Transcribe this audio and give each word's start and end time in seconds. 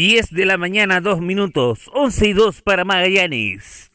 10 0.00 0.30
de 0.30 0.46
la 0.46 0.56
mañana, 0.56 1.02
2 1.02 1.20
minutos, 1.20 1.90
11 1.92 2.28
y 2.28 2.32
2 2.32 2.62
para 2.62 2.86
Magallanes. 2.86 3.90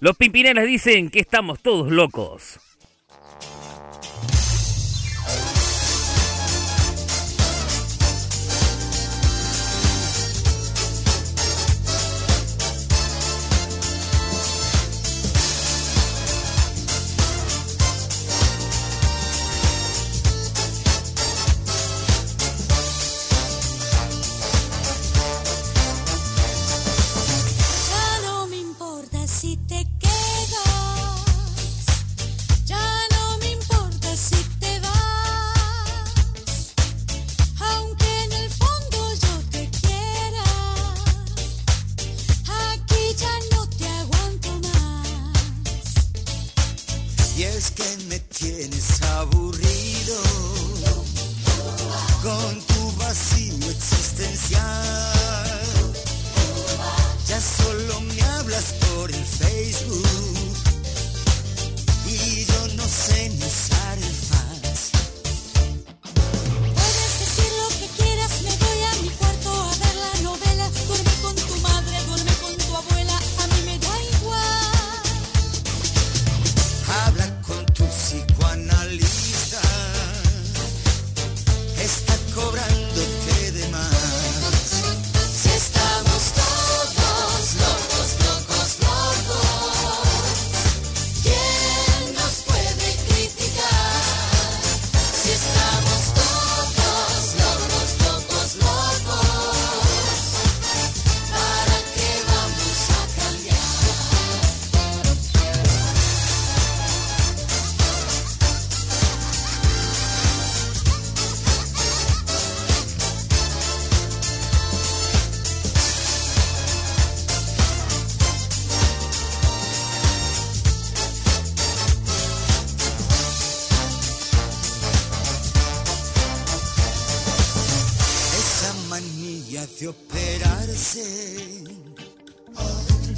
Los 0.00 0.18
Pimpineras 0.18 0.66
dicen 0.66 1.08
que 1.08 1.20
estamos 1.20 1.60
todos 1.60 1.90
locos. 1.90 2.60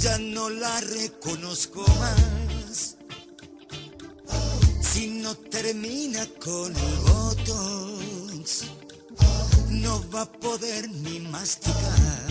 ya 0.05 0.19
no 0.19 0.49
la 0.51 0.81
reconozco 0.81 1.83
más. 1.99 2.95
Si 4.79 5.07
no 5.07 5.33
termina 5.33 6.27
con 6.43 6.71
botox, 7.07 8.65
no 9.71 10.03
va 10.13 10.21
a 10.21 10.31
poder 10.31 10.87
ni 10.91 11.21
masticar. 11.21 12.27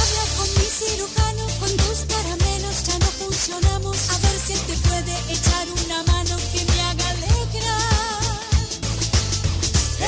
Habla 0.00 0.24
con 0.36 0.48
mi 0.56 0.66
cirujano, 0.78 1.44
con 1.58 1.72
tus 1.82 1.98
caramelos 2.12 2.76
ya 2.86 2.96
no 3.00 3.10
funcionamos. 3.20 3.96
A 4.10 4.18
ver 4.24 4.38
si 4.46 4.54
te 4.68 4.74
puede 4.88 5.14
echar 5.34 5.66
una 5.84 5.98
mano 6.04 6.36
que 6.52 6.64
me 6.70 6.80
haga 6.82 7.08
alegrar. 7.10 8.68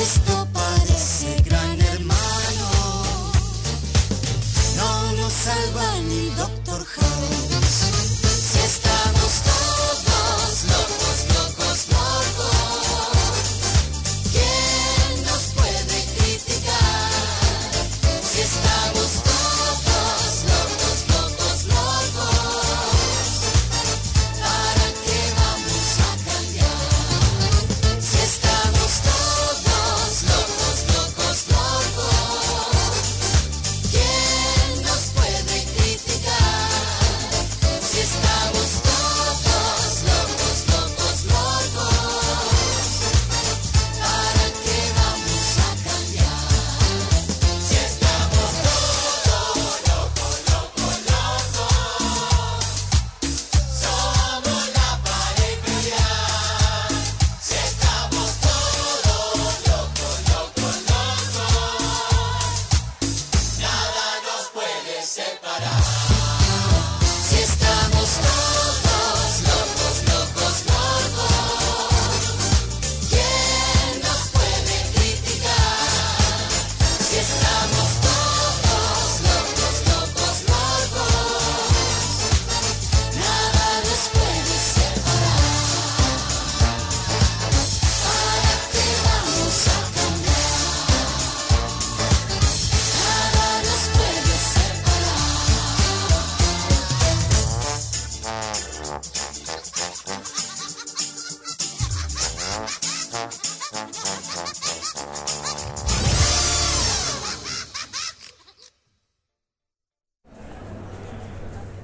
Esto 0.01 0.50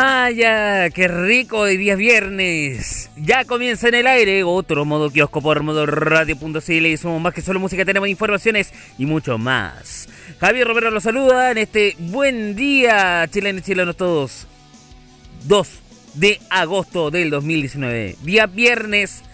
¡Ah, 0.00 0.30
ya! 0.30 0.90
¡Qué 0.90 1.08
rico! 1.08 1.58
Hoy 1.58 1.76
día 1.76 1.96
viernes. 1.96 3.10
Ya 3.16 3.44
comienza 3.44 3.88
en 3.88 3.96
el 3.96 4.06
aire 4.06 4.44
otro 4.44 4.84
modo 4.84 5.10
kiosco 5.10 5.42
por 5.42 5.64
modo 5.64 5.86
radio.cl 5.86 6.86
y 6.86 6.96
somos 6.96 7.20
más 7.20 7.34
que 7.34 7.40
solo 7.42 7.58
música, 7.58 7.84
tenemos 7.84 8.08
informaciones 8.08 8.72
y 8.96 9.06
mucho 9.06 9.38
más. 9.38 10.08
Javier 10.38 10.68
Romero 10.68 10.92
los 10.92 11.02
saluda 11.02 11.50
en 11.50 11.58
este 11.58 11.96
buen 11.98 12.54
día, 12.54 13.26
chilenos 13.28 13.62
y 13.62 13.64
chilenos 13.64 13.96
todos. 13.96 14.46
2 15.48 15.68
de 16.14 16.40
agosto 16.48 17.10
del 17.10 17.30
2019. 17.30 18.18
Día 18.22 18.46
viernes. 18.46 19.24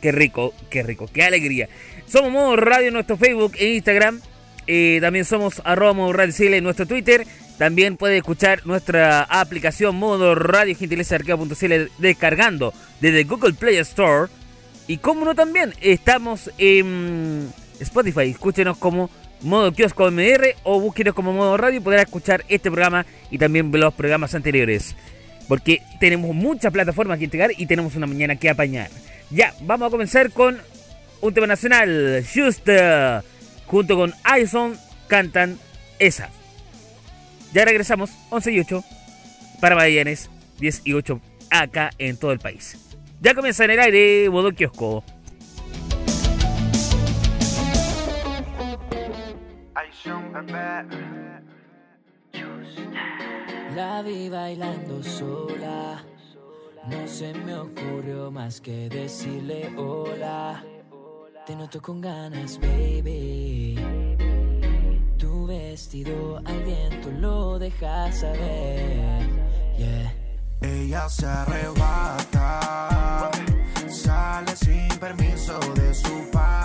Qué 0.00 0.12
rico, 0.12 0.54
qué 0.70 0.84
rico, 0.84 1.10
qué 1.12 1.24
alegría. 1.24 1.68
Somos 2.06 2.30
Modo 2.30 2.54
Radio 2.54 2.86
en 2.86 2.94
nuestro 2.94 3.16
Facebook 3.16 3.54
e 3.58 3.74
Instagram. 3.74 4.20
Eh, 4.68 4.98
también 5.00 5.24
somos 5.24 5.60
arroba 5.64 5.92
Modo 5.92 6.12
Radio 6.12 6.32
en 6.38 6.62
nuestro 6.62 6.86
Twitter 6.86 7.26
también 7.58 7.96
puede 7.96 8.18
escuchar 8.18 8.64
nuestra 8.66 9.22
aplicación 9.24 9.96
modo 9.96 10.36
radio 10.36 10.76
gentileza.cl 10.76 11.90
descargando 11.98 12.72
desde 13.00 13.24
Google 13.24 13.54
Play 13.54 13.78
Store. 13.78 14.30
Y 14.86 14.98
como 14.98 15.24
no 15.24 15.34
también, 15.34 15.74
estamos 15.80 16.52
en 16.56 17.52
Spotify. 17.80 18.30
Escúchenos 18.30 18.78
como 18.78 19.10
modo 19.40 19.72
kiosco 19.72 20.08
MR 20.10 20.54
o 20.62 20.80
búsquenos 20.80 21.14
como 21.14 21.32
modo 21.32 21.56
radio 21.56 21.78
y 21.78 21.82
podrá 21.82 22.02
escuchar 22.02 22.44
este 22.48 22.70
programa 22.70 23.04
y 23.28 23.38
también 23.38 23.72
los 23.72 23.92
programas 23.92 24.36
anteriores. 24.36 24.94
Porque 25.48 25.82
tenemos 25.98 26.32
muchas 26.34 26.72
plataformas 26.72 27.18
que 27.18 27.24
entregar 27.24 27.50
y 27.56 27.66
tenemos 27.66 27.96
una 27.96 28.06
mañana 28.06 28.36
que 28.36 28.50
apañar. 28.50 28.88
Ya, 29.30 29.52
vamos 29.62 29.88
a 29.88 29.90
comenzar 29.90 30.30
con 30.30 30.58
un 31.20 31.34
tema 31.34 31.48
nacional. 31.48 32.24
Just 32.32 32.68
junto 33.66 33.96
con 33.96 34.14
Ison 34.40 34.78
cantan 35.08 35.58
esa. 35.98 36.30
Ya 37.52 37.64
regresamos, 37.64 38.10
11 38.30 38.52
y 38.52 38.60
8 38.60 38.84
para 39.60 39.74
Magallanes, 39.74 40.30
10 40.58 40.82
y 40.84 40.92
8 40.92 41.20
acá 41.50 41.90
en 41.98 42.16
todo 42.16 42.32
el 42.32 42.38
país. 42.38 42.96
Ya 43.20 43.34
comienza 43.34 43.64
en 43.64 43.72
el 43.72 43.80
aire 43.80 44.28
Bodo 44.28 44.52
Kiosco. 44.52 45.02
La 53.74 54.02
vi 54.02 54.28
bailando 54.28 55.02
sola. 55.02 56.04
No 56.88 57.08
se 57.08 57.32
me 57.34 57.54
ocurrió 57.54 58.30
más 58.30 58.60
que 58.60 58.88
decirle 58.88 59.70
hola. 59.76 60.64
Te 61.46 61.56
noto 61.56 61.80
con 61.80 62.00
ganas, 62.00 62.58
baby 62.60 64.07
vestido 65.48 66.40
al 66.44 66.62
viento 66.62 67.10
lo 67.10 67.58
deja 67.58 68.12
saber. 68.12 69.26
Ella 70.60 71.08
se 71.08 71.26
arrebata, 71.26 73.30
sale 73.88 74.54
sin 74.56 74.88
permiso 74.98 75.58
de 75.74 75.94
su 75.94 76.30
papá. 76.30 76.57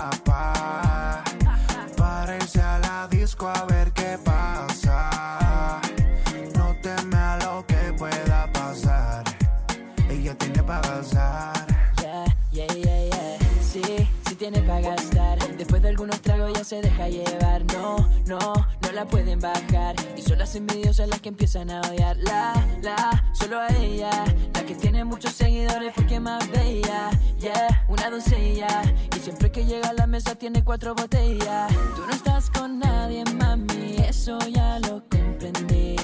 Se 16.64 16.80
deja 16.80 17.08
llevar. 17.08 17.62
No, 17.74 17.96
no, 18.26 18.38
no 18.38 18.92
la 18.92 19.04
pueden 19.06 19.38
bajar. 19.38 19.94
Y 20.16 20.22
son 20.22 20.38
las 20.38 20.54
envidiosas 20.54 21.08
las 21.08 21.20
que 21.20 21.28
empiezan 21.28 21.70
a 21.70 21.80
odiar. 21.82 22.16
La, 22.16 22.54
la, 22.82 23.32
solo 23.32 23.60
a 23.60 23.68
ella. 23.76 24.10
La 24.54 24.64
que 24.64 24.74
tiene 24.74 25.04
muchos 25.04 25.32
seguidores 25.32 25.92
porque 25.94 26.18
más 26.18 26.50
bella. 26.50 27.10
Yeah, 27.38 27.84
una 27.88 28.08
doncella. 28.08 28.82
Y 29.14 29.20
siempre 29.20 29.52
que 29.52 29.66
llega 29.66 29.90
a 29.90 29.92
la 29.92 30.06
mesa 30.06 30.34
tiene 30.36 30.64
cuatro 30.64 30.94
botellas. 30.94 31.70
Tú 31.94 32.06
no 32.06 32.12
estás 32.12 32.48
con 32.50 32.78
nadie, 32.78 33.24
mami. 33.24 33.96
Eso 34.08 34.38
ya 34.48 34.78
lo 34.80 35.02
comprendí. 35.08 35.96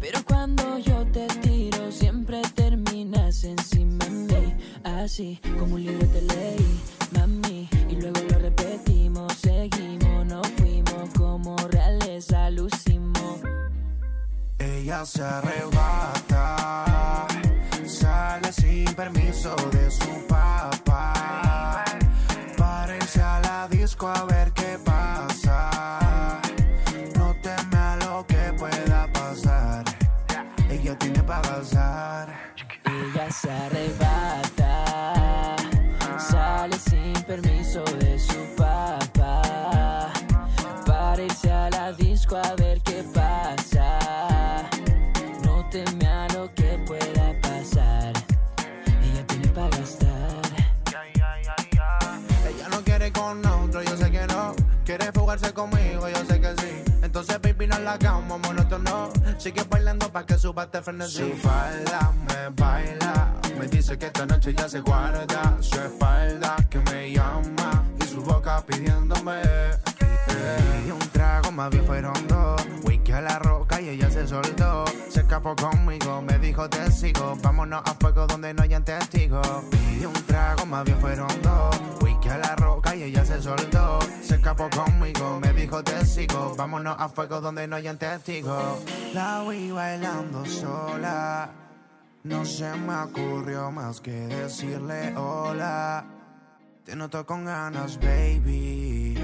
Pero 0.00 0.24
cuando 0.24 0.78
yo 0.78 1.06
te 1.12 1.26
tiro, 1.40 1.92
siempre 1.92 2.42
terminas 2.54 3.44
encima 3.44 4.04
de 4.04 4.10
mí. 4.10 4.54
Así 4.82 5.40
como 5.58 5.74
un 5.76 5.84
libro 5.84 6.06
te 6.08 6.22
leí, 6.22 6.80
mami. 7.12 7.68
Y 7.88 7.96
luego 7.96 8.20
lo 8.30 8.38
repetimos, 8.38 9.32
seguimos, 9.34 10.26
nos 10.26 10.46
fuimos 10.58 11.10
como 11.16 11.56
reales 11.68 12.32
alucimos. 12.32 13.40
Ella 14.58 15.04
se 15.06 15.22
arrebata, 15.22 17.26
sale 17.86 18.52
sin 18.52 18.84
permiso 18.94 19.54
de 19.72 19.90
su 19.90 20.26
papá. 20.28 21.84
Parece 22.56 23.22
a 23.22 23.40
la 23.40 23.68
disco 23.68 24.08
a 24.08 24.24
ver 24.24 24.52
qué 24.52 24.78
pasa. 24.84 26.40
No 27.16 27.34
teme 27.42 27.76
a 27.76 27.96
lo 28.04 28.26
que 28.26 28.52
pueda 28.58 29.06
pasar. 29.12 29.84
Ella 30.68 30.98
tiene 30.98 31.22
para 31.22 31.42
pasar. 31.42 32.28
Ella 32.84 33.30
se 33.30 33.50
arrebata, 33.50 33.99
la 57.90 57.98
cama 57.98 58.38
monótono. 58.38 59.10
Sigue 59.38 59.64
bailando 59.64 60.10
pa' 60.12 60.24
que 60.24 60.38
suba 60.38 60.64
este 60.64 60.80
frenesí. 60.80 61.18
Su 61.18 61.36
falda 61.38 62.12
me 62.26 62.48
baila. 62.50 63.32
Me 63.58 63.66
dice 63.66 63.98
que 63.98 64.06
esta 64.06 64.26
noche 64.26 64.54
ya 64.54 64.68
se 64.68 64.80
guarda. 64.80 65.56
Su 65.60 65.76
espalda 65.80 66.56
que 66.70 66.78
me 66.78 67.10
llama. 67.12 67.84
Y 68.00 68.04
su 68.06 68.20
boca 68.22 68.64
pidiéndome. 68.66 69.42
Eh, 69.42 70.84
Y 70.86 70.90
un 70.90 71.06
trago 71.10 71.50
más 71.50 71.70
bien 71.70 71.84
fueron 71.84 72.14
dos. 72.28 72.62
Whisky 72.84 73.12
a 73.12 73.20
la 73.22 73.38
roca 73.40 73.80
y 73.80 73.88
ella 73.88 74.08
se 74.10 74.26
soltó. 74.26 74.84
Se 75.08 75.20
escapó 75.20 75.56
conmigo, 75.56 76.22
me 76.22 76.38
dijo 76.38 76.68
te 76.70 76.90
sigo. 76.92 77.36
Vámonos 77.42 77.82
a 77.84 77.94
fuego 77.94 78.26
donde 78.26 78.54
no 78.54 78.62
hayan 78.62 78.84
testigos. 78.84 79.64
Y 80.00 80.04
un 80.04 80.14
trago 80.26 80.64
más 80.66 80.84
bien 80.84 80.98
fueron 81.00 81.28
dos. 81.42 81.76
La 82.38 82.56
roca 82.56 82.94
y 82.94 83.04
ella 83.04 83.24
se 83.24 83.40
soltó. 83.40 83.98
Se 84.22 84.36
escapó 84.36 84.68
conmigo, 84.70 85.40
me 85.40 85.52
dijo 85.52 85.82
te 85.82 86.04
sigo. 86.04 86.54
Vámonos 86.56 86.96
a 86.98 87.08
fuego 87.08 87.40
donde 87.40 87.66
no 87.66 87.76
hayan 87.76 87.98
testigos. 87.98 88.82
La 89.14 89.44
vi 89.48 89.70
bailando 89.70 90.44
sola. 90.46 91.50
No 92.22 92.44
se 92.44 92.70
me 92.76 92.94
ocurrió 92.94 93.70
más 93.70 94.00
que 94.00 94.12
decirle 94.12 95.14
hola. 95.16 96.04
Te 96.84 96.96
noto 96.96 97.24
con 97.24 97.44
ganas, 97.44 97.98
baby. 97.98 99.18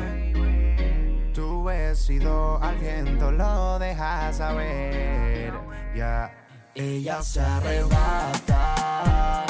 Tu 1.34 1.64
vestido 1.64 2.62
al 2.62 2.76
viento 2.76 3.30
lo 3.30 3.78
deja 3.78 4.32
saber. 4.32 5.52
Ya. 5.94 6.46
Ella 6.78 7.22
se 7.22 7.40
arrebata, 7.40 9.45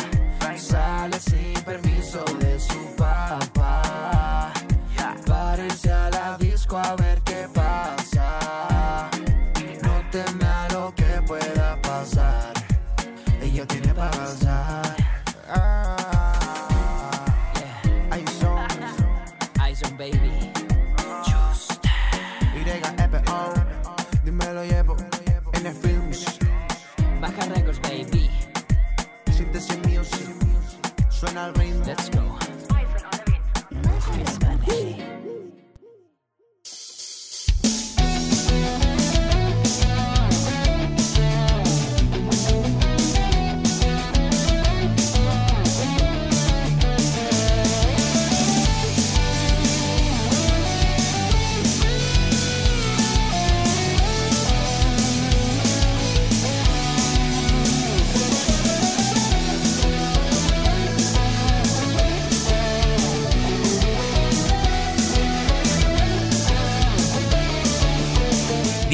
sale 0.77 1.19
sin 1.21 1.55
permiso 1.65 2.23
de 2.41 2.61
su 2.61 2.81
papá. 2.97 4.53
Para 5.27 5.65
irse 5.65 5.91
a 5.91 6.11
la 6.11 6.37
disco 6.39 6.77
a 6.77 6.95
ver 6.97 7.26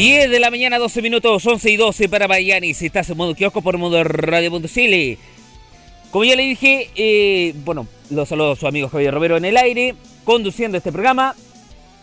10 0.03 0.31
de 0.31 0.41
la 0.41 0.51
mañana, 0.51 0.81
12 0.81 1.01
minutos, 1.01 1.47
11 1.47 1.71
y 1.71 1.77
12 1.77 2.09
para 2.09 2.27
Miami. 2.27 2.75
Si 2.75 2.87
estás 2.87 3.09
en 3.11 3.17
modo 3.17 3.37
kiosco 3.37 3.63
por 3.63 3.79
modo 3.79 4.03
radio.cl. 4.03 5.17
Como 6.11 6.25
ya 6.25 6.35
le 6.35 6.43
dije, 6.43 6.91
eh, 6.97 7.55
bueno, 7.65 7.87
los 8.11 8.29
saludo 8.29 8.51
a 8.51 8.57
su 8.57 8.67
amigo 8.67 8.89
Javier 8.89 9.15
Romero 9.15 9.37
en 9.37 9.45
el 9.45 9.57
aire, 9.57 9.95
conduciendo 10.25 10.77
este 10.77 10.91
programa. 10.91 11.37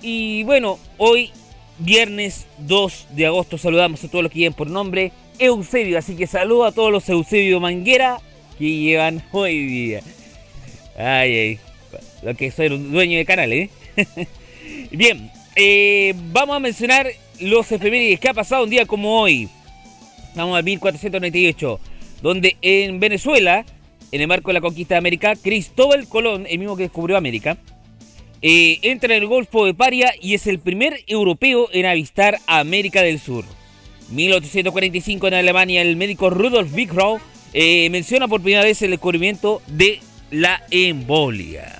Y 0.01 0.43
bueno, 0.43 0.79
hoy, 0.97 1.31
viernes 1.79 2.47
2 2.59 3.07
de 3.17 3.25
agosto, 3.25 3.57
saludamos 3.57 4.01
a 4.01 4.07
todos 4.07 4.23
los 4.23 4.31
que 4.31 4.39
lleven 4.39 4.53
por 4.53 4.69
nombre 4.69 5.11
Eusebio. 5.37 5.99
Así 5.99 6.15
que 6.15 6.25
saludo 6.25 6.63
a 6.63 6.71
todos 6.71 6.93
los 6.93 7.09
Eusebio 7.09 7.59
Manguera 7.59 8.21
que 8.57 8.77
llevan 8.77 9.21
hoy 9.33 9.65
día. 9.65 9.99
Ay, 10.97 11.35
ay, 11.35 11.59
lo 12.23 12.33
que 12.33 12.49
soy 12.49 12.69
dueño 12.69 13.17
de 13.17 13.25
canal, 13.25 13.51
¿eh? 13.51 13.69
Bien, 14.89 15.29
eh, 15.57 16.13
vamos 16.31 16.55
a 16.55 16.59
mencionar 16.61 17.11
los 17.39 17.71
efemérides 17.71 18.19
que 18.19 18.29
ha 18.29 18.33
pasado 18.33 18.63
un 18.63 18.69
día 18.69 18.85
como 18.85 19.19
hoy. 19.19 19.49
Vamos 20.35 20.57
al 20.57 20.63
1498, 20.63 21.79
donde 22.21 22.57
en 22.61 22.99
Venezuela, 22.99 23.65
en 24.11 24.21
el 24.21 24.27
marco 24.27 24.49
de 24.49 24.55
la 24.55 24.61
conquista 24.61 24.95
de 24.95 24.99
América, 24.99 25.35
Cristóbal 25.35 26.07
Colón, 26.07 26.45
el 26.49 26.59
mismo 26.59 26.75
que 26.75 26.83
descubrió 26.83 27.17
América, 27.17 27.57
eh, 28.41 28.79
entra 28.83 29.15
en 29.15 29.23
el 29.23 29.27
Golfo 29.27 29.65
de 29.65 29.73
Paria 29.73 30.13
y 30.21 30.33
es 30.33 30.47
el 30.47 30.59
primer 30.59 31.03
europeo 31.07 31.67
en 31.73 31.85
avistar 31.85 32.37
América 32.47 33.01
del 33.01 33.19
Sur. 33.19 33.43
1845 34.11 35.27
en 35.27 35.33
Alemania, 35.33 35.81
el 35.81 35.95
médico 35.95 36.29
Rudolf 36.29 36.73
Virchow 36.73 37.19
eh, 37.53 37.89
menciona 37.89 38.27
por 38.27 38.41
primera 38.41 38.63
vez 38.63 38.81
el 38.81 38.91
descubrimiento 38.91 39.61
de 39.67 39.99
la 40.31 40.63
embolia. 40.71 41.78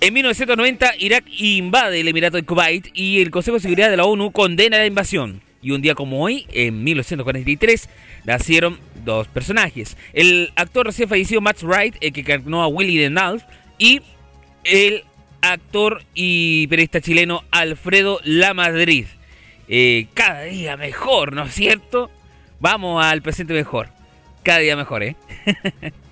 En 0.00 0.12
1990, 0.12 0.94
Irak 0.98 1.24
invade 1.38 2.00
el 2.00 2.08
Emirato 2.08 2.36
de 2.36 2.42
Kuwait 2.42 2.88
y 2.92 3.22
el 3.22 3.30
Consejo 3.30 3.56
de 3.56 3.62
Seguridad 3.62 3.90
de 3.90 3.96
la 3.96 4.04
ONU 4.04 4.30
condena 4.30 4.76
la 4.76 4.86
invasión. 4.86 5.40
Y 5.62 5.70
un 5.70 5.80
día 5.80 5.94
como 5.94 6.22
hoy, 6.22 6.46
en 6.52 6.84
1943, 6.84 7.88
nacieron 8.24 8.78
dos 9.04 9.26
personajes. 9.28 9.96
El 10.12 10.52
actor 10.54 10.86
recién 10.86 11.08
fallecido 11.08 11.40
Matt 11.40 11.62
Wright, 11.62 11.96
el 12.02 12.12
que 12.12 12.20
encarnó 12.20 12.62
a 12.62 12.68
Willy 12.68 12.98
Denalf, 12.98 13.42
y 13.78 14.02
el 14.64 15.02
actor 15.40 16.02
y 16.14 16.66
periodista 16.66 17.00
chileno 17.00 17.42
Alfredo 17.50 18.20
Lamadrid. 18.22 19.06
Eh, 19.66 20.08
cada 20.12 20.42
día 20.42 20.76
mejor, 20.76 21.32
¿no 21.32 21.44
es 21.44 21.54
cierto? 21.54 22.10
Vamos 22.60 23.02
al 23.02 23.22
presente 23.22 23.54
mejor. 23.54 23.88
Cada 24.42 24.58
día 24.58 24.76
mejor, 24.76 25.02
¿eh? 25.02 25.16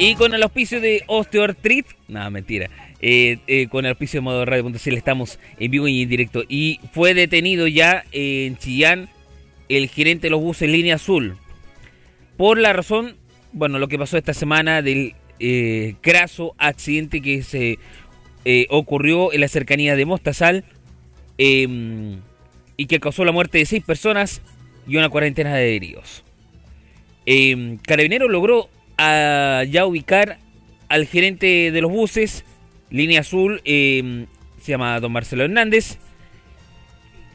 Y 0.00 0.14
con 0.14 0.32
el 0.32 0.44
auspicio 0.44 0.80
de 0.80 1.02
Osteoartritis, 1.08 1.96
nada, 2.06 2.30
mentira. 2.30 2.70
Eh, 3.00 3.38
eh, 3.48 3.66
con 3.68 3.84
el 3.84 3.90
auspicio 3.90 4.18
de 4.18 4.22
modo 4.22 4.44
radio.cl 4.44 4.96
estamos 4.96 5.40
en 5.58 5.72
vivo 5.72 5.88
y 5.88 6.02
en 6.02 6.08
directo. 6.08 6.44
Y 6.48 6.78
fue 6.92 7.14
detenido 7.14 7.66
ya 7.66 8.04
en 8.12 8.56
Chillán 8.58 9.08
el 9.68 9.88
gerente 9.88 10.28
de 10.28 10.30
los 10.30 10.40
buses 10.40 10.70
Línea 10.70 10.94
Azul. 10.94 11.36
Por 12.36 12.58
la 12.58 12.72
razón, 12.72 13.16
bueno, 13.52 13.80
lo 13.80 13.88
que 13.88 13.98
pasó 13.98 14.16
esta 14.16 14.34
semana 14.34 14.82
del 14.82 15.16
eh, 15.40 15.96
craso 16.00 16.54
accidente 16.58 17.20
que 17.20 17.42
se 17.42 17.78
ocurrió 18.70 19.32
en 19.32 19.42
la 19.42 19.48
cercanía 19.48 19.94
de 19.94 20.06
Mostazal 20.06 20.64
em, 21.36 22.20
y 22.76 22.86
que 22.86 23.00
causó 23.00 23.24
la 23.24 23.32
muerte 23.32 23.58
de 23.58 23.66
seis 23.66 23.84
personas 23.84 24.42
y 24.86 24.96
una 24.96 25.08
cuarentena 25.08 25.54
de 25.56 25.74
heridos. 25.74 26.24
Em, 27.26 27.76
Carabinero 27.78 28.28
logró 28.28 28.70
a 28.98 29.64
ya 29.64 29.86
ubicar 29.86 30.38
al 30.88 31.06
gerente 31.06 31.70
de 31.70 31.80
los 31.80 31.90
buses, 31.90 32.44
línea 32.90 33.20
azul, 33.20 33.62
em, 33.64 34.26
se 34.60 34.72
llama 34.72 34.98
don 35.00 35.12
Marcelo 35.12 35.44
Hernández. 35.44 35.98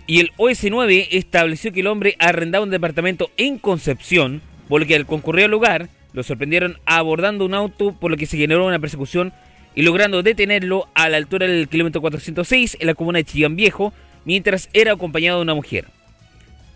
Y 0.06 0.20
el 0.20 0.32
OS9 0.38 1.08
estableció 1.12 1.72
que 1.72 1.80
el 1.80 1.88
hombre 1.88 2.16
arrendaba 2.20 2.66
un 2.66 2.72
departamento 2.72 3.32
en 3.38 3.58
Concepción, 3.58 4.42
por 4.68 4.82
lo 4.82 4.88
que 4.88 4.96
al 4.96 5.06
concurrir 5.06 5.46
al 5.46 5.52
lugar 5.52 5.90
lo 6.12 6.24
sorprendieron 6.24 6.78
abordando 6.86 7.46
un 7.46 7.54
auto, 7.54 7.94
por 8.00 8.12
lo 8.12 8.18
que 8.18 8.26
se 8.26 8.38
generó 8.38 8.66
una 8.66 8.80
persecución 8.80 9.34
y 9.76 9.82
logrando 9.82 10.22
detenerlo 10.22 10.88
a 10.94 11.10
la 11.10 11.18
altura 11.18 11.48
del 11.48 11.68
kilómetro 11.68 12.02
406 12.02 12.78
en 12.80 12.88
la 12.88 12.94
comuna 12.94 13.20
de 13.20 13.26
Chillán 13.26 13.56
Viejo, 13.56 13.94
mientras 14.26 14.70
era 14.74 14.94
acompañado 14.94 15.40
de 15.40 15.44
una 15.44 15.56
mujer. 15.56 15.86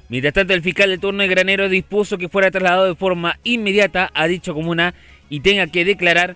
Mientras 0.09 0.33
tanto, 0.33 0.53
el 0.53 0.61
fiscal 0.61 0.89
de 0.89 0.97
turno 0.97 1.21
de 1.21 1.27
Granero 1.27 1.67
dispuso 1.67 2.17
que 2.17 2.29
fuera 2.29 2.51
trasladado 2.51 2.85
de 2.85 2.95
forma 2.95 3.39
inmediata 3.43 4.09
a 4.13 4.27
dicha 4.27 4.53
comuna 4.53 4.93
y 5.29 5.41
tenga 5.41 5.67
que 5.67 5.83
declarar 5.83 6.35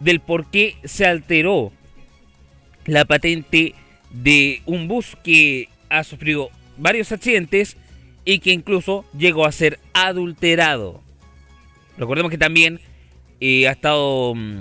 del 0.00 0.20
por 0.20 0.50
qué 0.50 0.76
se 0.84 1.06
alteró 1.06 1.72
la 2.84 3.04
patente 3.04 3.74
de 4.10 4.62
un 4.66 4.88
bus 4.88 5.16
que 5.22 5.68
ha 5.88 6.02
sufrido 6.02 6.50
varios 6.76 7.12
accidentes 7.12 7.76
y 8.24 8.40
que 8.40 8.52
incluso 8.52 9.04
llegó 9.16 9.46
a 9.46 9.52
ser 9.52 9.78
adulterado. 9.94 11.00
Recordemos 11.96 12.30
que 12.30 12.38
también 12.38 12.80
eh, 13.40 13.68
ha 13.68 13.72
estado 13.72 14.34
mm, 14.34 14.60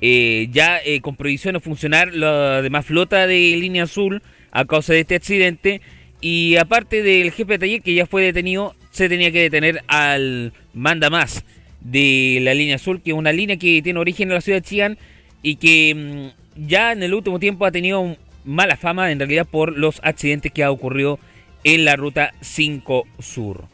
eh, 0.00 0.48
ya 0.52 0.78
eh, 0.84 1.00
con 1.00 1.16
prohibición 1.16 1.54
de 1.54 1.60
funcionar 1.60 2.12
la 2.14 2.62
demás 2.62 2.86
flota 2.86 3.26
de 3.26 3.56
línea 3.56 3.84
azul 3.84 4.22
a 4.52 4.64
causa 4.64 4.92
de 4.92 5.00
este 5.00 5.16
accidente 5.16 5.80
y 6.20 6.56
aparte 6.56 7.02
del 7.02 7.30
jefe 7.32 7.52
de 7.52 7.58
taller 7.58 7.82
que 7.82 7.94
ya 7.94 8.06
fue 8.06 8.22
detenido, 8.22 8.74
se 8.90 9.08
tenía 9.08 9.30
que 9.30 9.42
detener 9.42 9.82
al 9.86 10.52
manda 10.74 11.10
más 11.10 11.44
de 11.80 12.38
la 12.42 12.54
línea 12.54 12.76
azul, 12.76 13.00
que 13.02 13.10
es 13.10 13.16
una 13.16 13.32
línea 13.32 13.56
que 13.56 13.82
tiene 13.82 14.00
origen 14.00 14.28
en 14.28 14.34
la 14.34 14.40
ciudad 14.40 14.58
de 14.58 14.62
Chillán 14.62 14.98
y 15.42 15.56
que 15.56 15.94
mm, 15.94 16.66
ya 16.66 16.92
en 16.92 17.02
el 17.02 17.14
último 17.14 17.38
tiempo 17.38 17.64
ha 17.64 17.70
tenido 17.70 18.16
mala 18.44 18.76
fama 18.76 19.10
en 19.12 19.18
realidad 19.18 19.46
por 19.48 19.76
los 19.76 20.00
accidentes 20.02 20.52
que 20.52 20.64
ha 20.64 20.70
ocurrido 20.70 21.18
en 21.64 21.84
la 21.84 21.96
ruta 21.96 22.34
5 22.40 23.06
Sur. 23.20 23.64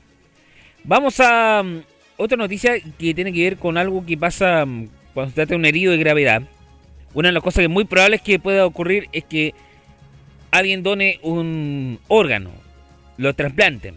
Vamos 0.85 1.21
a 1.21 1.63
mm, 1.63 1.83
otra 2.19 2.37
noticia 2.37 2.75
que 2.99 3.15
tiene 3.15 3.33
que 3.33 3.43
ver 3.43 3.57
con 3.57 3.79
algo 3.79 4.05
que 4.05 4.19
pasa 4.19 4.67
mm, 4.67 4.89
cuando 5.15 5.31
se 5.31 5.35
trata 5.35 5.51
de 5.51 5.57
un 5.57 5.65
herido 5.65 5.93
de 5.93 5.99
gravedad. 5.99 6.43
Una 7.15 7.29
de 7.29 7.33
las 7.33 7.43
cosas 7.43 7.61
que 7.61 7.65
es 7.65 7.71
muy 7.71 7.85
probable 7.85 8.19
que 8.19 8.39
pueda 8.39 8.67
ocurrir 8.67 9.09
es 9.13 9.25
que 9.25 9.55
alguien 10.55 10.85
done 10.85 11.19
un 11.23 11.99
órgano, 12.07 12.51
lo 13.17 13.35
trasplanten. 13.35 13.97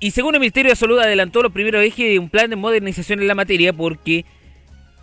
Y 0.00 0.10
según 0.10 0.34
el 0.34 0.40
Ministerio 0.40 0.70
de 0.70 0.76
Salud 0.76 0.98
adelantó 0.98 1.42
los 1.42 1.52
primeros 1.52 1.84
ejes 1.84 2.10
de 2.10 2.18
un 2.18 2.28
plan 2.28 2.50
de 2.50 2.56
modernización 2.56 3.20
en 3.20 3.28
la 3.28 3.36
materia 3.36 3.72
porque 3.72 4.24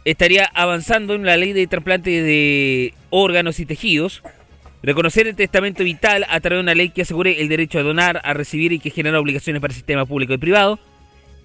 estaría 0.03 0.45
avanzando 0.53 1.13
en 1.13 1.25
la 1.25 1.37
ley 1.37 1.53
de 1.53 1.67
trasplante 1.67 2.09
de 2.21 2.93
órganos 3.11 3.61
y 3.61 3.65
tejidos, 3.65 4.23
reconocer 4.83 5.25
el 5.27 5.37
testamento 5.37 5.85
vital 5.85 6.25
a 6.29 6.39
través 6.41 6.57
de 6.57 6.63
una 6.63 6.75
ley 6.75 6.89
que 6.89 7.03
asegure 7.03 7.39
el 7.39 7.47
derecho 7.47 7.79
a 7.79 7.83
donar, 7.83 8.19
a 8.25 8.33
recibir 8.33 8.73
y 8.73 8.79
que 8.79 8.89
genera 8.89 9.19
obligaciones 9.21 9.61
para 9.61 9.71
el 9.71 9.77
sistema 9.77 10.05
público 10.05 10.33
y 10.33 10.37
privado, 10.37 10.79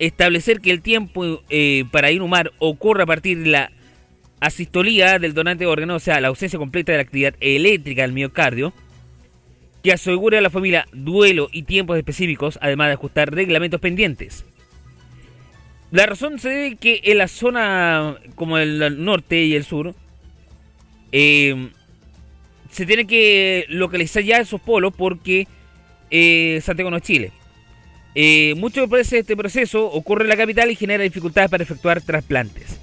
establecer 0.00 0.60
que 0.60 0.72
el 0.72 0.82
tiempo 0.82 1.42
eh, 1.48 1.84
para 1.92 2.10
inhumar 2.10 2.50
ocurra 2.58 3.04
a 3.04 3.06
partir 3.06 3.38
de 3.38 3.50
la 3.50 3.72
asistolía 4.42 5.20
del 5.20 5.34
donante 5.34 5.64
de 5.64 5.70
órgano, 5.70 5.94
o 5.94 6.00
sea, 6.00 6.20
la 6.20 6.28
ausencia 6.28 6.58
completa 6.58 6.90
de 6.90 6.98
la 6.98 7.02
actividad 7.02 7.34
eléctrica 7.40 8.02
del 8.02 8.12
miocardio, 8.12 8.72
que 9.84 9.92
asegure 9.92 10.38
a 10.38 10.40
la 10.40 10.50
familia 10.50 10.88
duelo 10.92 11.48
y 11.52 11.62
tiempos 11.62 11.96
específicos, 11.96 12.58
además 12.60 12.88
de 12.88 12.94
ajustar 12.94 13.32
reglamentos 13.32 13.80
pendientes. 13.80 14.44
La 15.92 16.06
razón 16.06 16.40
se 16.40 16.48
debe 16.48 16.76
que 16.76 17.00
en 17.04 17.18
la 17.18 17.28
zona 17.28 18.16
como 18.34 18.58
el 18.58 19.04
norte 19.04 19.44
y 19.44 19.54
el 19.54 19.64
sur, 19.64 19.94
eh, 21.12 21.68
se 22.68 22.84
tiene 22.84 23.06
que 23.06 23.66
localizar 23.68 24.24
ya 24.24 24.38
esos 24.38 24.60
polos 24.60 24.92
porque 24.96 25.46
eh, 26.10 26.60
Santiago 26.64 26.90
no 26.90 26.96
es 26.96 27.02
Chile. 27.04 27.30
Eh, 28.16 28.54
mucho 28.56 28.88
de 28.88 29.00
este 29.00 29.36
proceso 29.36 29.86
ocurre 29.86 30.24
en 30.24 30.30
la 30.30 30.36
capital 30.36 30.68
y 30.70 30.74
genera 30.74 31.04
dificultades 31.04 31.48
para 31.48 31.62
efectuar 31.62 32.00
trasplantes. 32.00 32.80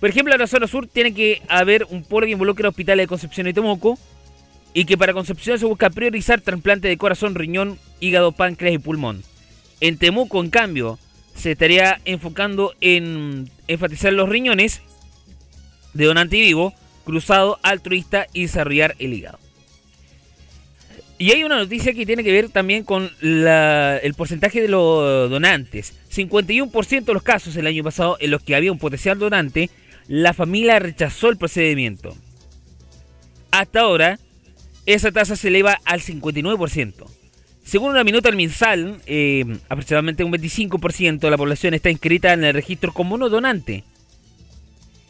Por 0.00 0.10
ejemplo, 0.10 0.34
en 0.34 0.40
la 0.40 0.46
zona 0.46 0.66
sur 0.66 0.86
tiene 0.86 1.14
que 1.14 1.42
haber 1.48 1.86
un 1.88 2.04
polo 2.04 2.26
que 2.26 2.32
involucre 2.32 2.68
hospitales 2.68 3.04
de 3.04 3.08
Concepción 3.08 3.46
y 3.46 3.52
Temuco 3.52 3.98
y 4.74 4.84
que 4.84 4.98
para 4.98 5.14
Concepción 5.14 5.58
se 5.58 5.64
busca 5.64 5.88
priorizar 5.88 6.40
trasplante 6.40 6.88
de 6.88 6.98
corazón, 6.98 7.34
riñón, 7.34 7.78
hígado, 7.98 8.32
páncreas 8.32 8.74
y 8.74 8.78
pulmón. 8.78 9.22
En 9.80 9.96
Temuco, 9.96 10.42
en 10.42 10.50
cambio, 10.50 10.98
se 11.34 11.52
estaría 11.52 12.00
enfocando 12.04 12.74
en 12.80 13.50
enfatizar 13.68 14.12
los 14.12 14.28
riñones 14.28 14.82
de 15.94 16.04
donante 16.04 16.36
vivo, 16.36 16.74
cruzado, 17.04 17.58
altruista 17.62 18.26
y 18.34 18.42
desarrollar 18.42 18.96
el 18.98 19.14
hígado. 19.14 19.38
Y 21.18 21.30
hay 21.30 21.44
una 21.44 21.56
noticia 21.56 21.94
que 21.94 22.04
tiene 22.04 22.22
que 22.22 22.32
ver 22.32 22.50
también 22.50 22.84
con 22.84 23.10
el 23.22 24.14
porcentaje 24.14 24.60
de 24.60 24.68
los 24.68 25.30
donantes. 25.30 25.94
51% 26.14 27.04
de 27.04 27.14
los 27.14 27.22
casos 27.22 27.56
el 27.56 27.66
año 27.66 27.82
pasado 27.82 28.18
en 28.20 28.30
los 28.30 28.42
que 28.42 28.54
había 28.54 28.70
un 28.70 28.78
potencial 28.78 29.18
donante 29.18 29.70
la 30.08 30.34
familia 30.34 30.78
rechazó 30.78 31.28
el 31.28 31.36
procedimiento. 31.36 32.16
Hasta 33.50 33.80
ahora, 33.80 34.18
esa 34.86 35.10
tasa 35.12 35.36
se 35.36 35.48
eleva 35.48 35.78
al 35.84 36.00
59%. 36.00 37.06
Según 37.64 37.90
una 37.90 38.04
minuta 38.04 38.28
al 38.28 38.36
MinSal, 38.36 39.00
eh, 39.06 39.44
aproximadamente 39.68 40.22
un 40.22 40.32
25% 40.32 41.18
de 41.18 41.30
la 41.30 41.36
población 41.36 41.74
está 41.74 41.90
inscrita 41.90 42.32
en 42.32 42.44
el 42.44 42.54
registro 42.54 42.92
como 42.92 43.18
no 43.18 43.28
donante. 43.28 43.82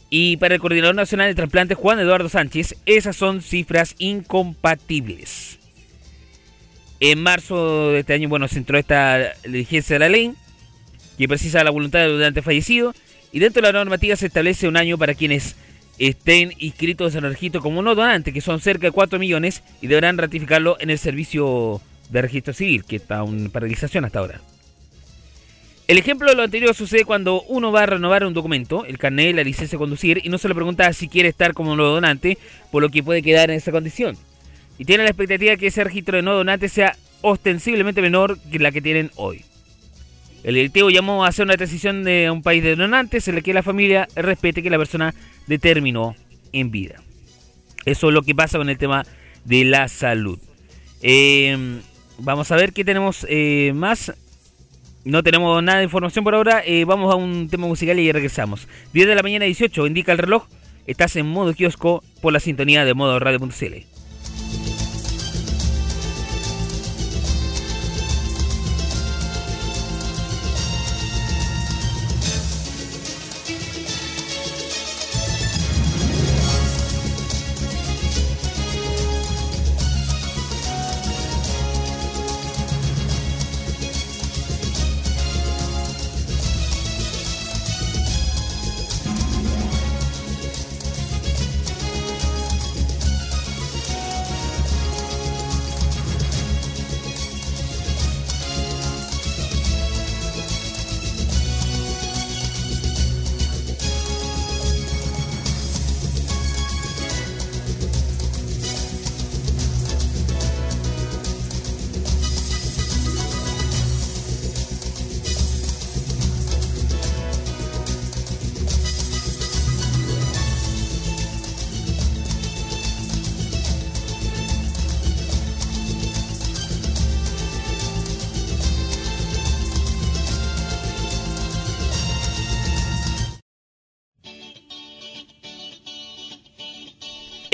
Y 0.09 0.39
para 0.39 0.55
el 0.55 0.61
Coordinador 0.61 0.95
Nacional 0.95 1.29
de 1.29 1.35
Trasplantes, 1.35 1.77
Juan 1.77 1.99
Eduardo 1.99 2.29
Sánchez, 2.29 2.77
esas 2.87 3.17
son 3.17 3.43
cifras 3.43 3.95
incompatibles. 3.99 5.59
En 7.01 7.23
marzo 7.23 7.91
de 7.91 7.99
este 7.99 8.15
año, 8.15 8.31
bueno, 8.31 8.49
se 8.49 8.59
entró 8.59 8.79
esta 8.79 9.35
diligencia 9.45 9.97
de 9.97 10.01
la 10.01 10.09
ley 10.09 10.33
que 11.19 11.29
precisa 11.29 11.65
la 11.65 11.71
voluntad 11.71 12.01
del 12.01 12.13
donante 12.13 12.41
fallecido 12.41 12.95
y 13.37 13.39
dentro 13.39 13.61
de 13.61 13.71
la 13.71 13.79
normativa 13.79 14.17
se 14.17 14.29
establece 14.29 14.67
un 14.67 14.79
año 14.79 14.97
para 14.97 15.13
quienes 15.13 15.57
estén 15.99 16.55
inscritos 16.57 17.15
en 17.17 17.27
el 17.27 17.33
registro 17.33 17.61
como 17.61 17.83
no 17.83 17.95
donante, 17.95 18.33
que 18.33 18.41
son 18.41 18.61
cerca 18.61 18.87
de 18.87 18.93
4 18.93 19.19
millones 19.19 19.63
y 19.83 19.89
deberán 19.89 20.17
ratificarlo 20.17 20.79
en 20.81 20.89
el 20.89 20.99
servicio 20.99 21.83
de 22.09 22.23
registro 22.23 22.55
civil, 22.55 22.87
que 22.87 22.97
está 22.97 23.23
en 23.23 23.51
paralización 23.51 24.07
hasta 24.07 24.21
ahora. 24.21 24.41
El 25.87 25.99
ejemplo 25.99 26.31
de 26.31 26.35
lo 26.35 26.45
anterior 26.45 26.75
sucede 26.75 27.05
cuando 27.05 27.43
uno 27.43 27.71
va 27.71 27.83
a 27.83 27.87
renovar 27.87 28.25
un 28.25 28.33
documento, 28.33 28.87
el 28.87 28.97
carnet, 28.97 29.37
la 29.37 29.45
licencia 29.45 29.77
de 29.77 29.81
conducir, 29.81 30.23
y 30.25 30.31
no 30.31 30.39
se 30.39 30.49
le 30.49 30.55
pregunta 30.55 30.91
si 30.95 31.07
quiere 31.07 31.29
estar 31.29 31.53
como 31.53 31.77
no 31.77 31.85
donante, 31.85 32.39
por 32.73 32.81
lo 32.81 32.89
que 32.89 33.03
puede 33.03 33.21
quedar 33.21 33.51
en 33.51 33.59
esa 33.59 33.71
condición. 33.71 34.17
Y 34.79 34.87
tiene 34.87 35.05
la 35.05 35.11
expectativa 35.11 35.51
de 35.51 35.59
que 35.59 35.67
ese 35.67 35.85
registro 35.85 36.17
de 36.17 36.23
no 36.23 36.33
donante 36.33 36.71
sea 36.71 36.97
ostensiblemente 37.21 38.01
menor 38.01 38.39
que 38.51 38.59
la 38.61 38.73
que 38.73 38.81
tienen 38.81 39.11
hoy. 39.17 39.45
El 40.47 40.55
directivo 40.55 40.91
llamó 40.91 41.25
a 41.25 41.29
hacer 41.29 41.45
una 41.45 41.57
decisión 41.57 42.05
de 42.05 42.31
un 42.31 42.41
país 42.41 42.63
de 42.63 42.77
donantes 42.77 43.27
en 43.27 43.35
la 43.35 43.41
que 43.41 43.53
la 43.53 43.65
familia 43.65 44.07
respete 44.15 44.63
que 44.63 44.71
la 44.71 44.79
persona 44.79 45.13
determinó 45.49 46.15
en 46.53 46.71
vida. 46.71 47.03
Eso 47.85 48.09
es 48.09 48.15
lo 48.15 48.23
que 48.23 48.33
pasa 48.33 48.57
con 48.57 48.69
el 48.69 48.79
tema 48.79 49.05
de 49.45 49.65
la 49.65 49.89
salud. 49.89 50.39
Eh, 51.03 51.81
vamos 52.19 52.53
a 52.53 52.57
ver 52.57 52.73
qué 52.73 52.85
tenemos 52.85 53.27
eh, 53.29 53.73
más. 53.75 54.13
No 55.05 55.25
tenemos 55.25 55.61
nada 55.65 55.79
de 55.79 55.85
información 55.85 56.23
por 56.23 56.37
ahora. 56.37 56.63
Eh, 56.65 56.85
vamos 56.85 57.13
a 57.13 57.17
un 57.17 57.49
tema 57.49 57.67
musical 57.67 57.99
y 57.99 58.13
regresamos. 58.13 58.69
10 58.93 59.09
de 59.09 59.15
la 59.17 59.25
mañana 59.25 59.47
18, 59.47 59.85
indica 59.85 60.13
el 60.13 60.19
reloj. 60.19 60.47
Estás 60.87 61.17
en 61.17 61.27
modo 61.27 61.55
kiosco 61.55 62.05
por 62.23 62.33
la 62.33 62.39
sintonía 62.39 62.85
de 62.85 62.95
modo 62.95 63.19
radio.cl. 63.19 64.06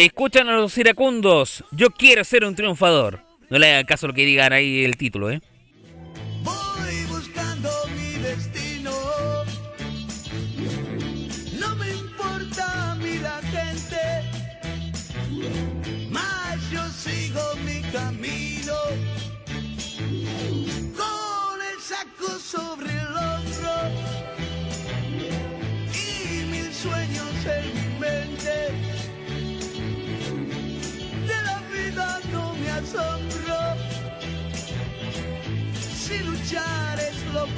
Escuchan 0.02 0.48
a 0.48 0.56
los 0.56 0.76
iracundos. 0.78 1.62
Yo 1.70 1.90
quiero 1.90 2.24
ser 2.24 2.44
un 2.44 2.56
triunfador. 2.56 3.20
No 3.50 3.58
le 3.60 3.70
hagan 3.70 3.84
caso 3.84 4.08
lo 4.08 4.12
que 4.12 4.26
digan 4.26 4.52
ahí 4.52 4.84
el 4.84 4.96
título, 4.96 5.30
¿eh? 5.30 5.40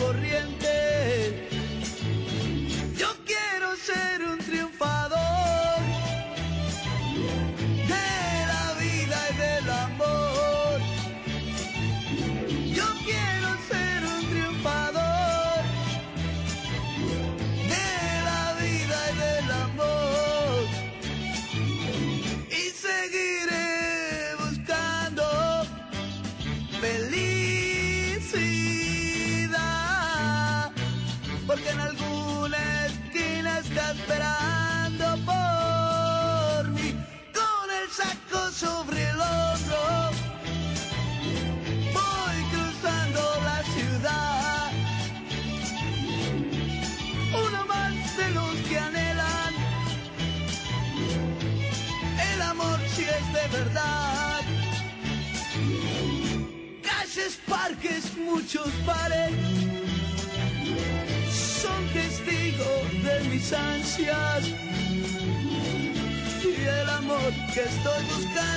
Es 0.01 0.54
que 67.55 67.61
estoy 67.61 68.05
buscando 68.07 68.54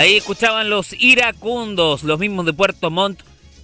Ahí 0.00 0.16
escuchaban 0.16 0.70
los 0.70 0.94
iracundos, 0.98 2.04
los 2.04 2.18
mismos 2.18 2.46
de 2.46 2.54
Puerto 2.54 2.90
Montt, 2.90 3.20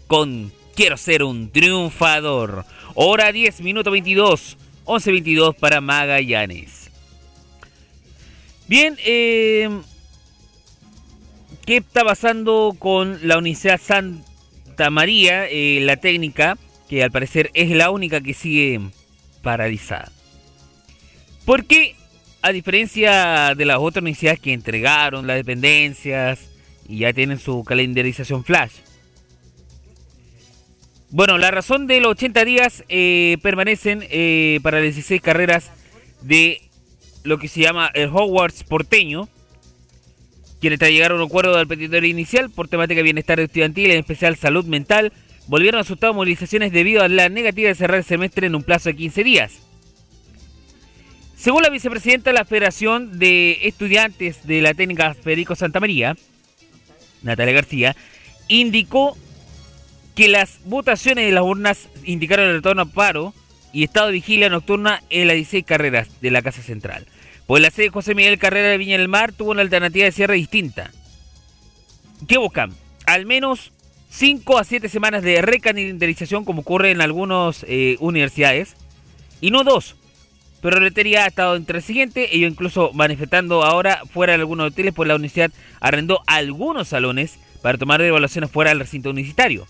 con 0.06 0.52
Quiero 0.74 0.98
ser 0.98 1.22
un 1.22 1.50
triunfador. 1.50 2.66
Hora 2.94 3.32
10, 3.32 3.62
minuto 3.62 3.90
22, 3.90 4.58
11 4.84 5.12
22 5.12 5.56
para 5.56 5.80
Magallanes. 5.80 6.90
Bien, 8.68 8.98
eh, 9.06 9.80
¿qué 11.64 11.78
está 11.78 12.04
pasando 12.04 12.76
con 12.78 13.18
la 13.26 13.38
Universidad 13.38 13.80
Santa 13.80 14.90
María, 14.90 15.46
eh, 15.48 15.80
la 15.80 15.96
técnica, 15.96 16.58
que 16.86 17.02
al 17.02 17.10
parecer 17.10 17.50
es 17.54 17.70
la 17.70 17.88
única 17.88 18.20
que 18.20 18.34
sigue 18.34 18.82
paralizada? 19.40 20.12
Porque, 21.46 21.95
a 22.46 22.52
diferencia 22.52 23.54
de 23.56 23.64
las 23.64 23.78
otras 23.78 24.02
universidades 24.02 24.38
que 24.38 24.52
entregaron 24.52 25.26
las 25.26 25.36
dependencias 25.36 26.48
y 26.88 26.98
ya 26.98 27.12
tienen 27.12 27.40
su 27.40 27.64
calendarización 27.64 28.44
flash, 28.44 28.70
bueno, 31.10 31.38
la 31.38 31.50
razón 31.50 31.88
de 31.88 32.00
los 32.00 32.12
80 32.12 32.44
días 32.44 32.84
eh, 32.88 33.36
permanecen 33.42 34.04
eh, 34.10 34.60
para 34.62 34.76
las 34.76 34.94
16 34.94 35.20
carreras 35.20 35.72
de 36.22 36.60
lo 37.24 37.38
que 37.38 37.48
se 37.48 37.62
llama 37.62 37.90
el 37.94 38.10
Hogwarts 38.10 38.62
porteño, 38.62 39.28
quienes 40.60 40.78
tras 40.78 40.92
llegar 40.92 41.10
a 41.10 41.16
un 41.16 41.22
acuerdo 41.22 41.56
del 41.56 41.66
petitorio 41.66 42.08
inicial 42.08 42.50
por 42.50 42.68
temática 42.68 42.98
de 42.98 43.02
bienestar 43.02 43.40
estudiantil, 43.40 43.90
en 43.90 43.98
especial 43.98 44.36
salud 44.36 44.66
mental, 44.66 45.12
volvieron 45.48 45.78
a 45.78 45.82
asustar 45.82 46.14
movilizaciones 46.14 46.70
debido 46.70 47.02
a 47.02 47.08
la 47.08 47.28
negativa 47.28 47.70
de 47.70 47.74
cerrar 47.74 47.98
el 47.98 48.04
semestre 48.04 48.46
en 48.46 48.54
un 48.54 48.62
plazo 48.62 48.88
de 48.90 48.94
15 48.94 49.24
días. 49.24 49.65
Según 51.46 51.62
la 51.62 51.70
vicepresidenta 51.70 52.30
de 52.30 52.34
la 52.34 52.44
Federación 52.44 53.20
de 53.20 53.68
Estudiantes 53.68 54.48
de 54.48 54.60
la 54.60 54.74
Técnica 54.74 55.14
Federico 55.14 55.54
Santa 55.54 55.78
María, 55.78 56.16
Natalia 57.22 57.54
García, 57.54 57.96
indicó 58.48 59.16
que 60.16 60.26
las 60.26 60.58
votaciones 60.64 61.24
de 61.24 61.30
las 61.30 61.44
urnas 61.44 61.88
indicaron 62.02 62.46
el 62.46 62.54
retorno 62.54 62.82
a 62.82 62.86
paro 62.86 63.32
y 63.72 63.84
estado 63.84 64.08
de 64.08 64.14
vigilia 64.14 64.48
nocturna 64.48 65.04
en 65.08 65.28
las 65.28 65.36
16 65.36 65.64
carreras 65.64 66.20
de 66.20 66.32
la 66.32 66.42
Casa 66.42 66.62
Central. 66.62 67.06
Pues 67.46 67.62
la 67.62 67.70
sede 67.70 67.90
José 67.90 68.16
Miguel 68.16 68.40
Carrera 68.40 68.70
de 68.70 68.78
Viña 68.78 68.98
del 68.98 69.06
Mar 69.06 69.32
tuvo 69.32 69.52
una 69.52 69.62
alternativa 69.62 70.04
de 70.04 70.10
cierre 70.10 70.34
distinta. 70.34 70.90
¿Qué 72.26 72.38
buscan? 72.38 72.72
Al 73.06 73.24
menos 73.24 73.70
5 74.10 74.58
a 74.58 74.64
7 74.64 74.88
semanas 74.88 75.22
de 75.22 75.40
recalendarización 75.42 76.44
como 76.44 76.62
ocurre 76.62 76.90
en 76.90 77.02
algunas 77.02 77.64
eh, 77.68 77.98
universidades. 78.00 78.74
Y 79.40 79.52
no 79.52 79.62
dos. 79.62 79.94
Pero 80.60 80.80
Retería 80.80 81.24
ha 81.24 81.26
estado 81.28 81.60
siguiente, 81.80 82.34
ellos 82.34 82.50
incluso 82.50 82.90
manifestando 82.92 83.62
ahora 83.62 84.02
fuera 84.12 84.32
de 84.32 84.40
algunos 84.40 84.68
hoteles, 84.68 84.94
pues 84.94 85.06
la 85.06 85.14
universidad 85.14 85.52
arrendó 85.80 86.22
algunos 86.26 86.88
salones 86.88 87.38
para 87.62 87.78
tomar 87.78 88.00
evaluaciones 88.00 88.50
fuera 88.50 88.70
del 88.70 88.80
recinto 88.80 89.10
universitario. 89.10 89.66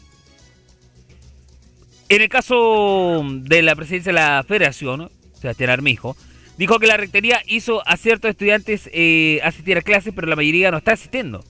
En 2.09 2.23
el 2.23 2.29
caso 2.29 3.25
de 3.25 3.63
la 3.63 3.75
presidencia 3.75 4.13
de 4.13 4.19
la 4.19 4.45
federación, 4.47 5.11
Sebastián 5.41 5.71
Armijo, 5.71 6.17
dijo 6.57 6.79
que 6.79 6.87
la 6.87 6.97
rectoría 6.97 7.43
hizo 7.47 7.87
a 7.87 7.97
ciertos 7.97 8.31
estudiantes 8.31 8.89
eh, 8.93 9.41
asistir 9.43 9.77
a 9.77 9.83
clases, 9.83 10.13
pero 10.15 10.29
la 10.29 10.37
mayoría 10.37 10.71
no 10.71 10.79
está 10.79 10.93
asistiendo. 10.93 11.45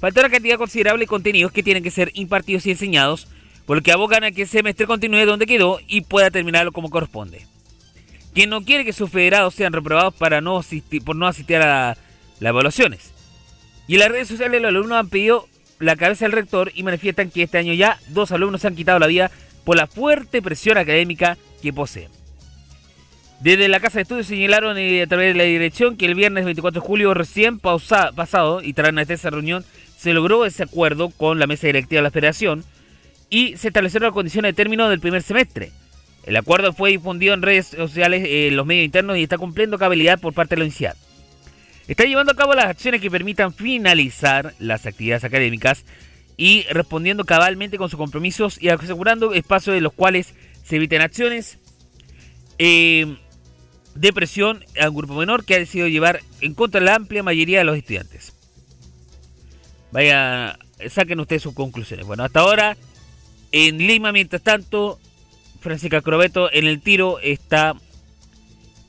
Falta 0.00 0.20
una 0.20 0.30
cantidad 0.30 0.58
considerable 0.58 1.04
de 1.04 1.06
contenidos 1.06 1.52
que 1.52 1.62
tienen 1.62 1.84
que 1.84 1.92
ser 1.92 2.10
impartidos 2.14 2.66
y 2.66 2.72
enseñados, 2.72 3.28
por 3.64 3.76
lo 3.76 3.82
que 3.82 3.92
abogan 3.92 4.24
a 4.24 4.32
que 4.32 4.42
el 4.42 4.48
semestre 4.48 4.86
continúe 4.86 5.24
donde 5.24 5.46
quedó 5.46 5.78
y 5.86 6.00
pueda 6.00 6.32
terminarlo 6.32 6.72
como 6.72 6.90
corresponde. 6.90 7.46
Quien 8.34 8.50
no 8.50 8.62
quiere 8.62 8.84
que 8.84 8.92
sus 8.92 9.10
federados 9.10 9.54
sean 9.54 9.72
reprobados 9.72 10.14
para 10.14 10.40
no 10.40 10.58
asistir, 10.58 11.02
por 11.04 11.16
no 11.16 11.26
asistir 11.26 11.56
a 11.56 11.96
las 12.40 12.50
evaluaciones. 12.50 13.12
Y 13.86 13.94
en 13.94 14.00
las 14.00 14.10
redes 14.10 14.28
sociales 14.28 14.62
los 14.62 14.70
alumnos 14.70 14.98
han 14.98 15.08
pedido 15.08 15.48
la 15.78 15.96
cabeza 15.96 16.24
del 16.24 16.32
rector 16.32 16.72
y 16.74 16.82
manifiestan 16.82 17.30
que 17.30 17.42
este 17.42 17.58
año 17.58 17.74
ya 17.74 17.98
dos 18.08 18.32
alumnos 18.32 18.60
se 18.60 18.68
han 18.68 18.76
quitado 18.76 18.98
la 18.98 19.06
vida 19.06 19.30
por 19.64 19.76
la 19.76 19.86
fuerte 19.86 20.40
presión 20.40 20.78
académica 20.78 21.36
que 21.60 21.72
posee. 21.72 22.08
Desde 23.40 23.68
la 23.68 23.80
Casa 23.80 23.98
de 23.98 24.02
Estudios 24.02 24.28
señalaron 24.28 24.78
eh, 24.78 25.02
a 25.02 25.06
través 25.08 25.34
de 25.34 25.38
la 25.38 25.44
dirección 25.44 25.96
que 25.96 26.06
el 26.06 26.14
viernes 26.14 26.44
24 26.44 26.80
de 26.80 26.86
julio 26.86 27.12
recién 27.12 27.58
pasado 27.58 28.62
y 28.62 28.72
tras 28.72 28.92
una 28.92 29.04
reunión 29.04 29.64
se 29.96 30.12
logró 30.12 30.46
ese 30.46 30.62
acuerdo 30.62 31.10
con 31.10 31.40
la 31.40 31.48
mesa 31.48 31.66
directiva 31.66 31.98
de 31.98 32.04
la 32.04 32.10
federación 32.12 32.64
y 33.30 33.56
se 33.56 33.68
establecieron 33.68 34.06
las 34.06 34.14
condiciones 34.14 34.50
de 34.50 34.56
término 34.56 34.88
del 34.88 35.00
primer 35.00 35.22
semestre. 35.22 35.72
El 36.24 36.36
acuerdo 36.36 36.72
fue 36.72 36.90
difundido 36.90 37.34
en 37.34 37.42
redes 37.42 37.66
sociales, 37.66 38.24
eh, 38.24 38.48
en 38.48 38.56
los 38.56 38.66
medios 38.66 38.84
internos 38.84 39.16
y 39.16 39.22
está 39.24 39.38
cumpliendo 39.38 39.78
cabalidad 39.78 40.20
por 40.20 40.32
parte 40.32 40.54
de 40.54 40.60
la 40.60 40.64
universidad. 40.64 40.96
Está 41.88 42.04
llevando 42.04 42.32
a 42.32 42.36
cabo 42.36 42.54
las 42.54 42.66
acciones 42.66 43.00
que 43.00 43.10
permitan 43.10 43.52
finalizar 43.52 44.54
las 44.60 44.86
actividades 44.86 45.24
académicas 45.24 45.84
y 46.36 46.62
respondiendo 46.70 47.24
cabalmente 47.24 47.76
con 47.76 47.88
sus 47.88 47.98
compromisos 47.98 48.60
y 48.62 48.68
asegurando 48.68 49.34
espacios 49.34 49.74
de 49.74 49.80
los 49.80 49.92
cuales 49.92 50.34
se 50.64 50.76
eviten 50.76 51.02
acciones 51.02 51.58
eh, 52.58 53.16
de 53.94 54.12
presión 54.12 54.64
a 54.80 54.88
un 54.88 54.96
grupo 54.96 55.14
menor 55.14 55.44
que 55.44 55.56
ha 55.56 55.58
decidido 55.58 55.88
llevar 55.88 56.20
en 56.40 56.54
contra 56.54 56.80
de 56.80 56.86
la 56.86 56.94
amplia 56.94 57.22
mayoría 57.22 57.58
de 57.58 57.64
los 57.64 57.76
estudiantes. 57.76 58.32
Vaya, 59.90 60.58
saquen 60.88 61.20
ustedes 61.20 61.42
sus 61.42 61.54
conclusiones. 61.54 62.06
Bueno, 62.06 62.24
hasta 62.24 62.40
ahora 62.40 62.76
en 63.50 63.78
Lima, 63.78 64.12
mientras 64.12 64.42
tanto, 64.42 64.98
Francisca 65.62 66.02
Crobeto 66.02 66.52
en 66.52 66.66
el 66.66 66.80
tiro 66.80 67.18
está, 67.20 67.74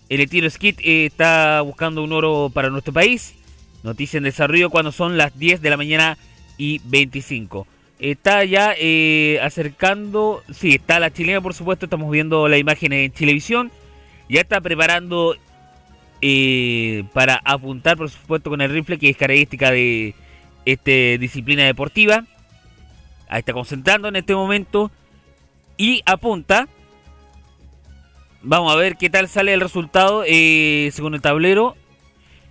en 0.10 0.20
el 0.20 0.30
tiro 0.30 0.50
skit 0.50 0.80
eh, 0.82 1.06
está 1.06 1.62
buscando 1.62 2.04
un 2.04 2.12
oro 2.12 2.52
para 2.54 2.70
nuestro 2.70 2.92
país. 2.92 3.36
Noticia 3.84 4.18
en 4.18 4.24
desarrollo 4.24 4.70
cuando 4.70 4.92
son 4.92 5.18
las 5.18 5.38
10 5.38 5.62
de 5.62 5.70
la 5.70 5.78
mañana 5.78 6.18
y 6.58 6.82
25. 6.86 7.68
Está 8.00 8.44
ya 8.44 8.74
eh, 8.78 9.40
acercando, 9.42 10.44
sí, 10.52 10.76
está 10.76 11.00
la 11.00 11.12
chilena 11.12 11.42
por 11.42 11.54
supuesto, 11.54 11.86
estamos 11.86 12.12
viendo 12.12 12.48
la 12.48 12.58
imagen 12.58 12.92
en 12.94 13.12
televisión. 13.12 13.72
Ya 14.30 14.42
está 14.42 14.60
preparando 14.62 15.36
eh, 16.22 17.04
para 17.14 17.40
apuntar 17.44 17.98
por 17.98 18.10
supuesto 18.10 18.50
con 18.50 18.62
el 18.62 18.72
rifle 18.72 18.98
que 18.98 19.10
es 19.10 19.18
característica 19.18 19.72
de 19.72 20.16
esta 20.66 20.92
disciplina 21.20 21.64
deportiva. 21.64 22.24
Ahí 23.30 23.40
está 23.40 23.54
concentrando 23.54 24.08
en 24.08 24.16
este 24.16 24.34
momento 24.34 24.92
y 25.84 26.02
apunta. 26.06 26.70
Vamos 28.42 28.72
a 28.74 28.78
ver 28.78 28.96
qué 28.96 29.10
tal 29.10 29.28
sale 29.28 29.54
el 29.54 29.60
resultado 29.60 30.24
eh, 30.26 30.90
según 30.94 31.14
el 31.14 31.22
tablero. 31.22 31.76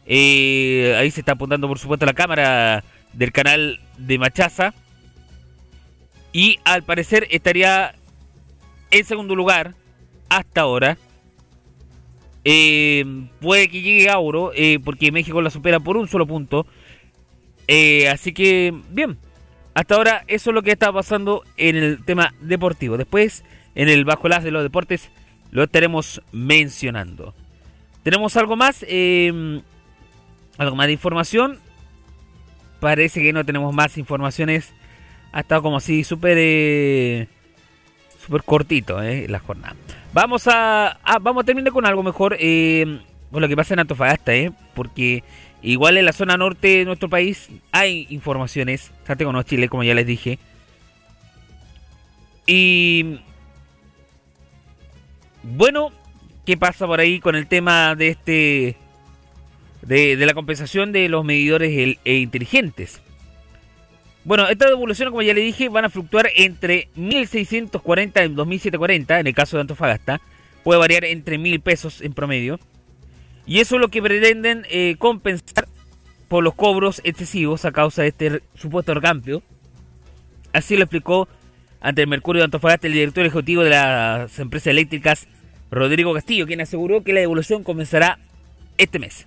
ahí 0.06 1.10
se 1.10 1.20
está 1.20 1.32
apuntando 1.32 1.66
por 1.66 1.78
supuesto 1.78 2.04
la 2.04 2.12
cámara 2.12 2.84
del 3.14 3.32
canal 3.32 3.80
de 3.96 4.18
Machaza. 4.18 4.74
Y 6.34 6.58
al 6.64 6.82
parecer 6.82 7.26
estaría 7.30 7.94
en 8.90 9.04
segundo 9.06 9.34
lugar 9.34 9.74
hasta 10.28 10.60
ahora. 10.60 10.98
Eh, 12.44 13.06
puede 13.40 13.70
que 13.70 13.80
llegue 13.80 14.10
a 14.10 14.18
oro, 14.18 14.52
eh, 14.54 14.78
porque 14.84 15.10
México 15.10 15.40
la 15.40 15.48
supera 15.48 15.80
por 15.80 15.96
un 15.96 16.06
solo 16.06 16.26
punto. 16.26 16.66
Eh, 17.66 18.10
así 18.10 18.34
que, 18.34 18.74
bien, 18.90 19.16
hasta 19.74 19.94
ahora 19.94 20.24
eso 20.26 20.50
es 20.50 20.54
lo 20.54 20.62
que 20.62 20.72
está 20.72 20.92
pasando 20.92 21.42
en 21.56 21.76
el 21.76 22.04
tema 22.04 22.34
deportivo. 22.40 22.96
Después, 22.96 23.44
en 23.74 23.88
el 23.88 24.04
bajo 24.04 24.28
las 24.28 24.44
de 24.44 24.50
los 24.50 24.62
deportes, 24.62 25.10
lo 25.50 25.64
estaremos 25.64 26.22
mencionando. 26.32 27.34
¿Tenemos 28.02 28.36
algo 28.36 28.56
más? 28.56 28.84
¿Algo 30.58 30.76
más 30.76 30.86
de 30.86 30.92
información? 30.92 31.58
parece 32.82 33.22
que 33.22 33.32
no 33.32 33.44
tenemos 33.44 33.72
más 33.72 33.96
informaciones. 33.96 34.74
Ha 35.30 35.40
estado 35.40 35.62
como 35.62 35.76
así 35.76 36.02
súper 36.02 36.36
eh, 36.38 37.28
súper 38.26 38.42
cortito 38.42 39.00
eh, 39.00 39.28
la 39.28 39.38
jornada. 39.38 39.76
Vamos 40.12 40.48
a, 40.48 40.98
vamos 41.22 41.42
a 41.42 41.46
terminar 41.46 41.72
con 41.72 41.86
algo 41.86 42.02
mejor 42.02 42.36
eh, 42.40 43.00
con 43.30 43.40
lo 43.40 43.48
que 43.48 43.56
pasa 43.56 43.74
en 43.74 43.80
Antofagasta, 43.80 44.34
eh, 44.34 44.50
porque 44.74 45.22
igual 45.62 45.96
en 45.96 46.04
la 46.04 46.12
zona 46.12 46.36
norte 46.36 46.78
de 46.78 46.84
nuestro 46.84 47.08
país 47.08 47.48
hay 47.70 48.06
informaciones. 48.10 48.90
Santiago 49.06 49.32
no 49.32 49.42
Chile, 49.42 49.68
como 49.68 49.84
ya 49.84 49.94
les 49.94 50.06
dije. 50.06 50.38
Y 52.46 53.20
bueno, 55.42 55.92
¿qué 56.44 56.56
pasa 56.56 56.86
por 56.86 57.00
ahí 57.00 57.20
con 57.20 57.36
el 57.36 57.46
tema 57.46 57.94
de 57.94 58.08
este 58.08 58.76
de, 59.82 60.16
la 60.16 60.34
compensación 60.34 60.92
de 60.92 61.08
los 61.08 61.24
medidores 61.24 61.98
e 62.04 62.14
inteligentes. 62.14 63.00
Bueno, 64.24 64.48
estas 64.48 64.68
devoluciones, 64.68 65.10
como 65.10 65.22
ya 65.22 65.34
le 65.34 65.40
dije, 65.40 65.68
van 65.68 65.84
a 65.84 65.90
fluctuar 65.90 66.30
entre 66.36 66.88
1.640 66.96 68.22
en 68.22 68.36
2.740, 68.36 69.20
en 69.20 69.26
el 69.26 69.34
caso 69.34 69.56
de 69.56 69.62
Antofagasta. 69.62 70.20
Puede 70.62 70.78
variar 70.78 71.04
entre 71.04 71.38
1.000 71.38 71.60
pesos 71.60 72.00
en 72.00 72.12
promedio. 72.12 72.60
Y 73.46 73.60
eso 73.60 73.76
es 73.76 73.80
lo 73.80 73.88
que 73.88 74.02
pretenden 74.02 74.64
eh, 74.70 74.96
compensar 74.98 75.68
por 76.28 76.44
los 76.44 76.54
cobros 76.54 77.00
excesivos 77.04 77.64
a 77.64 77.72
causa 77.72 78.02
de 78.02 78.08
este 78.08 78.42
supuesto 78.54 78.94
recambio. 78.94 79.42
Así 80.52 80.76
lo 80.76 80.84
explicó 80.84 81.28
ante 81.80 82.02
el 82.02 82.08
Mercurio 82.08 82.40
de 82.40 82.44
Antofagasta 82.44 82.86
el 82.86 82.92
director 82.92 83.26
ejecutivo 83.26 83.62
de 83.62 83.70
las 83.70 84.38
empresas 84.38 84.68
eléctricas, 84.68 85.26
Rodrigo 85.70 86.14
Castillo, 86.14 86.46
quien 86.46 86.60
aseguró 86.60 87.02
que 87.02 87.12
la 87.12 87.20
devolución 87.20 87.64
comenzará 87.64 88.18
este 88.78 88.98
mes. 88.98 89.26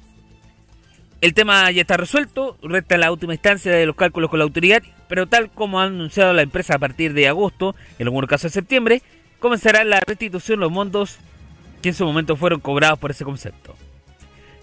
El 1.21 1.33
tema 1.33 1.69
ya 1.71 1.81
está 1.81 1.97
resuelto, 1.97 2.57
resta 2.61 2.97
la 2.97 3.11
última 3.11 3.33
instancia 3.33 3.71
de 3.71 3.85
los 3.85 3.95
cálculos 3.95 4.29
con 4.29 4.39
la 4.39 4.45
autoridad, 4.45 4.83
pero 5.07 5.27
tal 5.27 5.49
como 5.49 5.79
ha 5.79 5.85
anunciado 5.85 6.33
la 6.33 6.43
empresa 6.43 6.75
a 6.75 6.79
partir 6.79 7.13
de 7.13 7.27
agosto, 7.27 7.75
en 7.99 8.07
algunos 8.07 8.29
casos 8.29 8.51
de 8.51 8.59
septiembre, 8.61 9.01
comenzará 9.39 9.83
la 9.83 9.99
restitución 9.99 10.59
de 10.59 10.65
los 10.65 10.71
montos 10.71 11.17
que 11.81 11.89
en 11.89 11.95
su 11.95 12.05
momento 12.05 12.35
fueron 12.35 12.59
cobrados 12.59 12.99
por 12.99 13.11
ese 13.11 13.25
concepto. 13.25 13.75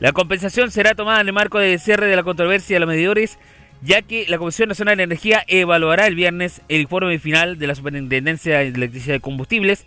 La 0.03 0.13
compensación 0.13 0.73
será 0.73 0.97
tomada 0.97 1.21
en 1.21 1.29
el 1.29 1.33
marco 1.33 1.61
de 1.61 1.79
cierre 1.79 2.09
de 2.09 2.17
la 2.17 2.25
controversia 2.25 2.75
de 2.75 2.81
los 2.81 2.89
medidores 2.89 3.39
ya 3.83 4.03
que 4.03 4.27
la 4.27 4.37
Comisión 4.37 4.69
Nacional 4.69 4.97
de 4.97 5.05
Energía 5.05 5.45
evaluará 5.47 6.09
el 6.09 6.17
viernes 6.17 6.61
el 6.69 6.81
informe 6.81 7.21
final 7.21 7.57
de 7.57 7.69
la 7.69 7.77
Superintendencia 7.77 8.59
de 8.59 8.67
Electricidad 8.67 9.15
y 9.15 9.21
Combustibles, 9.21 9.87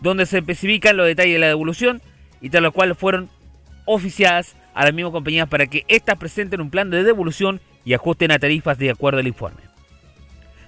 donde 0.00 0.24
se 0.26 0.38
especifican 0.38 0.96
los 0.96 1.08
detalles 1.08 1.32
de 1.32 1.40
la 1.40 1.48
devolución 1.48 2.00
y 2.40 2.50
tal 2.50 2.62
lo 2.62 2.70
cual 2.70 2.94
fueron 2.94 3.28
oficiadas 3.86 4.54
a 4.72 4.84
las 4.84 4.94
mismas 4.94 5.10
compañías 5.10 5.48
para 5.48 5.66
que 5.66 5.84
éstas 5.88 6.16
presenten 6.16 6.60
un 6.60 6.70
plan 6.70 6.88
de 6.88 7.02
devolución 7.02 7.60
y 7.84 7.94
ajusten 7.94 8.30
a 8.30 8.38
tarifas 8.38 8.78
de 8.78 8.90
acuerdo 8.90 9.18
al 9.18 9.26
informe. 9.26 9.62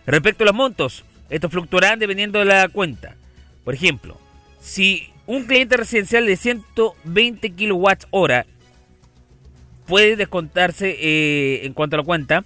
Respecto 0.06 0.42
a 0.42 0.46
los 0.46 0.56
montos, 0.56 1.04
estos 1.30 1.52
fluctuarán 1.52 2.00
dependiendo 2.00 2.40
de 2.40 2.46
la 2.46 2.68
cuenta. 2.68 3.14
Por 3.62 3.74
ejemplo, 3.74 4.18
si 4.58 5.08
un 5.24 5.44
cliente 5.44 5.76
residencial 5.76 6.26
de 6.26 6.34
120 6.34 7.52
kWh 7.52 8.57
puede 9.88 10.16
descontarse 10.16 10.96
eh, 11.00 11.66
en 11.66 11.72
cuanto 11.72 11.96
a 11.96 11.98
la 11.98 12.04
cuenta 12.04 12.44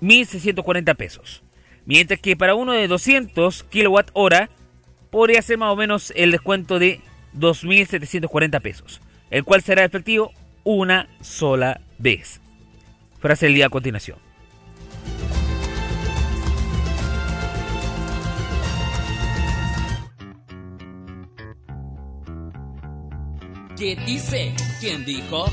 1.640 0.00 0.96
pesos. 0.96 1.42
Mientras 1.84 2.20
que 2.20 2.36
para 2.36 2.54
uno 2.54 2.72
de 2.72 2.86
200 2.88 3.64
kWh 3.64 4.48
podría 5.10 5.42
ser 5.42 5.58
más 5.58 5.70
o 5.70 5.76
menos 5.76 6.12
el 6.16 6.30
descuento 6.30 6.78
de 6.78 7.00
2.740 7.36 8.60
pesos, 8.62 9.00
el 9.30 9.44
cual 9.44 9.62
será 9.62 9.84
efectivo 9.84 10.32
una 10.64 11.08
sola 11.20 11.80
vez. 11.98 12.40
Frase 13.18 13.46
del 13.46 13.56
día 13.56 13.66
a 13.66 13.70
continuación. 13.70 14.18
¿Qué 23.76 23.96
dice? 24.06 24.54
¿Quién 24.80 25.04
dijo? 25.04 25.46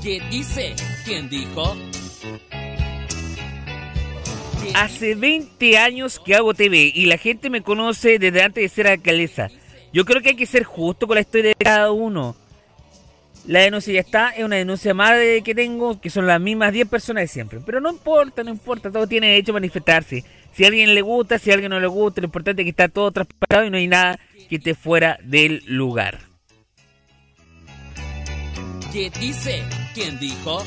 ¿Qué 0.00 0.22
dice? 0.30 0.76
¿Quién 1.04 1.28
dijo? 1.28 1.76
Hace 4.76 5.16
20 5.16 5.76
años 5.76 6.20
que 6.24 6.36
hago 6.36 6.54
TV 6.54 6.92
y 6.94 7.06
la 7.06 7.18
gente 7.18 7.50
me 7.50 7.62
conoce 7.62 8.20
desde 8.20 8.42
antes 8.42 8.62
de 8.62 8.68
ser 8.68 8.86
alcaldesa. 8.86 9.48
Yo 9.92 10.04
creo 10.04 10.22
que 10.22 10.28
hay 10.28 10.36
que 10.36 10.46
ser 10.46 10.62
justo 10.62 11.08
con 11.08 11.16
la 11.16 11.22
historia 11.22 11.48
de 11.48 11.64
cada 11.64 11.90
uno. 11.90 12.36
La 13.44 13.58
denuncia 13.58 13.92
ya 13.92 14.00
está, 14.02 14.30
es 14.30 14.44
una 14.44 14.54
denuncia 14.54 14.94
más 14.94 15.18
de 15.18 15.42
que 15.42 15.56
tengo, 15.56 16.00
que 16.00 16.08
son 16.08 16.28
las 16.28 16.40
mismas 16.40 16.72
10 16.72 16.86
personas 16.86 17.22
de 17.22 17.26
siempre. 17.26 17.58
Pero 17.66 17.80
no 17.80 17.90
importa, 17.90 18.44
no 18.44 18.50
importa, 18.50 18.88
todo 18.88 19.08
tiene 19.08 19.30
derecho 19.30 19.50
a 19.50 19.54
manifestarse. 19.54 20.22
Si 20.52 20.62
a 20.62 20.68
alguien 20.68 20.94
le 20.94 21.02
gusta, 21.02 21.40
si 21.40 21.50
a 21.50 21.54
alguien 21.54 21.70
no 21.70 21.80
le 21.80 21.88
gusta, 21.88 22.20
lo 22.20 22.26
importante 22.26 22.62
es 22.62 22.66
que 22.66 22.70
está 22.70 22.88
todo 22.88 23.10
transparado 23.10 23.64
y 23.64 23.70
no 23.70 23.78
hay 23.78 23.88
nada 23.88 24.20
que 24.48 24.56
esté 24.56 24.76
fuera 24.76 25.18
del 25.24 25.64
lugar. 25.66 26.27
¿Qué 28.98 29.10
dice? 29.10 29.62
¿Quién 29.94 30.18
dijo? 30.18 30.60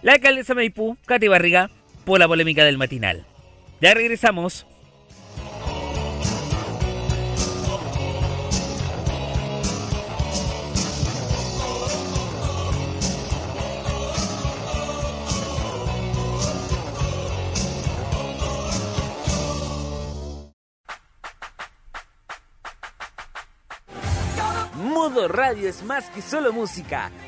La 0.00 0.12
alcaldesa 0.12 0.54
Maipú, 0.54 0.96
Katy 1.06 1.26
Barriga, 1.26 1.70
por 2.04 2.20
la 2.20 2.28
polémica 2.28 2.64
del 2.64 2.78
matinal. 2.78 3.26
Ya 3.80 3.94
regresamos. 3.94 4.64
Modo 24.76 25.26
Radio 25.26 25.68
es 25.68 25.82
más 25.82 26.08
que 26.10 26.22
solo 26.22 26.52
música, 26.52 27.10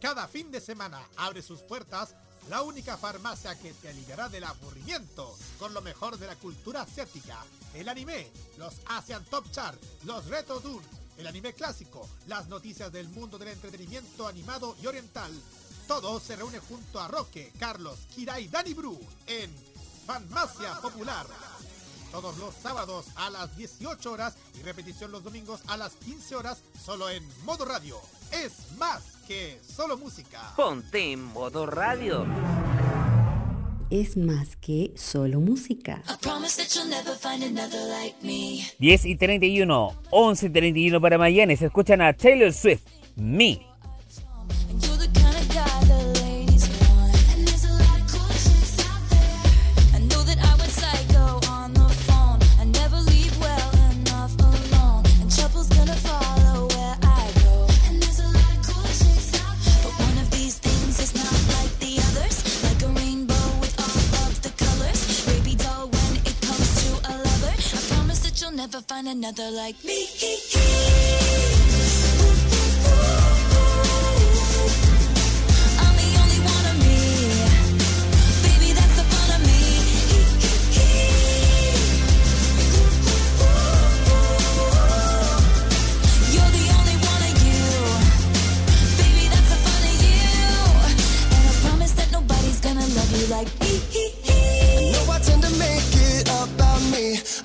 Cada 0.00 0.28
fin 0.28 0.50
de 0.52 0.60
semana 0.60 1.00
abre 1.16 1.42
sus 1.42 1.62
puertas 1.62 2.14
la 2.48 2.62
única 2.62 2.96
farmacia 2.96 3.58
que 3.58 3.72
te 3.74 3.88
aliviará 3.88 4.28
del 4.28 4.44
aburrimiento 4.44 5.36
con 5.58 5.74
lo 5.74 5.82
mejor 5.82 6.18
de 6.18 6.26
la 6.26 6.36
cultura 6.36 6.82
asiática, 6.82 7.44
el 7.74 7.88
anime, 7.88 8.30
los 8.56 8.74
Asian 8.86 9.24
Top 9.24 9.50
Chart, 9.50 9.78
los 10.04 10.26
Retro 10.26 10.60
Tours, 10.60 10.86
el 11.16 11.26
anime 11.26 11.52
clásico, 11.52 12.08
las 12.26 12.48
noticias 12.48 12.92
del 12.92 13.08
mundo 13.08 13.38
del 13.38 13.48
entretenimiento 13.48 14.28
animado 14.28 14.76
y 14.80 14.86
oriental. 14.86 15.32
Todo 15.88 16.20
se 16.20 16.36
reúne 16.36 16.60
junto 16.60 17.00
a 17.00 17.08
Roque, 17.08 17.52
Carlos, 17.58 17.98
Kira 18.14 18.38
y 18.38 18.48
Dani 18.48 18.74
Bru 18.74 18.98
en 19.26 19.52
Farmacia 20.06 20.80
Popular. 20.80 21.26
Todos 22.10 22.38
los 22.38 22.54
sábados 22.54 23.06
a 23.16 23.28
las 23.30 23.54
18 23.56 24.10
horas 24.10 24.34
y 24.58 24.62
repetición 24.62 25.12
los 25.12 25.22
domingos 25.22 25.60
a 25.68 25.76
las 25.76 25.94
15 25.96 26.36
horas 26.36 26.62
solo 26.82 27.10
en 27.10 27.22
modo 27.44 27.64
radio. 27.66 27.96
Es 28.32 28.52
más 28.78 29.02
que 29.26 29.60
solo 29.76 29.98
música. 29.98 30.54
Ponte 30.56 31.12
en 31.12 31.22
modo 31.22 31.66
radio. 31.66 32.26
Es 33.90 34.16
más 34.16 34.56
que 34.56 34.92
solo 34.96 35.40
música. 35.40 36.02
10 38.78 39.04
y 39.04 39.16
31, 39.16 40.02
11 40.10 40.46
y 40.46 40.50
31 40.50 41.00
para 41.00 41.18
mañana. 41.18 41.56
Se 41.56 41.66
escuchan 41.66 42.00
a 42.00 42.12
Taylor 42.14 42.52
Swift, 42.52 42.82
Me. 43.16 43.67
Another 69.18 69.50
like 69.50 69.82
me. 69.84 71.17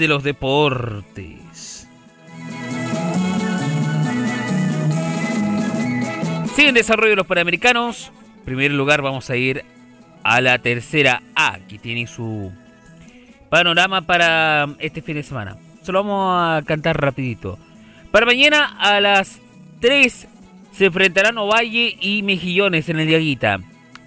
de 0.00 0.08
los 0.08 0.24
deportes. 0.24 1.86
Sigue 6.56 6.68
en 6.70 6.74
desarrollo 6.74 7.14
los 7.14 7.26
Panamericanos. 7.26 8.10
Primer 8.46 8.72
lugar 8.72 9.02
vamos 9.02 9.28
a 9.28 9.36
ir 9.36 9.62
a 10.24 10.40
la 10.40 10.58
tercera 10.58 11.22
A, 11.36 11.58
que 11.68 11.78
tiene 11.78 12.06
su 12.06 12.50
panorama 13.50 14.00
para 14.00 14.70
este 14.78 15.02
fin 15.02 15.16
de 15.16 15.22
semana. 15.22 15.58
Solo 15.82 16.02
vamos 16.02 16.34
a 16.34 16.62
cantar 16.66 16.98
rapidito. 16.98 17.58
Para 18.10 18.24
mañana 18.24 18.74
a 18.78 19.00
las 19.00 19.38
3 19.80 20.28
se 20.72 20.86
enfrentarán 20.86 21.36
Ovalle 21.36 21.96
y 22.00 22.22
Mejillones 22.22 22.88
en 22.88 23.00
el 23.00 23.06
Diaguita. 23.06 23.60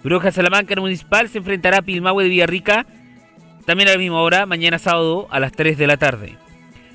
Bruja 0.03 0.31
Salamanca 0.31 0.75
Municipal 0.75 1.29
se 1.29 1.37
enfrentará 1.37 1.77
a 1.77 1.81
Pilmahue 1.83 2.23
de 2.23 2.29
Villarrica 2.29 2.87
también 3.65 3.89
a 3.89 3.93
la 3.93 3.97
misma 3.97 4.21
hora, 4.21 4.45
mañana 4.45 4.79
sábado 4.79 5.27
a 5.31 5.39
las 5.39 5.51
3 5.51 5.77
de 5.77 5.87
la 5.87 5.97
tarde. 5.97 6.37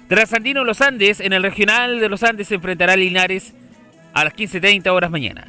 Trasandino 0.09 0.65
Los 0.65 0.81
Andes, 0.81 1.21
en 1.21 1.33
el 1.33 1.43
regional 1.43 2.01
de 2.01 2.09
Los 2.09 2.23
Andes 2.23 2.49
se 2.49 2.55
enfrentará 2.55 2.95
a 2.95 2.97
Linares 2.97 3.55
a 4.15 4.25
las 4.25 4.35
15.30 4.35 4.89
horas 4.89 5.11
mañana. 5.11 5.49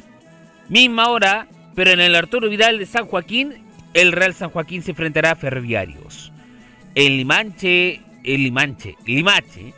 Misma 0.68 1.08
hora, 1.08 1.46
pero 1.74 1.90
en 1.90 2.00
el 2.00 2.14
Arturo 2.14 2.48
Vidal 2.48 2.78
de 2.78 2.86
San 2.86 3.06
Joaquín, 3.06 3.54
el 3.94 4.12
Real 4.12 4.34
San 4.34 4.50
Joaquín 4.50 4.82
se 4.82 4.90
enfrentará 4.90 5.32
a 5.32 5.36
Ferroviarios. 5.36 6.32
En 6.94 7.16
Limanche, 7.16 8.00
en 8.22 8.42
Limanche, 8.42 8.96
Limache, 9.06 9.74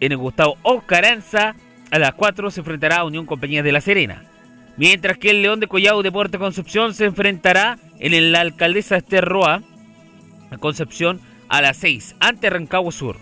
en 0.00 0.12
el 0.12 0.18
Gustavo 0.18 0.58
Oscaranza, 0.62 1.54
a 1.90 1.98
las 1.98 2.14
4 2.14 2.50
se 2.50 2.60
enfrentará 2.60 2.96
a 2.96 3.04
Unión 3.04 3.26
Compañías 3.26 3.64
de 3.64 3.72
La 3.72 3.80
Serena. 3.80 4.24
Mientras 4.76 5.18
que 5.18 5.30
el 5.30 5.42
León 5.42 5.58
de 5.58 5.66
Collao 5.66 6.02
Deporte 6.02 6.38
Concepción 6.38 6.94
se 6.94 7.06
enfrentará 7.06 7.78
en 7.98 8.14
el 8.14 8.34
Alcaldesa 8.34 8.96
Esther 8.96 9.24
Roa, 9.24 9.54
a 9.54 9.62
Concepción 10.56 11.20
a 11.48 11.60
las 11.60 11.76
6 11.78 12.16
ante 12.20 12.48
Rancagua 12.48 12.92
Sur. 12.92 13.16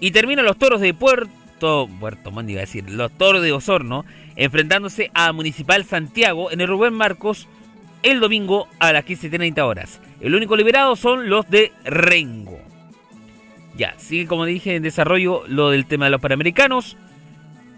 Y 0.00 0.10
terminan 0.10 0.44
los 0.44 0.58
toros 0.58 0.80
de 0.80 0.94
Puerto, 0.94 1.88
Puerto 2.00 2.30
Montt 2.30 2.50
iba 2.50 2.60
a 2.60 2.66
decir, 2.66 2.88
los 2.90 3.12
toros 3.12 3.42
de 3.42 3.52
Osorno, 3.52 4.04
enfrentándose 4.36 5.10
a 5.14 5.32
Municipal 5.32 5.84
Santiago 5.84 6.50
en 6.50 6.60
el 6.60 6.68
Rubén 6.68 6.94
Marcos 6.94 7.48
el 8.02 8.20
domingo 8.20 8.68
a 8.78 8.92
las 8.92 9.04
15.30 9.04 9.62
horas. 9.62 10.00
El 10.20 10.34
único 10.34 10.56
liberado 10.56 10.94
son 10.94 11.30
los 11.30 11.48
de 11.48 11.72
Rengo. 11.84 12.58
Ya, 13.76 13.94
sigue 13.96 14.26
como 14.26 14.44
dije 14.44 14.76
en 14.76 14.82
desarrollo 14.82 15.42
lo 15.48 15.70
del 15.70 15.86
tema 15.86 16.04
de 16.04 16.12
los 16.12 16.20
Panamericanos. 16.20 16.96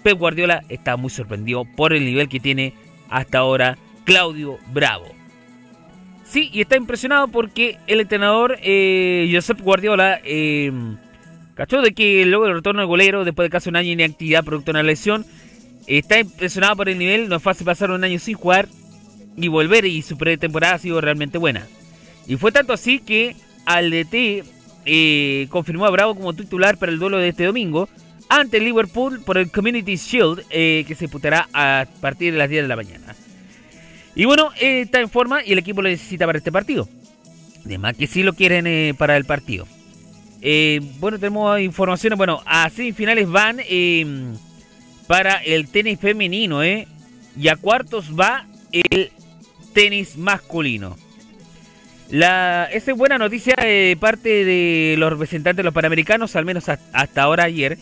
Pep 0.03 0.19
Guardiola 0.19 0.65
está 0.69 0.97
muy 0.97 1.11
sorprendido 1.11 1.65
por 1.65 1.93
el 1.93 2.05
nivel 2.05 2.29
que 2.29 2.41
tiene 2.41 2.75
hasta 3.09 3.39
ahora 3.39 3.79
Claudio 4.05 4.59
Bravo. 4.73 5.16
Sí, 6.29 6.51
y 6.53 6.61
está 6.61 6.77
impresionado 6.77 7.29
porque 7.29 7.79
el 7.87 8.01
entrenador 8.01 8.59
eh, 8.63 9.31
Josep 9.33 9.61
Guardiola 9.61 10.21
eh, 10.25 10.73
cachó 11.55 11.81
de 11.81 11.93
que 11.93 12.25
luego 12.27 12.47
del 12.47 12.55
retorno 12.55 12.81
del 12.81 12.89
golero, 12.89 13.25
después 13.25 13.47
de 13.47 13.51
casi 13.51 13.69
un 13.69 13.77
año 13.77 13.87
de 13.87 13.93
inactividad 13.93 14.45
producto 14.45 14.73
de 14.73 14.81
una 14.81 14.83
lesión, 14.83 15.25
está 15.87 16.19
impresionado 16.19 16.77
por 16.77 16.89
el 16.89 16.99
nivel. 16.99 17.29
No 17.29 17.37
es 17.37 17.43
fácil 17.43 17.65
pasar 17.65 17.91
un 17.91 18.03
año 18.03 18.19
sin 18.19 18.35
jugar 18.35 18.69
y 19.37 19.49
volver, 19.49 19.85
y 19.85 20.03
su 20.03 20.19
pretemporada 20.19 20.75
ha 20.75 20.79
sido 20.79 21.01
realmente 21.01 21.39
buena. 21.39 21.67
Y 22.27 22.37
fue 22.37 22.51
tanto 22.51 22.73
así 22.73 22.99
que 22.99 23.37
al 23.65 23.91
DT 23.91 24.45
eh, 24.85 25.47
confirmó 25.51 25.87
a 25.87 25.91
Bravo 25.91 26.15
como 26.15 26.35
titular 26.35 26.77
para 26.77 26.91
el 26.91 26.99
duelo 26.99 27.19
de 27.19 27.29
este 27.29 27.45
domingo 27.45 27.89
ante 28.29 28.59
Liverpool 28.59 29.21
por 29.21 29.39
el 29.39 29.51
Community 29.51 29.97
Shield 29.97 30.43
eh, 30.51 30.85
que 30.89 30.95
se 30.97 31.05
disputará 31.05 31.49
a 31.53 31.87
partir 32.01 32.33
de 32.33 32.39
las 32.39 32.51
10 32.51 32.65
de 32.65 32.69
la 32.69 32.77
mañana. 32.77 33.15
Y 34.17 34.25
bueno, 34.25 34.51
eh, 34.59 34.81
está 34.81 35.01
en 35.01 35.11
forma 35.11 35.45
y 35.45 35.53
el 35.53 35.59
equipo 35.59 35.83
lo 35.83 35.91
necesita 35.91 36.25
para 36.25 36.39
este 36.39 36.51
partido. 36.51 36.89
Además 37.67 37.97
que 37.97 38.07
sí 38.07 38.23
lo 38.23 38.33
quieren 38.33 38.67
eh, 38.67 38.95
para 38.97 39.17
el 39.17 39.27
partido. 39.27 39.69
Eh, 40.41 40.81
bueno, 40.99 41.19
tenemos 41.19 41.61
informaciones. 41.61 42.17
Bueno, 42.17 42.43
a 42.47 42.71
semifinales 42.71 43.29
van 43.29 43.61
para 45.07 45.35
el 45.45 45.69
tenis 45.69 46.01
femenino, 46.01 46.63
¿eh? 46.63 46.89
Y 47.39 47.49
a 47.49 47.57
cuartos 47.57 48.19
va 48.19 48.47
el 48.73 49.13
tenis 49.75 50.17
masculino. 50.17 50.97
La, 52.09 52.69
esa 52.73 52.93
es 52.93 52.97
buena 52.97 53.19
noticia 53.19 53.55
de 53.57 53.99
parte 54.01 54.45
de 54.45 54.95
los 54.97 55.11
representantes 55.11 55.59
de 55.59 55.65
los 55.65 55.75
panamericanos, 55.75 56.37
al 56.37 56.47
menos 56.47 56.69
hasta 56.69 57.23
ahora 57.23 57.45
ayer. 57.45 57.77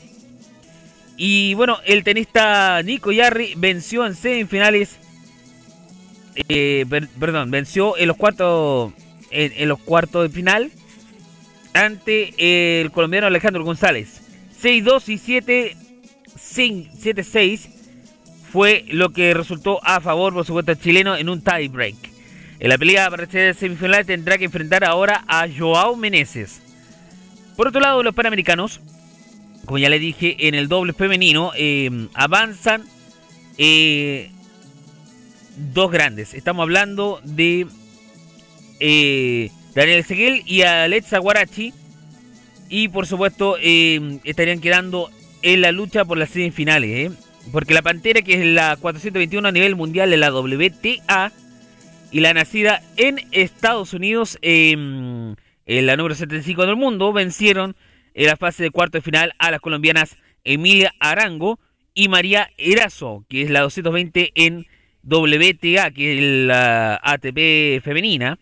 Y 1.16 1.55
bueno, 1.55 1.78
el 1.87 2.03
tenista 2.03 2.82
Nico 2.82 3.12
Yarri 3.12 3.55
venció 3.57 4.05
en 4.05 4.16
semifinales. 4.16 4.99
Eh, 6.37 6.85
per- 6.89 7.09
perdón, 7.09 7.51
venció 7.51 7.97
en 7.97 8.09
los 8.09 8.16
cuartos 8.16 8.93
en, 9.30 9.68
los 9.68 9.78
cuartos 9.80 10.22
de 10.24 10.28
final 10.35 10.70
ante 11.72 12.80
el 12.82 12.91
colombiano 12.91 13.26
Alejandro 13.26 13.64
González. 13.64 14.22
6-2 14.62 15.09
y 15.09 15.18
7 15.18 15.76
7-6 16.55 17.68
fue 18.53 18.85
lo 18.91 19.11
que 19.11 19.35
resultó 19.35 19.80
a 19.85 20.01
favor, 20.01 20.32
por 20.32 20.47
supuesto, 20.47 20.72
el 20.72 20.78
chileno 20.78 21.16
en 21.16 21.28
un 21.28 21.41
tie 21.43 21.68
break. 21.68 21.97
En 22.61 22.68
la 22.68 22.78
pelea 22.78 23.11
para 23.11 23.26
ser 23.26 23.55
semifinal 23.57 24.07
tendrá 24.07 24.39
que 24.39 24.45
enfrentar 24.45 24.85
ahora 24.85 25.24
a 25.26 25.47
Joao 25.49 25.97
Meneses. 25.97 26.62
Por 27.57 27.68
otro 27.68 27.80
lado, 27.80 28.03
los 28.05 28.14
panamericanos, 28.14 28.80
como 29.64 29.78
ya 29.78 29.89
le 29.89 29.99
dije, 29.99 30.47
en 30.47 30.55
el 30.55 30.68
doble 30.68 30.93
femenino 30.93 31.51
eh, 31.57 32.09
avanzan 32.14 32.85
eh, 33.59 34.30
dos 35.57 35.90
grandes. 35.90 36.34
Estamos 36.34 36.62
hablando 36.62 37.20
de 37.24 37.66
eh, 38.80 39.50
Daniel 39.74 40.05
Seguel 40.05 40.42
y 40.46 40.62
Alexa 40.62 41.18
Guarachi. 41.18 41.72
Y 42.68 42.88
por 42.88 43.07
supuesto 43.07 43.57
eh, 43.61 44.18
estarían 44.24 44.61
quedando 44.61 45.11
en 45.42 45.61
la 45.61 45.72
lucha 45.72 46.05
por 46.05 46.18
las 46.18 46.30
semifinales. 46.30 46.90
¿eh? 46.90 47.16
Porque 47.52 47.74
la 47.74 47.82
Pantera, 47.82 48.22
que 48.22 48.34
es 48.34 48.46
la 48.46 48.76
421 48.76 49.46
a 49.46 49.52
nivel 49.52 49.76
mundial 49.76 50.11
de 50.11 50.16
la 50.16 50.32
WTA, 50.32 51.32
y 52.11 52.20
la 52.20 52.32
nacida 52.32 52.80
en 52.96 53.20
Estados 53.32 53.92
Unidos, 53.92 54.38
eh, 54.40 54.70
en 54.72 55.86
la 55.86 55.96
número 55.96 56.14
75 56.14 56.64
del 56.64 56.76
mundo, 56.76 57.12
vencieron 57.12 57.74
en 58.14 58.26
la 58.26 58.36
fase 58.36 58.62
de 58.62 58.70
cuarto 58.70 58.98
de 58.98 59.02
final 59.02 59.34
a 59.38 59.50
las 59.50 59.61
colombianas 59.61 60.16
Emilia 60.44 60.94
Arango 61.00 61.59
y 61.92 62.09
María 62.09 62.50
Erazo, 62.57 63.24
que 63.28 63.42
es 63.42 63.50
la 63.50 63.62
220 63.62 64.30
en 64.36 64.66
WTA, 65.07 65.90
que 65.90 66.18
es 66.18 66.46
la 66.46 67.00
ATP 67.02 67.82
femenina. 67.82 68.38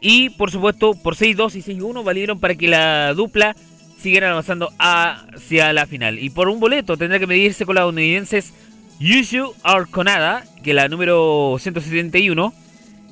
Y 0.00 0.30
por 0.30 0.50
supuesto, 0.50 0.94
por 0.94 1.16
6-2 1.16 1.56
y 1.56 1.78
6-1 1.78 2.04
valieron 2.04 2.38
para 2.38 2.54
que 2.54 2.68
la 2.68 3.14
dupla 3.14 3.56
siguieran 3.98 4.32
avanzando 4.32 4.70
hacia 4.78 5.72
la 5.72 5.86
final. 5.86 6.18
Y 6.18 6.30
por 6.30 6.48
un 6.48 6.60
boleto 6.60 6.96
tendrá 6.96 7.18
que 7.18 7.26
medirse 7.26 7.64
con 7.64 7.74
las 7.74 7.82
estadounidenses 7.82 8.52
Yushu 9.00 9.54
Arconada, 9.62 10.44
que 10.62 10.70
es 10.70 10.76
la 10.76 10.88
número 10.88 11.56
171, 11.58 12.52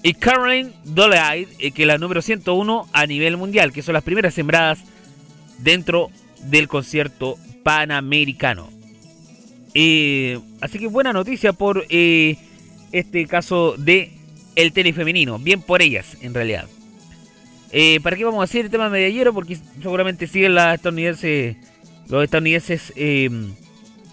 y 0.02 0.14
Caroline 0.14 0.72
Dolehide, 0.84 1.48
eh, 1.58 1.70
que 1.70 1.82
es 1.82 1.88
la 1.88 1.98
número 1.98 2.22
101 2.22 2.88
a 2.92 3.06
nivel 3.06 3.36
mundial, 3.36 3.72
que 3.72 3.82
son 3.82 3.94
las 3.94 4.02
primeras 4.02 4.34
sembradas 4.34 4.84
dentro 5.58 6.10
del 6.42 6.68
concierto 6.68 7.36
panamericano. 7.62 8.68
Eh, 9.74 10.38
así 10.60 10.78
que 10.78 10.88
buena 10.88 11.12
noticia 11.12 11.52
por 11.52 11.86
eh, 11.88 12.36
este 12.92 13.26
caso 13.26 13.74
de 13.76 14.12
el 14.54 14.72
tenis 14.72 14.94
femenino. 14.94 15.38
Bien 15.38 15.60
por 15.60 15.82
ellas, 15.82 16.16
en 16.20 16.34
realidad. 16.34 16.66
Eh, 17.72 18.00
¿Para 18.02 18.16
qué 18.16 18.24
vamos 18.24 18.40
a 18.40 18.44
hacer 18.44 18.66
el 18.66 18.70
tema 18.70 18.88
medallero? 18.90 19.32
Porque 19.32 19.58
seguramente 19.80 20.26
siguen 20.26 20.54
las 20.54 20.74
estadounidenses, 20.74 21.56
los 22.08 22.22
estadounidenses 22.22 22.92
eh, 22.96 23.30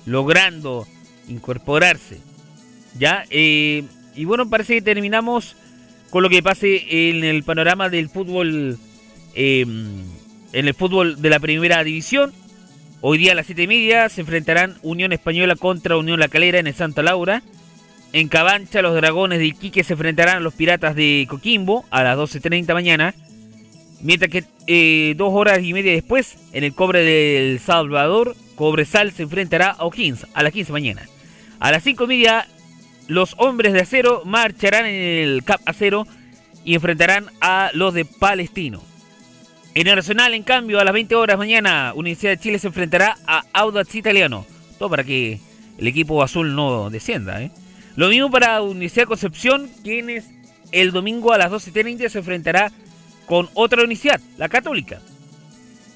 logrando 0.05 0.87
incorporarse. 1.27 2.19
¿Ya? 2.97 3.25
Eh, 3.29 3.83
y 4.15 4.25
bueno, 4.25 4.49
parece 4.49 4.75
que 4.75 4.81
terminamos 4.81 5.55
con 6.09 6.23
lo 6.23 6.29
que 6.29 6.41
pase 6.41 7.09
en 7.09 7.23
el 7.23 7.43
panorama 7.43 7.89
del 7.89 8.09
fútbol. 8.09 8.77
eh, 9.35 9.65
en 10.53 10.67
el 10.67 10.73
fútbol 10.73 11.21
de 11.21 11.29
la 11.29 11.39
primera 11.39 11.83
división. 11.83 12.33
Hoy 13.01 13.17
día 13.17 13.31
a 13.31 13.35
las 13.35 13.45
7 13.45 13.63
y 13.63 13.67
media 13.67 14.09
se 14.09 14.21
enfrentarán 14.21 14.77
Unión 14.81 15.13
Española 15.13 15.55
contra 15.55 15.97
Unión 15.97 16.19
La 16.19 16.27
Calera 16.27 16.59
en 16.59 16.67
el 16.67 16.73
Santa 16.73 17.03
Laura. 17.03 17.43
En 18.11 18.27
Cabancha, 18.27 18.81
los 18.81 18.95
Dragones 18.95 19.37
de 19.39 19.45
Iquique 19.45 19.83
se 19.83 19.93
enfrentarán 19.93 20.37
a 20.37 20.39
los 20.39 20.55
Piratas 20.55 20.95
de 20.95 21.27
Coquimbo 21.29 21.85
a 21.91 22.03
las 22.03 22.17
12.30 22.17 22.73
mañana. 22.73 23.13
Mientras 24.01 24.31
que 24.31 24.45
eh, 24.65 25.13
dos 25.15 25.31
horas 25.33 25.61
y 25.61 25.73
media 25.73 25.91
después, 25.91 26.37
en 26.53 26.63
el 26.63 26.73
Cobre 26.73 27.03
del 27.03 27.59
Salvador, 27.59 28.35
Cobresal 28.55 29.11
se 29.11 29.23
enfrentará 29.23 29.69
a 29.71 29.85
O'Higgins 29.85 30.25
a 30.33 30.41
las 30.41 30.53
15 30.53 30.71
mañana. 30.71 31.03
A 31.59 31.71
las 31.71 31.83
5 31.83 32.05
y 32.05 32.07
media, 32.07 32.47
los 33.07 33.35
Hombres 33.37 33.73
de 33.73 33.81
Acero 33.81 34.23
marcharán 34.25 34.85
en 34.85 34.95
el 34.95 35.43
Cap 35.43 35.61
Acero 35.65 36.07
y 36.65 36.73
enfrentarán 36.75 37.27
a 37.41 37.69
los 37.73 37.93
de 37.93 38.05
Palestino. 38.05 38.81
En 39.75 39.87
el 39.87 39.95
Nacional, 39.95 40.33
en 40.33 40.43
cambio, 40.43 40.79
a 40.79 40.83
las 40.83 40.93
20 40.93 41.15
horas 41.15 41.37
mañana, 41.37 41.93
Universidad 41.95 42.31
de 42.31 42.39
Chile 42.39 42.59
se 42.59 42.67
enfrentará 42.67 43.17
a 43.27 43.43
Audax 43.53 43.93
Italiano. 43.93 44.45
Todo 44.79 44.89
para 44.89 45.03
que 45.03 45.39
el 45.77 45.87
equipo 45.87 46.23
azul 46.23 46.55
no 46.55 46.89
descienda. 46.89 47.41
¿eh? 47.41 47.51
Lo 47.95 48.09
mismo 48.09 48.31
para 48.31 48.61
Universidad 48.61 49.05
Concepción, 49.05 49.69
quienes 49.83 50.29
el 50.71 50.91
domingo 50.91 51.33
a 51.33 51.37
las 51.37 51.51
12.30 51.51 52.09
se 52.09 52.19
enfrentará 52.19 52.71
con 53.25 53.49
otra 53.53 53.79
universidad, 53.79 54.21
la 54.37 54.49
Católica. 54.49 54.99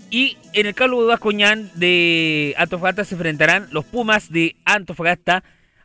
Y 0.10 0.38
en 0.54 0.68
el 0.68 0.76
Carlos 0.76 1.08
Vascoñán 1.08 1.72
de 1.76 2.54
Antofagasta 2.58 3.06
se 3.06 3.16
enfrentarán 3.16 3.68
los 3.72 3.86
Pumas 3.86 4.32
de 4.32 4.56
Antofagasta 4.66 5.44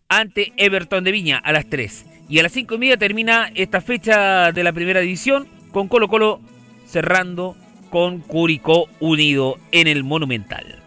ante 0.08 0.52
Everton 0.56 1.04
de 1.04 1.12
Viña 1.12 1.38
a 1.38 1.52
las 1.52 1.68
3. 1.68 2.04
Y 2.28 2.38
a 2.38 2.42
las 2.42 2.52
5 2.52 2.74
y 2.74 2.78
media 2.78 2.96
termina 2.98 3.50
esta 3.54 3.80
fecha 3.80 4.52
de 4.52 4.62
la 4.62 4.72
primera 4.72 5.00
división 5.00 5.48
con 5.72 5.88
Colo 5.88 6.08
Colo 6.08 6.40
cerrando 6.86 7.56
con 7.90 8.20
Curicó 8.20 8.86
Unido 9.00 9.56
en 9.72 9.86
el 9.86 10.04
Monumental. 10.04 10.82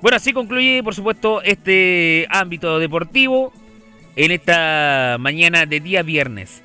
Bueno, 0.00 0.16
así 0.16 0.32
concluye, 0.32 0.82
por 0.84 0.94
supuesto, 0.94 1.42
este 1.42 2.26
ámbito 2.30 2.78
deportivo 2.78 3.52
en 4.16 4.30
esta 4.30 5.16
mañana 5.18 5.66
de 5.66 5.80
día 5.80 6.02
viernes. 6.02 6.62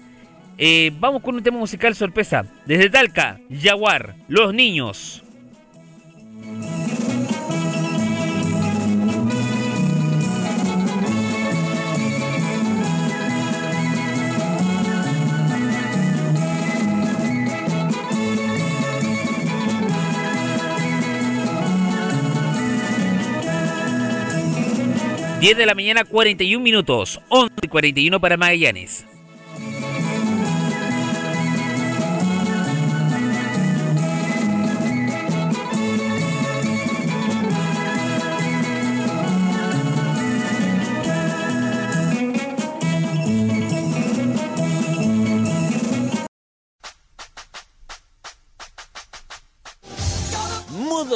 Eh, 0.57 0.91
vamos 0.99 1.21
con 1.21 1.35
un 1.35 1.43
tema 1.43 1.57
musical 1.57 1.95
sorpresa. 1.95 2.45
Desde 2.65 2.89
Talca, 2.89 3.39
Jaguar, 3.49 4.15
Los 4.27 4.53
Niños. 4.53 5.23
...10 25.39 25.55
de 25.55 25.65
la 25.65 25.73
mañana, 25.73 26.03
41 26.03 26.61
minutos... 26.61 27.21
...11 27.29 27.51
y 27.61 27.67
41 27.67 28.19
para 28.19 28.35
Magallanes... 28.35 29.05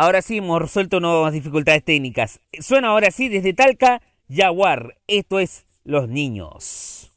Ahora 0.00 0.22
sí, 0.22 0.36
hemos 0.36 0.62
resuelto 0.62 1.00
nuevas 1.00 1.32
dificultades 1.32 1.82
técnicas. 1.82 2.40
Suena 2.60 2.90
ahora 2.90 3.10
sí 3.10 3.28
desde 3.28 3.52
Talca, 3.52 4.00
Jaguar. 4.32 4.96
Esto 5.08 5.40
es 5.40 5.66
Los 5.82 6.08
Niños. 6.08 7.10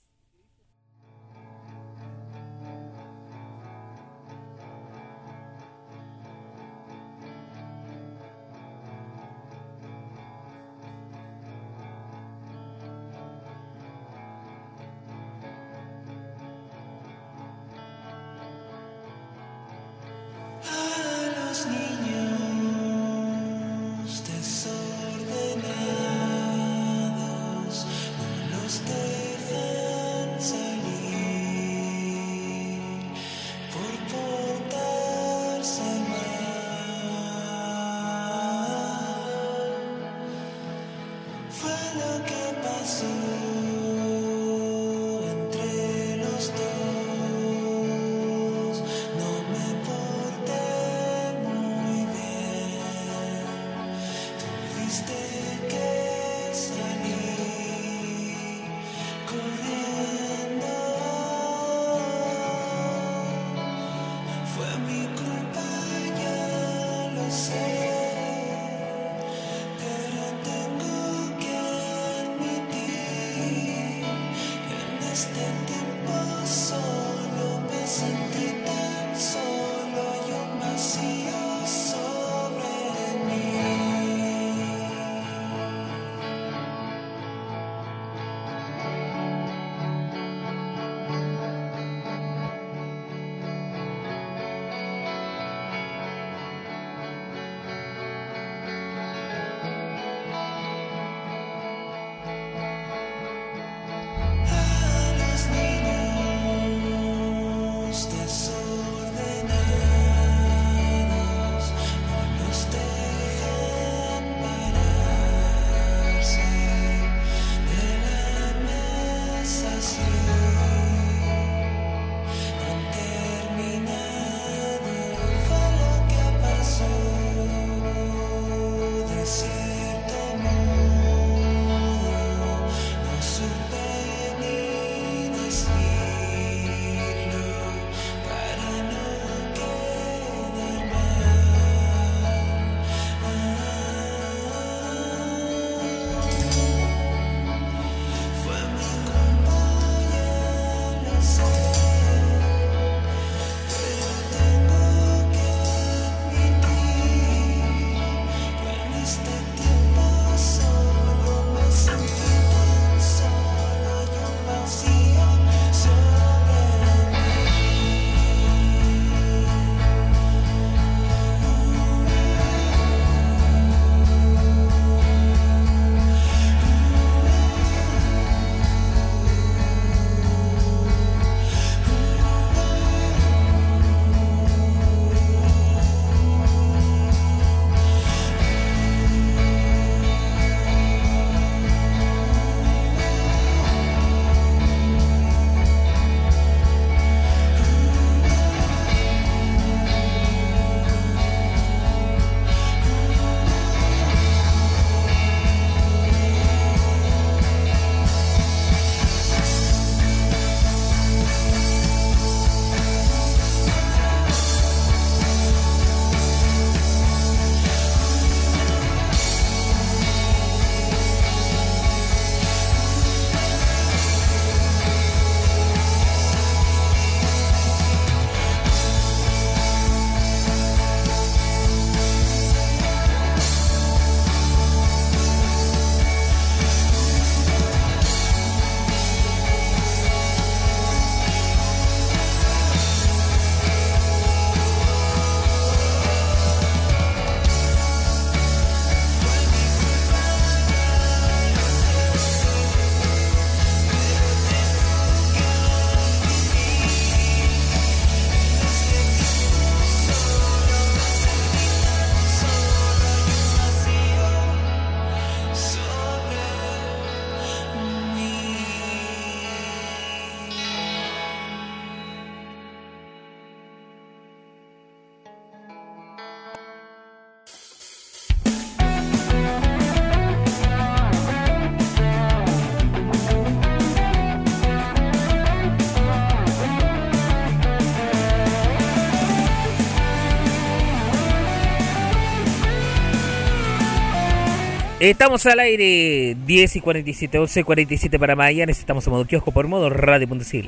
Estamos 295.02 295.44
al 295.48 295.60
aire 295.60 296.38
10 296.46 296.76
y 296.76 296.80
47, 296.80 297.40
11 297.40 297.60
y 297.60 297.64
47 297.64 298.20
para 298.20 298.36
Magallanes. 298.36 298.78
Estamos 298.78 299.08
en 299.08 299.14
modo 299.14 299.26
kiosco 299.26 299.52
por 299.52 299.68
modo 299.68 299.90
radio.cl. 299.90 300.68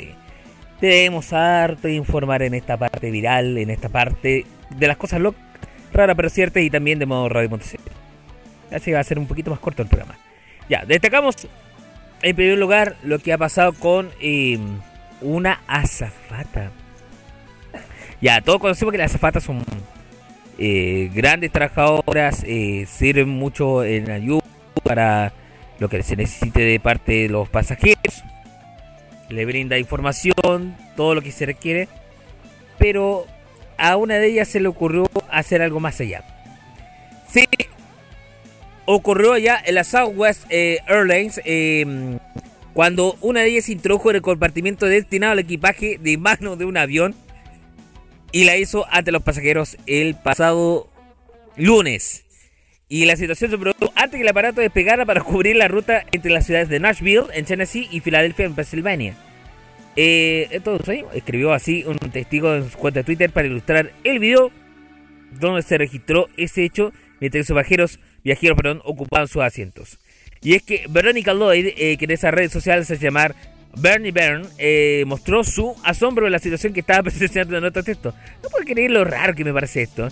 Tenemos 0.79 1.31
harto 1.33 1.87
de 1.87 1.93
informar 1.93 2.41
en 2.41 2.55
esta 2.55 2.75
parte 2.75 3.11
viral, 3.11 3.59
en 3.59 3.69
esta 3.69 3.89
parte 3.89 4.47
de 4.71 4.87
las 4.87 4.97
cosas 4.97 5.21
raras 5.93 6.15
pero 6.15 6.29
ciertas 6.31 6.63
y 6.63 6.71
también 6.71 6.97
de 6.97 7.05
modo 7.05 7.29
radio.cl. 7.29 8.75
Así 8.75 8.91
va 8.91 9.01
a 9.01 9.03
ser 9.03 9.19
un 9.19 9.27
poquito 9.27 9.51
más 9.51 9.59
corto 9.59 9.83
el 9.83 9.87
programa. 9.87 10.17
Ya, 10.67 10.83
destacamos 10.83 11.47
en 12.23 12.35
primer 12.35 12.57
lugar 12.57 12.95
lo 13.03 13.19
que 13.19 13.33
ha 13.33 13.37
pasado 13.37 13.73
con 13.73 14.09
eh, 14.19 14.57
una 15.21 15.61
azafata. 15.67 16.71
Ya, 18.19 18.41
todos 18.41 18.59
conocemos 18.59 18.93
que 18.93 18.97
las 18.97 19.11
azafatas 19.11 19.43
son 19.43 19.63
eh, 20.65 21.11
grandes 21.13 21.51
trabajadoras, 21.51 22.41
eh, 22.45 22.85
sirven 22.87 23.27
mucho 23.27 23.83
en 23.83 24.09
ayuda 24.09 24.45
para 24.81 25.33
lo 25.77 25.89
que 25.89 26.01
se 26.03 26.15
necesite 26.15 26.61
de 26.61 26.79
parte 26.79 27.11
de 27.11 27.27
los 27.27 27.49
pasajeros. 27.49 28.23
Le 29.27 29.45
brinda 29.45 29.77
información, 29.77 30.77
todo 30.95 31.15
lo 31.15 31.21
que 31.21 31.33
se 31.33 31.45
requiere. 31.45 31.89
Pero 32.77 33.25
a 33.77 33.97
una 33.97 34.15
de 34.15 34.27
ellas 34.27 34.47
se 34.47 34.61
le 34.61 34.69
ocurrió 34.69 35.09
hacer 35.29 35.61
algo 35.61 35.81
más 35.81 35.99
allá. 35.99 36.23
Sí, 37.27 37.45
ocurrió 38.85 39.33
allá 39.33 39.61
en 39.65 39.75
la 39.75 39.83
Southwest 39.83 40.45
eh, 40.49 40.79
Airlines 40.87 41.41
eh, 41.43 42.17
cuando 42.73 43.17
una 43.19 43.41
de 43.41 43.49
ellas 43.49 43.67
introdujo 43.67 44.11
en 44.11 44.15
el 44.17 44.21
compartimiento 44.21 44.85
destinado 44.85 45.33
al 45.33 45.39
equipaje 45.39 45.97
de 45.99 46.17
mano 46.17 46.55
de 46.55 46.63
un 46.63 46.77
avión 46.77 47.15
y 48.33 48.43
la 48.43 48.57
hizo 48.57 48.85
ante 48.91 49.13
los 49.13 49.21
pasajeros 49.21 49.77
el 49.85 50.15
pasado 50.15 50.89
lunes. 51.55 52.25
Y 52.89 53.05
la 53.05 53.15
situación 53.15 53.51
se 53.51 53.57
produjo 53.57 53.93
antes 53.95 54.17
que 54.17 54.23
el 54.23 54.27
aparato 54.27 54.59
despegara 54.59 55.05
para 55.05 55.21
cubrir 55.21 55.55
la 55.55 55.69
ruta 55.69 56.03
entre 56.11 56.31
las 56.31 56.45
ciudades 56.45 56.67
de 56.67 56.79
Nashville, 56.79 57.27
en 57.33 57.45
Tennessee, 57.45 57.87
y 57.91 58.01
Filadelfia, 58.01 58.45
en 58.45 58.55
Pensilvania. 58.55 59.15
Eh, 59.95 60.47
entonces, 60.51 61.03
escribió 61.13 61.53
así 61.53 61.85
un 61.85 61.97
testigo 61.97 62.55
en 62.55 62.69
su 62.69 62.77
cuenta 62.77 63.01
de 63.01 63.03
Twitter 63.03 63.29
para 63.29 63.47
ilustrar 63.47 63.91
el 64.03 64.19
video 64.19 64.51
donde 65.39 65.61
se 65.61 65.77
registró 65.77 66.27
ese 66.35 66.63
hecho 66.65 66.91
mientras 67.19 67.45
sus 67.45 67.55
viajeros, 67.55 67.99
viajeros 68.23 68.57
perdón, 68.57 68.81
ocupaban 68.83 69.27
sus 69.27 69.43
asientos. 69.43 69.99
Y 70.41 70.55
es 70.55 70.63
que 70.63 70.85
Veronica 70.89 71.33
Lloyd, 71.33 71.67
eh, 71.77 71.97
que 71.97 72.05
en 72.05 72.11
esa 72.11 72.31
red 72.31 72.49
social 72.51 72.83
se 72.83 72.95
hace 72.95 73.05
llamar 73.05 73.35
Bernie 73.75 74.11
Byrne, 74.11 74.47
eh, 74.57 75.03
mostró 75.07 75.43
su 75.43 75.75
asombro 75.83 76.25
de 76.25 76.31
la 76.31 76.39
situación 76.39 76.73
que 76.73 76.81
estaba 76.81 77.03
presenciando 77.09 77.57
en 77.57 77.63
otro 77.63 77.83
texto. 77.83 78.13
No 78.41 78.49
puedo 78.49 78.65
creer 78.65 78.91
lo 78.91 79.03
raro 79.03 79.35
que 79.35 79.43
me 79.43 79.53
parece 79.53 79.81
esto. 79.81 80.09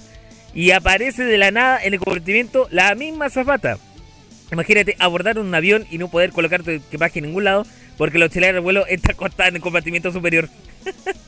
Y 0.53 0.72
aparece 0.72 1.24
de 1.24 1.38
la 1.38 1.51
nada 1.51 1.82
en 1.82 1.93
el 1.93 1.99
compartimiento 1.99 2.68
la 2.72 2.93
misma 2.95 3.30
zafata. 3.30 3.78
Imagínate 4.51 4.95
abordar 4.99 5.39
un 5.39 5.53
avión 5.55 5.86
y 5.89 5.97
no 5.97 6.09
poder 6.09 6.32
colocar 6.32 6.62
tu 6.62 6.72
equipaje 6.72 7.20
en 7.20 7.26
ningún 7.26 7.45
lado 7.45 7.66
porque 7.97 8.18
la 8.18 8.26
auxiliar 8.26 8.53
del 8.53 8.62
vuelo 8.62 8.86
está 8.88 9.12
acostada 9.14 9.49
en 9.49 9.55
el 9.55 9.62
compartimiento 9.62 10.12
superior. 10.12 10.49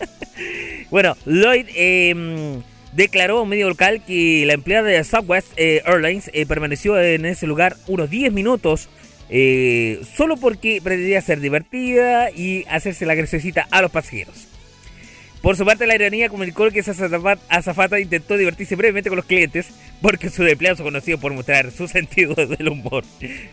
bueno, 0.91 1.15
Lloyd 1.25 1.67
eh, 1.73 2.61
declaró 2.93 3.39
a 3.39 3.41
un 3.43 3.49
medio 3.49 3.69
local 3.69 4.03
que 4.05 4.43
la 4.45 4.53
empleada 4.53 4.87
de 4.87 5.03
Southwest 5.03 5.47
eh, 5.55 5.81
Airlines 5.85 6.29
eh, 6.33 6.45
permaneció 6.45 6.99
en 6.99 7.25
ese 7.25 7.47
lugar 7.47 7.75
unos 7.87 8.09
10 8.09 8.33
minutos 8.33 8.89
eh, 9.29 10.01
solo 10.15 10.37
porque 10.37 10.81
pretendía 10.83 11.21
ser 11.21 11.39
divertida 11.39 12.29
y 12.31 12.65
hacerse 12.69 13.05
la 13.05 13.15
graciosita 13.15 13.67
a 13.71 13.81
los 13.81 13.91
pasajeros. 13.91 14.47
Por 15.43 15.57
su 15.57 15.65
parte, 15.65 15.85
la 15.85 15.91
aerolínea 15.91 16.29
comunicó 16.29 16.71
que 16.71 16.79
esa 16.79 16.93
azafata, 17.49 17.99
intentó 17.99 18.37
divertirse 18.37 18.77
brevemente 18.77 19.09
con 19.09 19.17
los 19.17 19.25
clientes 19.25 19.71
porque 20.01 20.29
su 20.29 20.41
empleado 20.43 20.75
es 20.75 20.81
conocido 20.81 21.17
por 21.17 21.33
mostrar 21.33 21.69
su 21.71 21.85
sentido 21.89 22.33
del 22.33 22.69
humor 22.69 23.03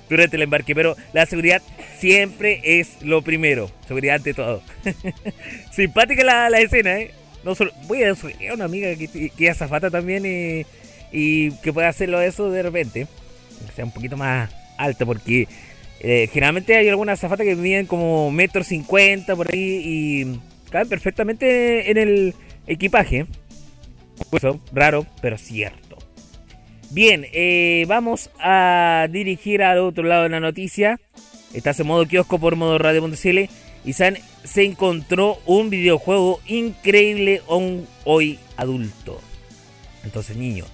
durante 0.08 0.36
el 0.36 0.42
embarque. 0.42 0.72
Pero 0.72 0.96
la 1.12 1.26
seguridad 1.26 1.60
siempre 1.98 2.60
es 2.62 3.02
lo 3.02 3.22
primero. 3.22 3.72
Seguridad 3.88 4.16
ante 4.16 4.34
todo. 4.34 4.62
Simpática 5.72 6.22
la, 6.22 6.48
la 6.48 6.60
escena, 6.60 7.00
¿eh? 7.00 7.10
No 7.42 7.56
solo, 7.56 7.72
voy 7.88 8.04
a 8.04 8.14
sugerir 8.14 8.50
a 8.50 8.54
una 8.54 8.66
amiga 8.66 8.94
que, 8.94 9.30
que 9.30 9.46
es 9.46 9.50
azafata 9.50 9.90
también 9.90 10.24
eh, 10.24 10.66
y 11.10 11.50
que 11.56 11.72
pueda 11.72 11.88
hacerlo 11.88 12.20
eso 12.20 12.52
de 12.52 12.62
repente. 12.62 13.08
Que 13.66 13.72
sea 13.72 13.84
un 13.84 13.92
poquito 13.92 14.16
más 14.16 14.48
alta 14.82 15.06
porque 15.06 15.48
eh, 16.00 16.28
generalmente 16.32 16.76
hay 16.76 16.88
algunas 16.88 17.18
azafatas 17.18 17.46
que 17.46 17.56
miden 17.56 17.86
como 17.86 18.30
metro 18.30 18.64
cincuenta 18.64 19.36
por 19.36 19.52
ahí 19.52 19.82
y 19.84 20.40
caben 20.70 20.88
perfectamente 20.88 21.90
en 21.90 21.98
el 21.98 22.34
equipaje. 22.66 23.26
Eso, 24.32 24.60
raro, 24.72 25.06
pero 25.20 25.38
cierto. 25.38 25.98
Bien, 26.90 27.26
eh, 27.32 27.84
vamos 27.86 28.30
a 28.40 29.06
dirigir 29.10 29.62
al 29.62 29.78
otro 29.78 30.04
lado 30.04 30.24
de 30.24 30.30
la 30.30 30.40
noticia. 30.40 30.98
Estás 31.54 31.78
en 31.80 31.86
modo 31.86 32.06
kiosco 32.06 32.38
por 32.38 32.56
modo 32.56 32.78
radio.cl 32.78 33.48
y 33.84 33.92
saben, 33.92 34.18
se 34.44 34.64
encontró 34.64 35.38
un 35.46 35.70
videojuego 35.70 36.40
increíble 36.46 37.42
aún 37.48 37.86
hoy 38.04 38.38
adulto. 38.56 39.20
Entonces, 40.04 40.36
niño. 40.36 40.64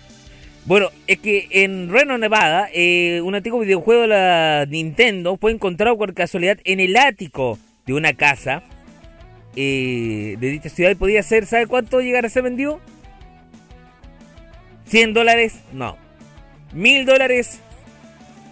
Bueno, 0.66 0.90
es 1.06 1.18
que 1.20 1.46
en 1.52 1.88
Reno, 1.90 2.18
Nevada, 2.18 2.68
eh, 2.74 3.20
un 3.22 3.36
antiguo 3.36 3.60
videojuego 3.60 4.02
de 4.02 4.08
la 4.08 4.66
Nintendo 4.68 5.36
fue 5.36 5.52
encontrado 5.52 5.96
por 5.96 6.12
casualidad 6.12 6.58
en 6.64 6.80
el 6.80 6.96
ático 6.96 7.56
de 7.86 7.92
una 7.94 8.14
casa 8.14 8.64
eh, 9.54 10.34
de 10.40 10.48
dicha 10.48 10.68
ciudad 10.68 10.90
y 10.90 10.96
podía 10.96 11.22
ser, 11.22 11.46
¿sabe 11.46 11.68
cuánto 11.68 12.00
llegar 12.00 12.26
a 12.26 12.28
ser 12.28 12.42
vendido? 12.42 12.80
100 14.86 15.14
dólares, 15.14 15.60
no. 15.72 15.96
1000 16.74 17.06
dólares, 17.06 17.60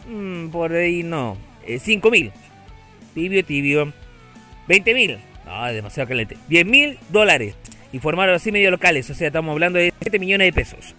mm, 0.09 0.51
por 0.51 0.73
ahí 0.73 1.03
no. 1.03 1.37
Eh, 1.67 1.81
5 1.81 2.11
mil, 2.13 2.31
tibio, 3.13 3.45
tibio. 3.45 3.93
20 4.69 4.95
mil, 4.95 5.19
no, 5.45 5.67
es 5.67 5.75
demasiado 5.75 6.09
caliente. 6.09 6.37
10 6.47 6.65
mil 6.65 6.97
dólares. 7.09 7.57
Informaron 7.93 8.37
así 8.37 8.53
medios 8.53 8.71
locales, 8.71 9.11
o 9.11 9.15
sea, 9.15 9.27
estamos 9.27 9.53
hablando 9.53 9.81
de 9.81 9.93
7 10.01 10.21
millones 10.21 10.47
de 10.47 10.53
pesos. 10.53 10.95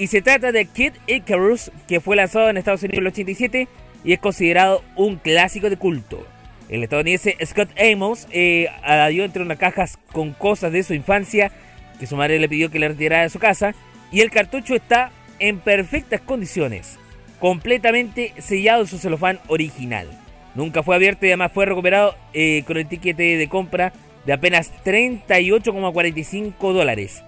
Y 0.00 0.06
se 0.06 0.22
trata 0.22 0.50
de 0.50 0.64
Kid 0.64 0.94
Icarus, 1.06 1.70
que 1.86 2.00
fue 2.00 2.16
lanzado 2.16 2.48
en 2.48 2.56
Estados 2.56 2.82
Unidos 2.82 2.96
en 2.96 3.02
el 3.02 3.12
87 3.12 3.68
y 4.02 4.14
es 4.14 4.18
considerado 4.18 4.82
un 4.96 5.16
clásico 5.16 5.68
de 5.68 5.76
culto. 5.76 6.26
El 6.70 6.82
estadounidense 6.82 7.36
Scott 7.44 7.68
Amos 7.78 8.26
eh, 8.30 8.70
entre 8.82 9.42
unas 9.42 9.58
cajas 9.58 9.98
con 10.10 10.32
cosas 10.32 10.72
de 10.72 10.84
su 10.84 10.94
infancia 10.94 11.52
que 11.98 12.06
su 12.06 12.16
madre 12.16 12.38
le 12.38 12.48
pidió 12.48 12.70
que 12.70 12.78
le 12.78 12.88
retirara 12.88 13.24
de 13.24 13.28
su 13.28 13.38
casa 13.38 13.74
y 14.10 14.22
el 14.22 14.30
cartucho 14.30 14.74
está 14.74 15.12
en 15.38 15.58
perfectas 15.58 16.22
condiciones, 16.22 16.98
completamente 17.38 18.32
sellado 18.38 18.80
en 18.80 18.88
su 18.88 18.96
celofán 18.96 19.38
original. 19.48 20.08
Nunca 20.54 20.82
fue 20.82 20.94
abierto 20.94 21.26
y 21.26 21.28
además 21.28 21.52
fue 21.52 21.66
recuperado 21.66 22.14
eh, 22.32 22.64
con 22.66 22.78
el 22.78 22.88
tiquete 22.88 23.36
de 23.36 23.48
compra 23.50 23.92
de 24.24 24.32
apenas 24.32 24.72
38,45 24.82 26.72
dólares. 26.72 27.22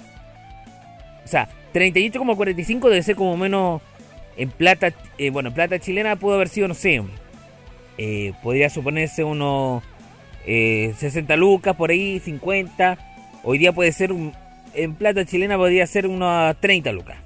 O 1.23 1.29
sea, 1.29 1.51
38,45 1.73 2.89
debe 2.89 3.03
ser 3.03 3.17
como 3.17 3.37
menos 3.37 3.83
en 4.37 4.51
plata, 4.51 4.93
eh, 5.19 5.31
bueno, 5.31 5.49
en 5.49 5.55
plata 5.55 5.79
chilena 5.79 6.17
pudo 6.17 6.35
haber 6.35 6.49
sido, 6.49 6.69
no 6.69 6.75
sé, 6.75 7.03
eh, 7.99 8.33
podría 8.43 8.71
suponerse 8.71 9.25
unos 9.25 9.83
eh, 10.47 10.95
60 10.97 11.37
lucas, 11.37 11.77
por 11.77 11.91
ahí, 11.91 12.21
50. 12.21 12.99
Hoy 13.45 13.59
día 13.59 13.73
puede 13.73 13.93
ser, 13.93 14.11
en 14.75 14.95
plata 14.95 15.25
chilena 15.25 15.57
podría 15.57 15.87
ser 15.87 16.07
unos 16.07 16.59
30 16.61 16.93
lucas. 16.93 17.19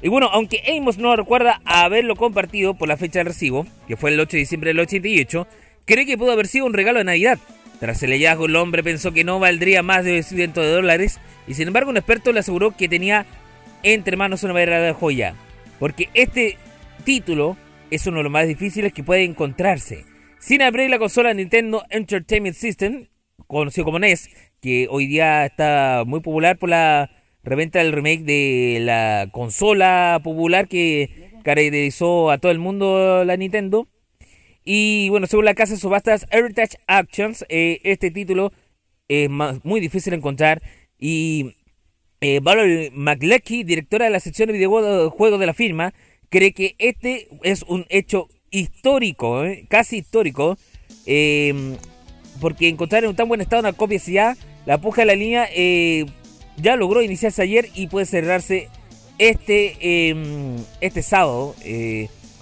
Y 0.00 0.08
bueno, 0.08 0.28
aunque 0.32 0.62
Amos 0.76 0.98
no 0.98 1.16
recuerda 1.16 1.60
haberlo 1.64 2.14
compartido 2.14 2.74
por 2.74 2.88
la 2.88 2.96
fecha 2.96 3.18
del 3.18 3.26
recibo, 3.26 3.66
que 3.88 3.96
fue 3.96 4.10
el 4.10 4.20
8 4.20 4.32
de 4.32 4.38
diciembre 4.38 4.70
del 4.70 4.80
88, 4.80 5.46
cree 5.84 6.06
que 6.06 6.16
pudo 6.16 6.32
haber 6.32 6.46
sido 6.46 6.66
un 6.66 6.74
regalo 6.74 6.98
de 6.98 7.04
Navidad. 7.04 7.38
Tras 7.80 8.02
el 8.02 8.10
hallazgo, 8.10 8.46
el 8.46 8.56
hombre 8.56 8.82
pensó 8.82 9.12
que 9.12 9.24
no 9.24 9.38
valdría 9.38 9.82
más 9.82 10.04
de 10.04 10.22
100 10.22 10.52
de 10.52 10.70
dólares 10.72 11.20
y 11.46 11.54
sin 11.54 11.68
embargo 11.68 11.90
un 11.90 11.96
experto 11.96 12.32
le 12.32 12.40
aseguró 12.40 12.76
que 12.76 12.88
tenía 12.88 13.24
entre 13.82 14.16
manos 14.16 14.42
una 14.42 14.52
verdadera 14.52 14.94
joya. 14.94 15.34
Porque 15.78 16.08
este 16.14 16.56
título 17.04 17.56
es 17.90 18.06
uno 18.06 18.18
de 18.18 18.24
los 18.24 18.32
más 18.32 18.48
difíciles 18.48 18.92
que 18.92 19.04
puede 19.04 19.24
encontrarse. 19.24 20.04
Sin 20.38 20.62
abrir 20.62 20.90
la 20.90 20.98
consola 20.98 21.34
Nintendo 21.34 21.84
Entertainment 21.90 22.56
System, 22.56 23.06
conocido 23.46 23.84
como 23.84 23.98
NES, 23.98 24.30
que 24.60 24.88
hoy 24.90 25.06
día 25.06 25.46
está 25.46 26.02
muy 26.06 26.20
popular 26.20 26.58
por 26.58 26.68
la 26.68 27.10
reventa 27.44 27.78
del 27.78 27.92
remake 27.92 28.24
de 28.24 28.78
la 28.80 29.28
consola 29.32 30.20
popular 30.22 30.68
que 30.68 31.30
caracterizó 31.44 32.30
a 32.30 32.38
todo 32.38 32.52
el 32.52 32.58
mundo 32.58 33.24
la 33.24 33.36
Nintendo. 33.36 33.88
Y 34.70 35.08
bueno, 35.08 35.26
según 35.26 35.46
la 35.46 35.54
casa 35.54 35.72
de 35.72 35.80
subastas 35.80 36.26
Heritage 36.30 36.76
Actions, 36.86 37.42
eh, 37.48 37.80
este 37.84 38.10
título 38.10 38.52
es 39.08 39.30
muy 39.64 39.80
difícil 39.80 40.10
de 40.10 40.18
encontrar. 40.18 40.60
Y 40.98 41.56
eh, 42.20 42.40
Valerie 42.42 42.90
McLecky, 42.92 43.64
directora 43.64 44.04
de 44.04 44.10
la 44.10 44.20
sección 44.20 44.48
de 44.48 44.52
videojuegos 44.52 45.40
de 45.40 45.46
la 45.46 45.54
firma, 45.54 45.94
cree 46.28 46.52
que 46.52 46.74
este 46.76 47.28
es 47.44 47.62
un 47.62 47.86
hecho 47.88 48.28
histórico, 48.50 49.42
¿eh? 49.42 49.64
casi 49.70 49.96
histórico, 49.96 50.58
eh, 51.06 51.74
porque 52.38 52.68
encontrar 52.68 53.04
en 53.04 53.08
un 53.08 53.16
tan 53.16 53.26
buen 53.26 53.40
estado 53.40 53.60
una 53.60 53.72
copia 53.72 53.96
ya, 53.96 54.36
la 54.66 54.76
puja 54.76 55.00
de 55.00 55.06
la 55.06 55.14
línea 55.14 55.48
ya 56.58 56.76
logró 56.76 57.00
iniciarse 57.00 57.40
ayer 57.40 57.70
y 57.74 57.86
puede 57.86 58.04
cerrarse 58.04 58.68
este, 59.16 59.78
eh, 59.80 60.56
este 60.82 61.00
sábado, 61.00 61.54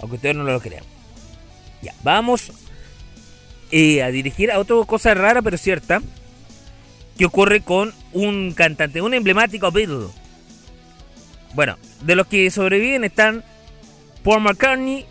aunque 0.01 0.15
ustedes 0.17 0.35
no 0.35 0.43
lo 0.43 0.59
crean. 0.59 0.96
Vamos 2.03 2.51
eh, 3.71 4.03
a 4.03 4.09
dirigir 4.09 4.51
a 4.51 4.59
otra 4.59 4.77
cosa 4.85 5.13
rara 5.13 5.41
pero 5.41 5.57
cierta 5.57 6.01
que 7.17 7.25
ocurre 7.25 7.61
con 7.61 7.93
un 8.13 8.53
cantante, 8.53 9.01
un 9.01 9.13
emblemático 9.13 9.71
Beatle. 9.71 10.07
Bueno, 11.53 11.77
de 12.01 12.15
los 12.15 12.27
que 12.27 12.49
sobreviven 12.51 13.03
están 13.03 13.43
Paul 14.23 14.41
McCartney 14.41 15.05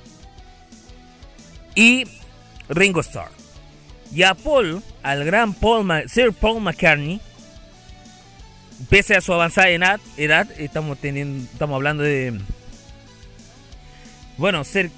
y 1.74 2.04
Ringo 2.68 3.00
Starr. 3.00 3.30
Y 4.12 4.22
a 4.22 4.34
Paul, 4.34 4.82
al 5.02 5.24
gran 5.24 5.52
Paul 5.52 6.08
Sir 6.08 6.32
Paul 6.32 6.62
McCartney, 6.62 7.20
pese 8.88 9.16
a 9.16 9.20
su 9.20 9.32
avanzada 9.32 9.70
edad, 9.70 10.00
edad 10.16 10.48
estamos 10.58 10.98
teniendo, 10.98 11.50
estamos 11.50 11.74
hablando 11.74 12.04
de, 12.04 12.38
bueno, 14.36 14.60
cer- 14.60 14.90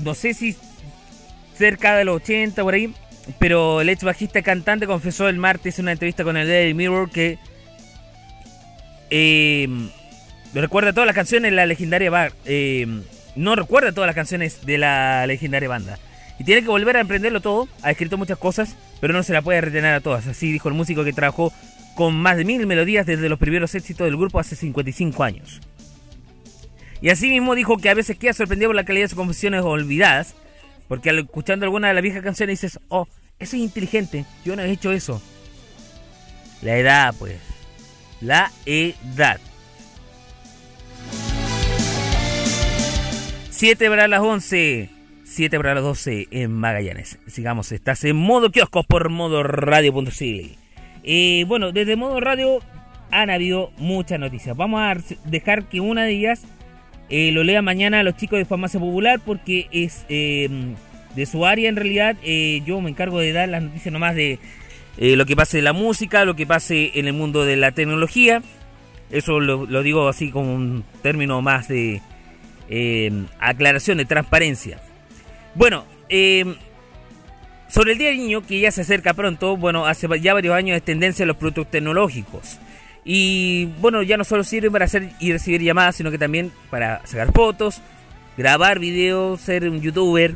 no 0.00 0.14
sé 0.14 0.32
si 0.34 0.56
cerca 1.56 1.96
de 1.96 2.04
los 2.04 2.16
80 2.16 2.62
por 2.62 2.74
ahí, 2.74 2.92
pero 3.38 3.80
el 3.80 3.88
ex 3.88 4.04
bajista 4.04 4.42
cantante 4.42 4.86
confesó 4.86 5.28
el 5.28 5.38
martes 5.38 5.78
en 5.78 5.84
una 5.84 5.92
entrevista 5.92 6.24
con 6.24 6.36
el 6.36 6.46
Daily 6.46 6.74
Mirror 6.74 7.10
que 7.10 7.38
eh, 9.10 9.68
recuerda 10.54 10.92
todas 10.92 11.06
las 11.06 11.14
canciones 11.14 11.50
de 11.50 11.56
la 11.56 11.66
legendaria 11.66 12.10
bar, 12.10 12.32
eh, 12.44 12.86
no 13.36 13.54
recuerda 13.54 13.92
todas 13.92 14.08
las 14.08 14.16
canciones 14.16 14.64
de 14.64 14.78
la 14.78 15.26
legendaria 15.26 15.68
banda. 15.68 15.98
Y 16.38 16.44
tiene 16.44 16.62
que 16.62 16.68
volver 16.68 16.96
a 16.96 17.00
emprenderlo 17.00 17.40
todo. 17.40 17.68
Ha 17.82 17.90
escrito 17.90 18.18
muchas 18.18 18.38
cosas, 18.38 18.76
pero 19.00 19.14
no 19.14 19.22
se 19.22 19.32
la 19.32 19.42
puede 19.42 19.60
retener 19.60 19.94
a 19.94 20.00
todas. 20.00 20.26
Así 20.26 20.52
dijo 20.52 20.68
el 20.68 20.74
músico 20.74 21.04
que 21.04 21.12
trabajó 21.12 21.52
con 21.94 22.14
más 22.14 22.36
de 22.36 22.44
mil 22.44 22.66
melodías 22.66 23.06
desde 23.06 23.28
los 23.28 23.38
primeros 23.38 23.74
éxitos 23.74 24.06
del 24.06 24.16
grupo 24.16 24.38
hace 24.38 24.54
55 24.54 25.22
años. 25.24 25.60
Y 27.00 27.10
así 27.10 27.28
mismo 27.28 27.54
dijo 27.54 27.78
que 27.78 27.88
a 27.88 27.94
veces 27.94 28.18
queda 28.18 28.32
sorprendido 28.32 28.70
por 28.70 28.76
la 28.76 28.84
calidad 28.84 29.04
de 29.04 29.08
sus 29.08 29.16
composiciones 29.16 29.62
olvidadas. 29.62 30.34
Porque 30.88 31.10
al, 31.10 31.18
escuchando 31.20 31.64
alguna 31.64 31.88
de 31.88 31.94
las 31.94 32.02
viejas 32.02 32.22
canciones 32.22 32.60
dices, 32.60 32.80
oh, 32.88 33.06
eso 33.38 33.56
es 33.56 33.62
inteligente, 33.62 34.24
yo 34.44 34.56
no 34.56 34.62
he 34.62 34.70
hecho 34.70 34.92
eso. 34.92 35.20
La 36.62 36.76
edad, 36.76 37.14
pues. 37.18 37.38
La 38.20 38.50
edad. 38.64 39.40
7 43.50 43.88
para 43.88 44.08
las 44.08 44.20
11. 44.20 44.90
7 45.24 45.56
para 45.56 45.74
las 45.74 45.82
12 45.82 46.28
en 46.30 46.52
Magallanes. 46.52 47.18
Sigamos, 47.26 47.72
estás 47.72 48.04
en 48.04 48.16
modo 48.16 48.50
kioscos 48.50 48.86
por 48.86 49.08
modo 49.08 49.42
radio.cl. 49.42 50.56
Eh, 51.02 51.44
bueno, 51.46 51.72
desde 51.72 51.96
modo 51.96 52.20
radio 52.20 52.60
han 53.10 53.30
habido 53.30 53.70
muchas 53.78 54.20
noticias. 54.20 54.56
Vamos 54.56 54.80
a 54.80 54.96
dejar 55.24 55.68
que 55.68 55.80
una 55.80 56.04
de 56.04 56.12
ellas 56.12 56.42
eh, 57.08 57.30
lo 57.32 57.44
lea 57.44 57.62
mañana 57.62 58.00
a 58.00 58.02
los 58.02 58.16
chicos 58.16 58.38
de 58.38 58.44
Farmacia 58.44 58.80
Popular 58.80 59.20
porque 59.24 59.68
es 59.70 60.04
eh, 60.08 60.48
de 61.14 61.26
su 61.26 61.46
área 61.46 61.68
en 61.68 61.76
realidad. 61.76 62.16
Eh, 62.22 62.62
yo 62.66 62.80
me 62.80 62.90
encargo 62.90 63.20
de 63.20 63.32
dar 63.32 63.48
las 63.48 63.62
noticias 63.62 63.92
nomás 63.92 64.14
de 64.16 64.38
eh, 64.98 65.16
lo 65.16 65.24
que 65.26 65.36
pase 65.36 65.58
en 65.58 65.64
la 65.64 65.72
música, 65.72 66.24
lo 66.24 66.34
que 66.34 66.46
pase 66.46 66.98
en 66.98 67.06
el 67.06 67.12
mundo 67.12 67.44
de 67.44 67.56
la 67.56 67.72
tecnología. 67.72 68.42
Eso 69.10 69.38
lo, 69.38 69.82
digo 69.82 70.08
así 70.08 70.30
como 70.30 70.52
un 70.52 70.84
término 71.02 71.40
más 71.42 71.68
de 71.68 72.02
aclaración, 73.38 73.98
de 73.98 74.04
transparencia. 74.04 74.80
Bueno, 75.54 75.84
sobre 77.68 77.92
el 77.92 77.98
Día 77.98 78.08
del 78.08 78.18
Niño, 78.18 78.42
que 78.44 78.58
ya 78.58 78.72
se 78.72 78.80
acerca 78.80 79.14
pronto, 79.14 79.56
bueno, 79.56 79.86
hace 79.86 80.08
ya 80.20 80.34
varios 80.34 80.56
años 80.56 80.76
es 80.76 80.82
tendencia 80.82 81.22
a 81.22 81.26
los 81.28 81.36
productos 81.36 81.70
tecnológicos. 81.70 82.58
Y 83.08 83.66
bueno, 83.80 84.02
ya 84.02 84.16
no 84.16 84.24
solo 84.24 84.42
sirve 84.42 84.68
para 84.68 84.86
hacer 84.86 85.10
y 85.20 85.30
recibir 85.30 85.62
llamadas, 85.62 85.94
sino 85.94 86.10
que 86.10 86.18
también 86.18 86.50
para 86.70 87.06
sacar 87.06 87.32
fotos, 87.32 87.80
grabar 88.36 88.80
videos, 88.80 89.40
ser 89.40 89.62
un 89.70 89.80
youtuber, 89.80 90.34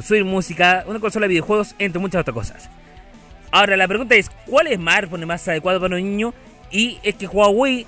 subir 0.00 0.24
música, 0.24 0.84
una 0.86 1.00
consola 1.00 1.24
de 1.24 1.34
videojuegos, 1.34 1.74
entre 1.78 2.00
muchas 2.00 2.22
otras 2.22 2.34
cosas. 2.34 2.70
Ahora, 3.50 3.76
la 3.76 3.86
pregunta 3.86 4.14
es, 4.14 4.30
¿cuál 4.46 4.72
smartphone 4.74 5.20
es 5.20 5.26
más 5.26 5.46
adecuado 5.48 5.78
para 5.78 5.96
un 5.96 6.02
niño? 6.02 6.32
Y 6.70 6.98
es 7.02 7.14
que 7.16 7.26
Huawei 7.26 7.86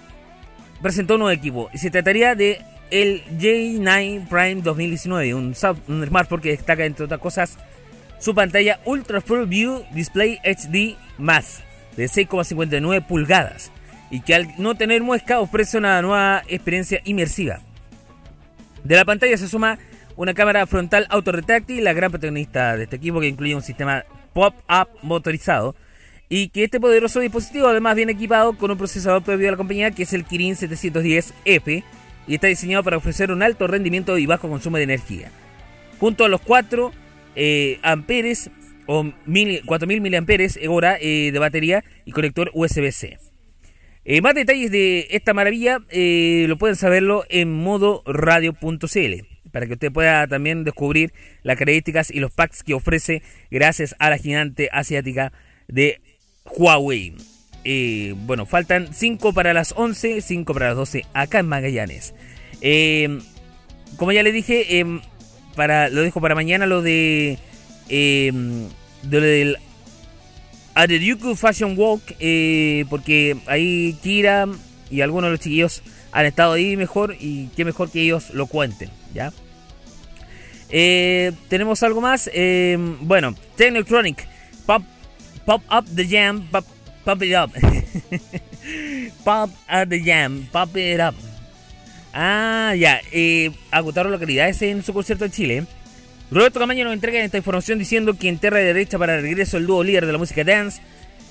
presentó 0.82 1.14
un 1.14 1.20
nuevo 1.20 1.32
equipo. 1.32 1.70
Y 1.72 1.78
se 1.78 1.90
trataría 1.90 2.34
de 2.34 2.60
el 2.90 3.24
J9 3.38 4.28
Prime 4.28 4.60
2019, 4.60 5.32
un, 5.32 5.54
un 5.88 6.06
smartphone 6.06 6.40
que 6.42 6.50
destaca, 6.50 6.84
entre 6.84 7.06
otras 7.06 7.20
cosas, 7.20 7.56
su 8.18 8.34
pantalla 8.34 8.80
Ultra 8.84 9.22
Full 9.22 9.46
View 9.46 9.82
Display 9.92 10.40
HD 10.44 10.98
de 11.96 12.04
6,59 12.04 13.06
pulgadas 13.06 13.72
y 14.10 14.20
que 14.20 14.34
al 14.34 14.48
no 14.58 14.74
tener 14.74 15.02
muesca 15.02 15.40
ofrece 15.40 15.78
una 15.78 16.00
nueva 16.02 16.42
experiencia 16.48 17.00
inmersiva. 17.04 17.60
De 18.84 18.96
la 18.96 19.04
pantalla 19.04 19.36
se 19.36 19.48
suma 19.48 19.78
una 20.16 20.34
cámara 20.34 20.66
frontal 20.66 21.06
autorretráctil, 21.10 21.84
la 21.84 21.92
gran 21.92 22.10
protagonista 22.10 22.76
de 22.76 22.84
este 22.84 22.96
equipo 22.96 23.20
que 23.20 23.28
incluye 23.28 23.54
un 23.54 23.62
sistema 23.62 24.04
pop-up 24.32 24.88
motorizado 25.02 25.74
y 26.28 26.48
que 26.48 26.64
este 26.64 26.80
poderoso 26.80 27.20
dispositivo 27.20 27.68
además 27.68 27.96
viene 27.96 28.12
equipado 28.12 28.56
con 28.56 28.70
un 28.70 28.78
procesador 28.78 29.22
propio 29.22 29.46
de 29.46 29.50
la 29.52 29.56
compañía 29.56 29.90
que 29.90 30.02
es 30.02 30.12
el 30.12 30.24
Kirin 30.24 30.54
710F 30.56 31.84
y 32.26 32.34
está 32.34 32.46
diseñado 32.46 32.84
para 32.84 32.96
ofrecer 32.98 33.30
un 33.30 33.42
alto 33.42 33.66
rendimiento 33.66 34.18
y 34.18 34.26
bajo 34.26 34.48
consumo 34.48 34.76
de 34.76 34.82
energía. 34.82 35.30
Junto 35.98 36.24
a 36.24 36.28
los 36.28 36.40
4 36.42 36.92
eh, 37.36 37.78
amperes 37.82 38.50
o 38.86 39.04
mil- 39.26 39.62
4000 39.64 40.00
miliamperes 40.00 40.58
hora 40.68 40.96
eh, 41.00 41.30
de 41.32 41.38
batería 41.38 41.84
y 42.04 42.12
conector 42.12 42.50
USB-C. 42.54 43.18
Eh, 44.10 44.22
más 44.22 44.34
detalles 44.34 44.70
de 44.70 45.06
esta 45.10 45.34
maravilla 45.34 45.80
eh, 45.90 46.46
lo 46.48 46.56
pueden 46.56 46.76
saberlo 46.76 47.26
en 47.28 47.52
modo 47.52 48.02
radio.cl 48.06 49.26
para 49.52 49.66
que 49.66 49.74
usted 49.74 49.92
pueda 49.92 50.26
también 50.26 50.64
descubrir 50.64 51.12
las 51.42 51.58
características 51.58 52.10
y 52.10 52.18
los 52.18 52.30
packs 52.30 52.62
que 52.62 52.72
ofrece 52.72 53.22
gracias 53.50 53.94
a 53.98 54.08
la 54.08 54.16
gigante 54.16 54.70
asiática 54.72 55.30
de 55.66 56.00
Huawei. 56.46 57.16
Eh, 57.64 58.14
bueno, 58.24 58.46
faltan 58.46 58.94
5 58.94 59.34
para 59.34 59.52
las 59.52 59.74
11, 59.76 60.22
5 60.22 60.54
para 60.54 60.68
las 60.68 60.76
12 60.76 61.04
acá 61.12 61.40
en 61.40 61.48
Magallanes. 61.48 62.14
Eh, 62.62 63.18
como 63.98 64.12
ya 64.12 64.22
le 64.22 64.32
dije, 64.32 64.78
em, 64.78 65.02
para, 65.54 65.90
lo 65.90 66.00
dejo 66.00 66.22
para 66.22 66.34
mañana 66.34 66.64
lo 66.64 66.80
de, 66.80 67.36
em, 67.90 68.68
lo 69.10 69.20
del 69.20 69.58
Aderyuku 70.78 71.34
Fashion 71.34 71.74
Walk, 71.76 72.02
eh, 72.20 72.84
porque 72.88 73.36
ahí 73.48 73.98
Kira 74.00 74.46
y 74.88 75.00
algunos 75.00 75.26
de 75.26 75.30
los 75.32 75.40
chiquillos 75.40 75.82
han 76.12 76.24
estado 76.24 76.52
ahí 76.52 76.76
mejor 76.76 77.16
y 77.18 77.48
qué 77.56 77.64
mejor 77.64 77.90
que 77.90 78.02
ellos 78.02 78.30
lo 78.30 78.46
cuenten, 78.46 78.88
¿ya? 79.12 79.32
Eh, 80.70 81.32
tenemos 81.48 81.82
algo 81.82 82.00
más, 82.00 82.30
eh, 82.32 82.76
bueno, 83.00 83.34
Technotronic, 83.56 84.28
Pop, 84.66 84.84
pop 85.44 85.62
Up 85.68 85.84
the 85.96 86.06
Jam, 86.06 86.46
Pop, 86.46 86.64
pop 87.04 87.22
It 87.24 87.34
Up, 87.34 87.50
Pop 89.24 89.50
Up 89.50 89.88
the 89.88 90.00
Jam, 90.00 90.46
Pop 90.52 90.76
It 90.76 91.00
Up. 91.00 91.16
Ah, 92.12 92.72
ya, 92.78 93.00
eh, 93.10 93.50
agotaron 93.72 94.12
localidades 94.12 94.62
en 94.62 94.84
su 94.84 94.92
concierto 94.92 95.24
en 95.24 95.30
Chile. 95.32 95.66
Roberto 96.30 96.60
Camaño 96.60 96.84
nos 96.84 96.92
entrega 96.92 97.24
esta 97.24 97.38
información 97.38 97.78
diciendo 97.78 98.18
que 98.18 98.28
en 98.28 98.38
Terra 98.38 98.58
de 98.58 98.64
Derecha 98.64 98.98
para 98.98 99.16
el 99.16 99.22
regreso 99.22 99.56
el 99.56 99.66
dúo 99.66 99.82
líder 99.82 100.06
de 100.06 100.12
la 100.12 100.18
música 100.18 100.44
dance 100.44 100.80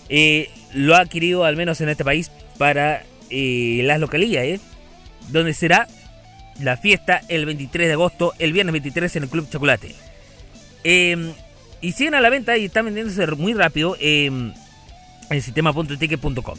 eh, 0.10 0.50
lo 0.74 0.96
ha 0.96 1.00
adquirido 1.00 1.46
al 1.46 1.56
menos 1.56 1.82
en 1.82 1.90
este 1.90 2.04
país 2.04 2.32
para 2.58 3.04
eh, 3.30 3.82
las 3.84 4.00
localidades, 4.00 4.62
donde 5.30 5.54
será 5.54 5.88
la 6.60 6.78
fiesta 6.78 7.22
el 7.28 7.46
23 7.46 7.88
de 7.88 7.94
agosto, 7.94 8.34
el 8.40 8.54
viernes 8.54 8.74
23 8.74 9.16
en 9.18 9.24
el 9.24 9.30
Club 9.30 9.50
Chocolate. 9.50 9.94
Eh, 10.84 11.34
y 11.82 11.92
siguen 11.92 12.16
a 12.16 12.22
la 12.22 12.30
venta 12.30 12.58
y 12.58 12.66
están 12.66 12.86
vendiéndose 12.86 13.26
muy 13.36 13.54
rápido 13.54 13.96
eh, 14.00 14.26
en 14.26 15.42
sistema.ticket.com. 15.42 16.58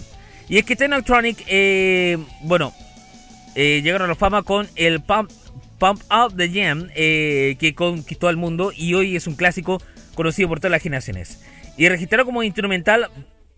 Y 0.49 0.59
es 0.59 0.64
que 0.64 0.76
Technotronic, 0.76 1.45
eh, 1.47 2.18
bueno, 2.43 2.72
eh, 3.55 3.80
llegaron 3.82 4.07
a 4.07 4.09
la 4.09 4.14
fama 4.14 4.43
con 4.43 4.68
el 4.76 5.01
Pump, 5.01 5.30
Pump 5.79 6.03
Up 6.11 6.37
the 6.37 6.49
Jam 6.49 6.89
eh, 6.95 7.57
que 7.59 7.74
conquistó 7.74 8.29
al 8.29 8.37
mundo 8.37 8.72
y 8.76 8.95
hoy 8.95 9.16
es 9.16 9.26
un 9.26 9.35
clásico 9.35 9.81
conocido 10.14 10.49
por 10.49 10.59
todas 10.59 10.72
las 10.72 10.83
generaciones. 10.83 11.41
Y 11.76 11.89
registrado 11.89 12.24
como 12.24 12.43
instrumental 12.43 13.09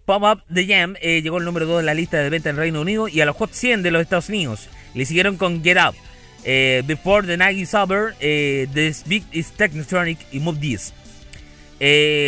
Pump 0.05 0.25
Up 0.25 0.43
the 0.53 0.67
Jam 0.67 0.95
eh, 1.01 1.23
llegó 1.23 1.39
al 1.39 1.45
número 1.45 1.67
2 1.67 1.79
de 1.79 1.85
la 1.85 1.95
lista 1.95 2.19
de 2.19 2.31
venta 2.31 2.51
en 2.51 2.57
Reino 2.57 2.81
Unido 2.81 3.09
y 3.09 3.21
a 3.21 3.27
los 3.27 3.37
Hot 3.37 3.53
100 3.53 3.83
de 3.83 3.91
los 3.91 4.03
Estados 4.03 4.29
Unidos. 4.29 4.69
Le 4.95 5.05
siguieron 5.05 5.37
con 5.37 5.63
Get 5.63 5.79
Up, 5.79 5.95
eh, 6.45 6.83
Before 6.87 7.27
the 7.27 7.37
Night 7.37 7.57
is 7.57 7.75
Over, 7.75 8.15
This 8.19 9.05
Big 9.07 9.25
is 9.33 9.53
Technotronic 9.53 10.19
y 10.33 10.41
Move 10.41 10.59
This. 10.59 10.93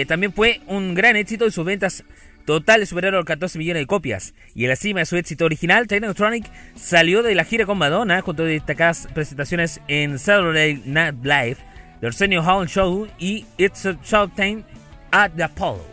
También 0.09 0.33
fue 0.33 0.61
un 0.67 0.95
gran 0.95 1.17
éxito 1.17 1.47
y 1.47 1.51
sus 1.51 1.65
ventas 1.65 2.05
totales 2.45 2.89
superaron 2.89 3.19
los 3.19 3.25
14 3.25 3.59
millones 3.59 3.83
de 3.83 3.87
copias. 3.87 4.35
Y 4.55 4.65
en 4.65 4.71
la 4.71 4.77
cima 4.77 5.01
de 5.01 5.07
su 5.07 5.17
éxito 5.17 5.45
original, 5.45 5.87
Technotronic 5.87 6.47
salió 6.75 7.23
de 7.23 7.35
la 7.35 7.45
gira 7.45 7.67
con 7.67 7.79
Madonna 7.79 8.21
junto 8.21 8.43
a 8.43 8.47
destacadas 8.47 9.09
presentaciones 9.15 9.81
en 9.89 10.19
Saturday 10.19 10.83
Night 10.85 11.25
Live, 11.25 11.57
The 12.01 12.09
Arsenio 12.09 12.43
Hall 12.43 12.69
Show 12.69 13.09
y 13.19 13.47
It's 13.59 13.87
a 13.87 13.97
Showtime 14.03 14.65
at 15.11 15.33
the 15.37 15.43
Apollo, 15.45 15.85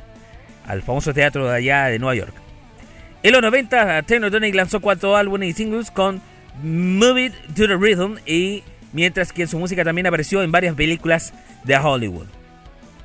al 0.66 0.82
famoso 0.82 1.14
teatro 1.14 1.48
de 1.48 1.56
allá 1.56 1.86
de 1.86 2.00
Nueva 2.00 2.16
York. 2.16 2.34
En 3.22 3.34
los 3.34 3.42
90, 3.42 4.04
Technotronic 4.04 4.56
lanzó 4.56 4.80
cuatro 4.80 5.16
álbumes 5.16 5.50
y 5.50 5.54
singles 5.54 5.92
con 5.92 6.22
Move 6.64 7.26
It 7.26 7.34
to 7.56 7.68
the 7.68 7.76
Rhythm 7.76 8.18
y 8.26 8.64
mientras 8.94 9.34
que 9.34 9.48
su 9.48 9.60
música 9.60 9.84
también 9.84 10.08
apareció 10.08 10.42
en 10.42 10.52
varias 10.52 10.76
películas 10.76 11.34
de 11.64 11.78
Hollywood. 11.78 12.28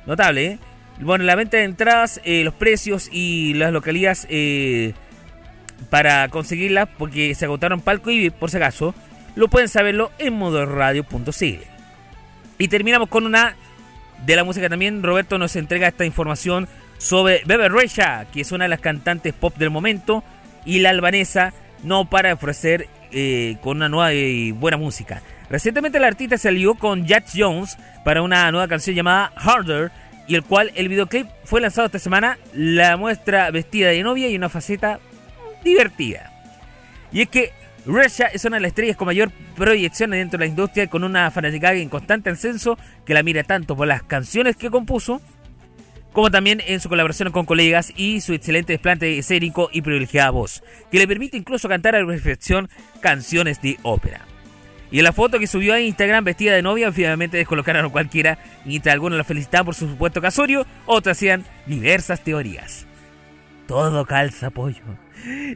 Notable, 0.05 0.45
¿eh? 0.45 0.59
Bueno, 0.99 1.25
la 1.25 1.35
venta 1.35 1.57
de 1.57 1.63
entradas, 1.63 2.21
eh, 2.23 2.43
los 2.43 2.53
precios 2.53 3.09
y 3.11 3.53
las 3.55 3.73
localidades 3.73 4.27
eh, 4.29 4.93
para 5.89 6.27
conseguirlas, 6.29 6.87
porque 6.97 7.35
se 7.35 7.45
agotaron 7.45 7.81
palco 7.81 8.11
y 8.11 8.29
por 8.29 8.49
si 8.49 8.57
acaso, 8.57 8.95
lo 9.35 9.49
pueden 9.49 9.67
saberlo 9.67 10.11
en 10.17 10.33
modoradio.cl. 10.33 11.61
Y 12.57 12.67
terminamos 12.69 13.09
con 13.09 13.25
una 13.25 13.55
de 14.25 14.35
la 14.35 14.43
música 14.43 14.69
también. 14.69 15.03
Roberto 15.03 15.37
nos 15.37 15.55
entrega 15.55 15.87
esta 15.87 16.05
información 16.05 16.67
sobre 16.97 17.41
Bebe 17.45 17.67
Rexha, 17.67 18.25
que 18.31 18.41
es 18.41 18.51
una 18.51 18.65
de 18.65 18.69
las 18.69 18.79
cantantes 18.79 19.33
pop 19.33 19.55
del 19.57 19.69
momento, 19.69 20.23
y 20.63 20.79
la 20.79 20.89
albanesa 20.89 21.53
no 21.83 22.09
para 22.09 22.29
de 22.29 22.33
ofrecer 22.33 22.87
eh, 23.11 23.57
con 23.61 23.77
una 23.77 23.89
nueva 23.89 24.13
y 24.13 24.51
buena 24.51 24.77
música. 24.77 25.21
Recientemente 25.49 25.99
la 25.99 26.07
artista 26.07 26.37
salió 26.37 26.75
con 26.75 27.05
Jack 27.05 27.25
Jones 27.35 27.77
para 28.03 28.21
una 28.21 28.51
nueva 28.51 28.67
canción 28.67 28.95
llamada 28.95 29.31
Harder, 29.35 29.91
y 30.27 30.35
el 30.35 30.43
cual 30.43 30.71
el 30.75 30.89
videoclip 30.89 31.27
fue 31.43 31.61
lanzado 31.61 31.85
esta 31.85 31.99
semana. 31.99 32.37
La 32.53 32.97
muestra 32.97 33.51
vestida 33.51 33.89
de 33.89 34.03
novia 34.03 34.29
y 34.29 34.35
una 34.35 34.49
faceta 34.49 34.99
divertida. 35.63 36.31
Y 37.11 37.21
es 37.21 37.29
que 37.29 37.51
Resha 37.85 38.25
es 38.25 38.43
una 38.45 38.57
de 38.57 38.61
las 38.61 38.69
estrellas 38.69 38.97
con 38.97 39.05
mayor 39.05 39.31
proyección 39.55 40.11
dentro 40.11 40.39
de 40.39 40.45
la 40.45 40.49
industria, 40.49 40.87
con 40.87 41.03
una 41.03 41.29
fanaticada 41.29 41.75
en 41.75 41.89
constante 41.89 42.29
ascenso 42.29 42.77
que 43.05 43.13
la 43.13 43.23
mira 43.23 43.43
tanto 43.43 43.75
por 43.75 43.87
las 43.87 44.03
canciones 44.03 44.55
que 44.55 44.71
compuso, 44.71 45.21
como 46.11 46.31
también 46.31 46.61
en 46.65 46.79
su 46.79 46.89
colaboración 46.89 47.31
con 47.31 47.45
colegas 47.45 47.93
y 47.95 48.21
su 48.21 48.33
excelente 48.33 48.73
desplante 48.73 49.17
escénico 49.19 49.69
y 49.71 49.81
privilegiada 49.81 50.31
voz, 50.31 50.63
que 50.91 50.97
le 50.97 51.07
permite 51.07 51.37
incluso 51.37 51.69
cantar 51.69 51.95
a 51.95 52.01
la 52.01 52.07
perfección 52.07 52.69
canciones 53.01 53.61
de 53.61 53.77
ópera. 53.83 54.25
Y 54.95 54.99
en 54.99 55.03
la 55.03 55.11
foto 55.11 55.39
que 55.39 55.47
subió 55.47 55.73
a 55.73 55.81
Instagram 55.81 56.23
vestida 56.23 56.53
de 56.53 56.61
novia, 56.61 56.87
obviamente 56.87 57.35
descolocaron 57.35 57.85
a 57.85 57.89
cualquiera, 57.89 58.39
y 58.63 58.69
mientras 58.69 58.93
algunos 58.93 59.17
la 59.17 59.25
felicitaban 59.25 59.65
por 59.65 59.75
su 59.75 59.89
supuesto 59.89 60.21
casorio, 60.21 60.65
otros 60.85 61.17
hacían 61.17 61.43
diversas 61.65 62.23
teorías. 62.23 62.87
Todo 63.67 64.05
calza 64.05 64.51
pollo. 64.51 64.83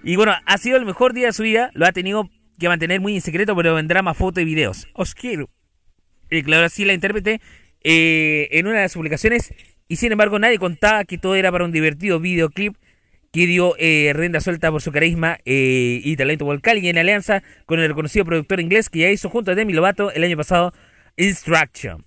Y 0.04 0.18
bueno, 0.18 0.34
ha 0.46 0.58
sido 0.58 0.76
el 0.76 0.86
mejor 0.86 1.14
día 1.14 1.28
de 1.28 1.32
su 1.32 1.44
vida, 1.44 1.72
lo 1.74 1.86
ha 1.86 1.94
tenido 1.94 2.30
que 2.60 2.68
mantener 2.68 3.00
muy 3.00 3.16
en 3.16 3.22
secreto, 3.22 3.56
pero 3.56 3.76
vendrá 3.76 4.02
más 4.02 4.18
fotos 4.18 4.42
y 4.42 4.46
videos. 4.46 4.90
Os 4.92 5.16
quiero. 5.16 5.48
declaró 6.30 6.66
así 6.66 6.84
la 6.84 6.92
intérprete 6.92 7.40
eh, 7.82 8.50
en 8.52 8.68
una 8.68 8.76
de 8.76 8.82
las 8.82 8.94
publicaciones 8.94 9.54
y 9.88 9.96
sin 9.96 10.12
embargo 10.12 10.38
nadie 10.38 10.60
contaba 10.60 11.06
que 11.06 11.18
todo 11.18 11.36
era 11.36 11.50
para 11.50 11.64
un 11.64 11.72
divertido 11.72 12.20
videoclip 12.20 12.76
que 13.32 13.46
dio 13.46 13.76
eh, 13.78 14.12
rienda 14.16 14.42
suelta 14.42 14.72
por 14.72 14.82
su 14.82 14.92
carisma 14.92 15.38
eh, 15.46 16.02
y 16.04 16.16
talento 16.16 16.46
vocal 16.46 16.78
y 16.78 16.90
en 16.90 16.98
alianza 16.98 17.44
con 17.66 17.80
el 17.80 17.88
reconocido 17.88 18.26
productor 18.26 18.60
inglés 18.60 18.90
que 18.90 19.00
ya 19.00 19.10
hizo 19.10 19.30
junto 19.30 19.52
a 19.52 19.56
Demi 19.56 19.74
Lovato 19.74 20.12
el 20.12 20.24
año 20.24 20.38
pasado 20.38 20.74
Instruction. 21.18 22.06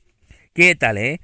¿Qué 0.54 0.74
tal, 0.74 0.98
eh? 0.98 1.20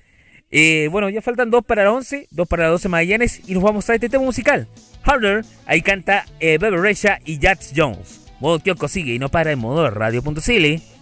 Eh, 0.50 0.88
bueno, 0.90 1.10
ya 1.10 1.20
faltan 1.20 1.50
dos 1.50 1.64
para 1.64 1.84
las 1.84 1.92
11, 1.92 2.28
dos 2.30 2.48
para 2.48 2.64
las 2.64 2.72
12 2.72 2.88
Magallanes 2.88 3.42
y 3.46 3.54
nos 3.54 3.62
vamos 3.62 3.88
a 3.90 3.94
este 3.94 4.08
tema 4.08 4.24
musical. 4.24 4.66
Harder, 5.02 5.44
ahí 5.66 5.82
canta 5.82 6.24
eh, 6.40 6.58
Bebe 6.58 6.78
Rexha 6.78 7.18
y 7.24 7.38
Jax 7.38 7.72
Jones. 7.76 8.26
Modo 8.40 8.58
Kyoko 8.60 8.88
sigue 8.88 9.14
y 9.14 9.18
no 9.18 9.28
para 9.28 9.52
en 9.52 9.58
modo 9.58 9.90
radio.cl. 9.90 10.97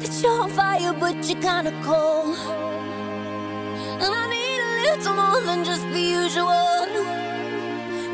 you 0.00 0.08
that 0.08 0.22
you're 0.22 0.42
on 0.42 0.50
fire, 0.50 0.92
but 0.92 1.16
you're 1.28 1.40
kinda 1.40 1.72
cold. 1.82 2.36
And 4.02 4.12
I 4.22 4.24
need 4.28 4.60
a 4.68 4.72
little 4.84 5.14
more 5.14 5.40
than 5.40 5.64
just 5.64 5.82
the 5.92 6.00
usual. 6.00 6.86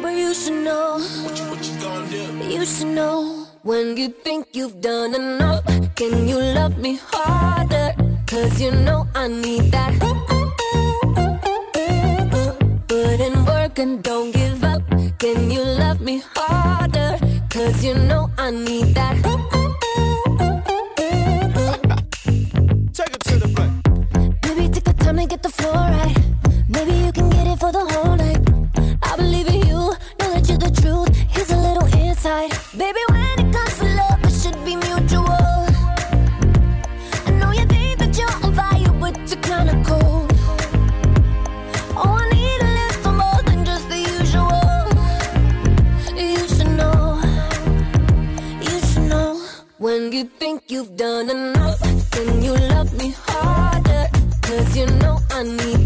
But 0.02 0.14
you 0.14 0.34
should 0.34 0.64
know. 0.64 0.98
what 1.24 1.36
you're 1.38 1.80
gonna 1.80 2.08
do 2.08 2.48
You 2.48 2.64
should 2.66 2.88
know. 2.88 3.46
When 3.62 3.96
you 3.96 4.08
think 4.08 4.48
you've 4.52 4.80
done 4.80 5.14
enough, 5.14 5.64
can 5.94 6.28
you 6.28 6.38
love 6.38 6.78
me 6.78 6.98
harder? 7.10 7.94
Cause 8.26 8.60
you 8.60 8.72
know 8.72 9.06
I 9.14 9.28
need 9.28 9.70
that. 9.72 9.92
Put 12.88 13.20
in 13.26 13.44
work 13.44 13.78
and 13.78 14.02
don't 14.02 14.32
give 14.32 14.64
up. 14.64 14.82
Can 15.18 15.50
you 15.50 15.62
love 15.62 16.00
me 16.00 16.22
harder? 16.34 17.18
Cause 17.50 17.84
you 17.84 17.94
know 17.94 18.30
I 18.38 18.50
need 18.50 18.94
that. 18.94 19.61
To 25.22 25.28
get 25.28 25.42
the 25.42 25.48
floor 25.48 25.74
right. 25.74 26.16
Maybe 26.68 26.92
you 26.92 27.12
can 27.12 27.30
get 27.30 27.46
it 27.46 27.58
for 27.58 27.70
the 27.70 27.84
whole 27.92 28.16
night. 28.16 28.42
I 29.02 29.16
believe 29.16 29.46
in 29.46 29.60
you, 29.68 29.80
know 30.18 30.28
that 30.34 30.48
you're 30.48 30.58
the 30.58 30.72
truth. 30.80 31.10
Here's 31.34 31.50
a 31.50 31.56
little 31.56 31.86
insight. 31.94 32.50
Baby, 32.76 33.02
when 33.08 33.38
it 33.42 33.52
comes 33.54 33.78
to 33.78 33.86
love, 34.00 34.20
it 34.28 34.34
should 34.40 34.58
be 34.64 34.74
mutual. 34.74 35.66
I 37.26 37.30
know 37.38 37.50
you 37.52 37.64
think 37.66 37.98
that 38.00 38.12
you're 38.18 38.36
on 38.44 38.52
fire, 38.54 38.92
but 39.02 39.14
you're 39.30 39.42
kinda 39.50 39.74
cold. 39.88 40.32
Oh, 42.02 42.18
I 42.22 42.28
need 42.34 42.60
a 42.68 42.70
little 42.80 43.12
more 43.22 43.42
than 43.48 43.64
just 43.64 43.86
the 43.92 44.00
usual. 44.18 44.84
You 46.16 46.42
should 46.54 46.72
know, 46.80 47.20
you 48.68 48.76
should 48.88 49.06
know. 49.12 49.30
When 49.78 50.10
you 50.10 50.24
think 50.24 50.62
you've 50.68 50.96
done 50.96 51.30
enough, 51.30 51.61
money. 55.44 55.81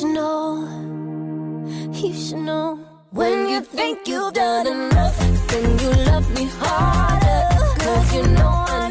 Should 0.00 0.14
know, 0.14 0.64
you 1.92 2.14
should 2.14 2.38
know. 2.38 2.78
When 3.10 3.50
you 3.50 3.60
think 3.60 4.08
you've 4.08 4.32
done 4.32 4.66
enough, 4.66 5.18
then 5.48 5.78
you 5.78 5.90
love 6.08 6.26
me 6.34 6.44
harder. 6.58 7.42
Cause 7.84 8.14
you 8.14 8.22
know 8.22 8.64
I 8.68 8.89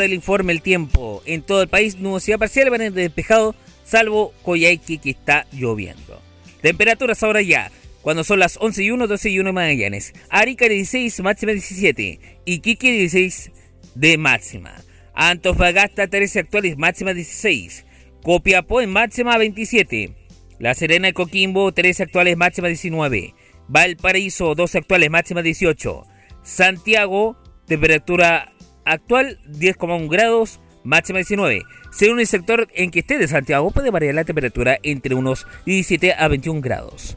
hora 0.00 0.06
el 0.06 0.14
informe 0.14 0.52
El 0.52 0.62
Tiempo. 0.62 1.22
En 1.26 1.42
todo 1.42 1.62
el 1.62 1.68
país, 1.68 1.98
nubosidad 1.98 2.38
parcial, 2.38 2.70
van 2.70 2.94
despejado, 2.94 3.54
salvo 3.84 4.32
Coyhaique 4.42 4.98
que 4.98 5.10
está 5.10 5.46
lloviendo. 5.52 6.20
Temperaturas 6.62 7.22
ahora 7.22 7.42
ya, 7.42 7.70
cuando 8.02 8.24
son 8.24 8.38
las 8.38 8.56
11 8.60 8.84
y 8.84 8.90
1, 8.90 9.06
12 9.06 9.30
y 9.30 9.38
1 9.38 9.52
Magallanes. 9.52 10.14
Arica 10.30 10.68
16, 10.68 11.20
máxima 11.20 11.52
17. 11.52 12.20
Iquique 12.46 12.92
16 12.92 13.52
de 13.94 14.18
máxima. 14.18 14.74
Antofagasta 15.14 16.08
13 16.08 16.40
actuales, 16.40 16.78
máxima 16.78 17.12
16. 17.12 17.84
Copiapó 18.22 18.80
en 18.80 18.90
máxima 18.90 19.36
27. 19.36 20.12
La 20.58 20.74
Serena 20.74 21.08
y 21.08 21.12
Coquimbo 21.12 21.72
13 21.72 22.04
actuales, 22.04 22.36
máxima 22.36 22.68
19. 22.68 23.34
Valparaíso 23.68 24.54
12 24.54 24.78
actuales, 24.78 25.10
máxima 25.10 25.42
18. 25.42 26.06
Santiago, 26.42 27.36
temperatura 27.66 28.52
actual 28.90 29.38
10,1 29.48 30.08
grados, 30.08 30.60
máxima 30.84 31.18
19. 31.18 31.62
Según 31.92 32.20
el 32.20 32.26
sector 32.26 32.68
en 32.74 32.90
que 32.90 33.00
esté 33.00 33.18
de 33.18 33.28
Santiago, 33.28 33.70
puede 33.70 33.90
variar 33.90 34.14
la 34.14 34.24
temperatura 34.24 34.78
entre 34.82 35.14
unos 35.14 35.46
17 35.66 36.14
a 36.14 36.28
21 36.28 36.60
grados. 36.60 37.16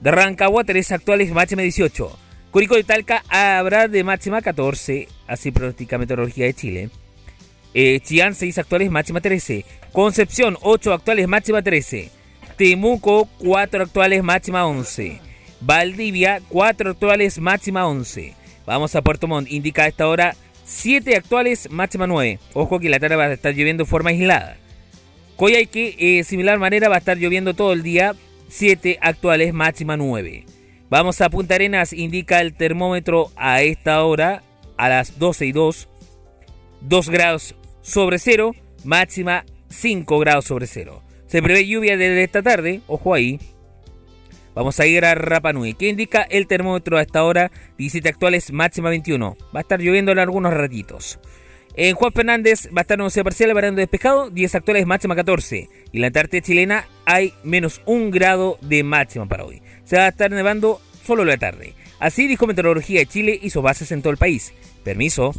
De 0.00 0.10
Rancagua, 0.10 0.64
3 0.64 0.92
actuales, 0.92 1.32
máxima 1.32 1.62
18. 1.62 2.18
Curicó 2.50 2.78
y 2.78 2.84
Talca 2.84 3.22
habrá 3.28 3.88
de 3.88 4.04
máxima 4.04 4.40
14, 4.40 5.08
así 5.26 5.50
pronostica 5.50 5.98
Meteorología 5.98 6.46
de 6.46 6.54
Chile. 6.54 6.90
Eh, 7.74 8.00
Chillán, 8.00 8.34
6 8.34 8.58
actuales, 8.58 8.90
máxima 8.90 9.20
13. 9.20 9.64
Concepción, 9.92 10.56
8 10.62 10.92
actuales, 10.92 11.28
máxima 11.28 11.62
13. 11.62 12.10
Temuco, 12.56 13.28
4 13.38 13.84
actuales, 13.84 14.22
máxima 14.22 14.66
11. 14.66 15.20
Valdivia, 15.60 16.40
4 16.48 16.90
actuales, 16.90 17.38
máxima 17.38 17.86
11. 17.86 18.34
Vamos 18.64 18.94
a 18.94 19.02
Puerto 19.02 19.28
Montt, 19.28 19.50
indica 19.50 19.84
a 19.84 19.88
esta 19.88 20.08
hora 20.08 20.34
7 20.68 21.16
actuales, 21.16 21.70
máxima 21.70 22.06
9. 22.06 22.38
Ojo 22.52 22.78
que 22.78 22.90
la 22.90 23.00
tarde 23.00 23.16
va 23.16 23.24
a 23.24 23.32
estar 23.32 23.54
lloviendo 23.54 23.84
de 23.84 23.90
forma 23.90 24.10
aislada. 24.10 24.58
Coyhaique, 25.36 25.96
eh, 25.98 26.24
similar 26.24 26.58
manera, 26.58 26.90
va 26.90 26.96
a 26.96 26.98
estar 26.98 27.16
lloviendo 27.16 27.54
todo 27.54 27.72
el 27.72 27.82
día. 27.82 28.14
7 28.48 28.98
actuales, 29.00 29.54
máxima 29.54 29.96
9. 29.96 30.44
Vamos 30.90 31.22
a 31.22 31.30
Punta 31.30 31.54
Arenas, 31.54 31.94
indica 31.94 32.42
el 32.42 32.54
termómetro 32.54 33.30
a 33.34 33.62
esta 33.62 34.04
hora, 34.04 34.42
a 34.76 34.90
las 34.90 35.18
12 35.18 35.46
y 35.46 35.52
2. 35.52 35.88
2 36.82 37.08
grados 37.08 37.54
sobre 37.80 38.18
cero, 38.18 38.54
máxima 38.84 39.46
5 39.70 40.18
grados 40.18 40.44
sobre 40.44 40.66
cero. 40.66 41.02
Se 41.28 41.42
prevé 41.42 41.66
lluvia 41.66 41.96
desde 41.96 42.24
esta 42.24 42.42
tarde, 42.42 42.82
ojo 42.86 43.14
ahí. 43.14 43.40
Vamos 44.58 44.80
a 44.80 44.86
ir 44.86 45.04
a 45.04 45.14
Rapa 45.14 45.52
Nui. 45.52 45.74
¿Qué 45.74 45.86
indica 45.86 46.22
el 46.22 46.48
termómetro 46.48 46.98
a 46.98 47.02
esta 47.02 47.22
hora? 47.22 47.52
17 47.76 48.08
actuales, 48.08 48.50
máxima 48.52 48.90
21. 48.90 49.36
Va 49.54 49.60
a 49.60 49.62
estar 49.62 49.78
lloviendo 49.80 50.10
en 50.10 50.18
algunos 50.18 50.52
ratitos. 50.52 51.20
En 51.76 51.94
Juan 51.94 52.12
Fernández 52.12 52.68
va 52.76 52.80
a 52.80 52.82
estar 52.82 52.98
nubosidad 52.98 53.22
parcial, 53.22 53.54
varando 53.54 53.78
despejado, 53.78 54.30
10 54.30 54.56
actuales 54.56 54.84
máxima 54.84 55.14
14. 55.14 55.68
Y 55.92 55.98
en 55.98 56.00
la 56.00 56.08
Antártida 56.08 56.40
chilena 56.40 56.88
hay 57.04 57.34
menos 57.44 57.82
un 57.86 58.10
grado 58.10 58.58
de 58.60 58.82
máxima 58.82 59.26
para 59.26 59.44
hoy. 59.44 59.62
Se 59.84 59.96
va 59.96 60.06
a 60.06 60.08
estar 60.08 60.32
nevando 60.32 60.80
solo 61.04 61.24
la 61.24 61.36
tarde. 61.36 61.74
Así 62.00 62.26
dijo 62.26 62.48
Meteorología 62.48 62.98
de 62.98 63.06
Chile, 63.06 63.38
hizo 63.40 63.62
bases 63.62 63.92
en 63.92 64.02
todo 64.02 64.10
el 64.10 64.18
país. 64.18 64.52
Permiso. 64.82 65.36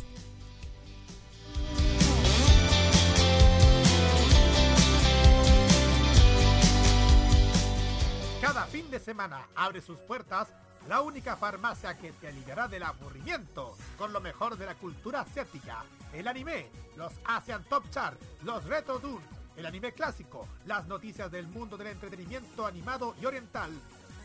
Semana 9.10 9.48
abre 9.56 9.82
sus 9.82 9.98
puertas 10.02 10.50
la 10.88 11.02
única 11.02 11.36
farmacia 11.36 11.98
que 11.98 12.12
te 12.12 12.28
aliviará 12.28 12.68
del 12.68 12.84
aburrimiento 12.84 13.76
con 13.98 14.14
lo 14.14 14.22
mejor 14.22 14.56
de 14.56 14.68
la 14.68 14.76
cultura 14.76 15.22
asiática, 15.22 15.84
el 16.14 16.28
anime, 16.28 16.70
los 16.96 17.12
Asian 17.26 17.64
Top 17.64 17.90
Chart, 17.90 18.22
los 18.44 18.64
Retro 18.66 19.00
Tours, 19.00 19.26
el 19.58 19.66
anime 19.66 19.94
clásico, 19.94 20.48
las 20.68 20.86
noticias 20.86 21.32
del 21.32 21.48
mundo 21.48 21.76
del 21.76 21.88
entretenimiento 21.88 22.68
animado 22.68 23.16
y 23.20 23.26
oriental. 23.26 23.72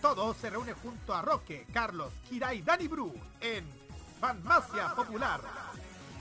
Todo 0.02 0.34
se 0.34 0.50
reúne 0.50 0.74
junto 0.74 1.14
a 1.14 1.22
Roque, 1.22 1.66
Carlos, 1.72 2.12
Kira 2.28 2.52
y 2.52 2.60
Dani 2.60 2.86
Bru 2.86 3.14
en 3.40 3.66
Farmacia 4.20 4.94
Popular. 4.94 5.40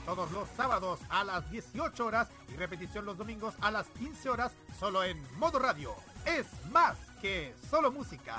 Todos 0.06 0.30
los 0.32 0.48
sábados 0.56 1.00
a 1.10 1.22
las 1.22 1.50
18 1.50 2.06
horas 2.06 2.28
y 2.48 2.56
repetición 2.56 3.04
los 3.04 3.18
domingos 3.18 3.52
a 3.60 3.70
las 3.70 3.86
15 3.88 4.30
horas 4.30 4.52
solo 4.80 5.04
en 5.04 5.22
modo 5.38 5.58
radio. 5.58 5.94
Es 6.26 6.46
más 6.70 6.96
que 7.20 7.52
solo 7.70 7.90
música. 7.92 8.38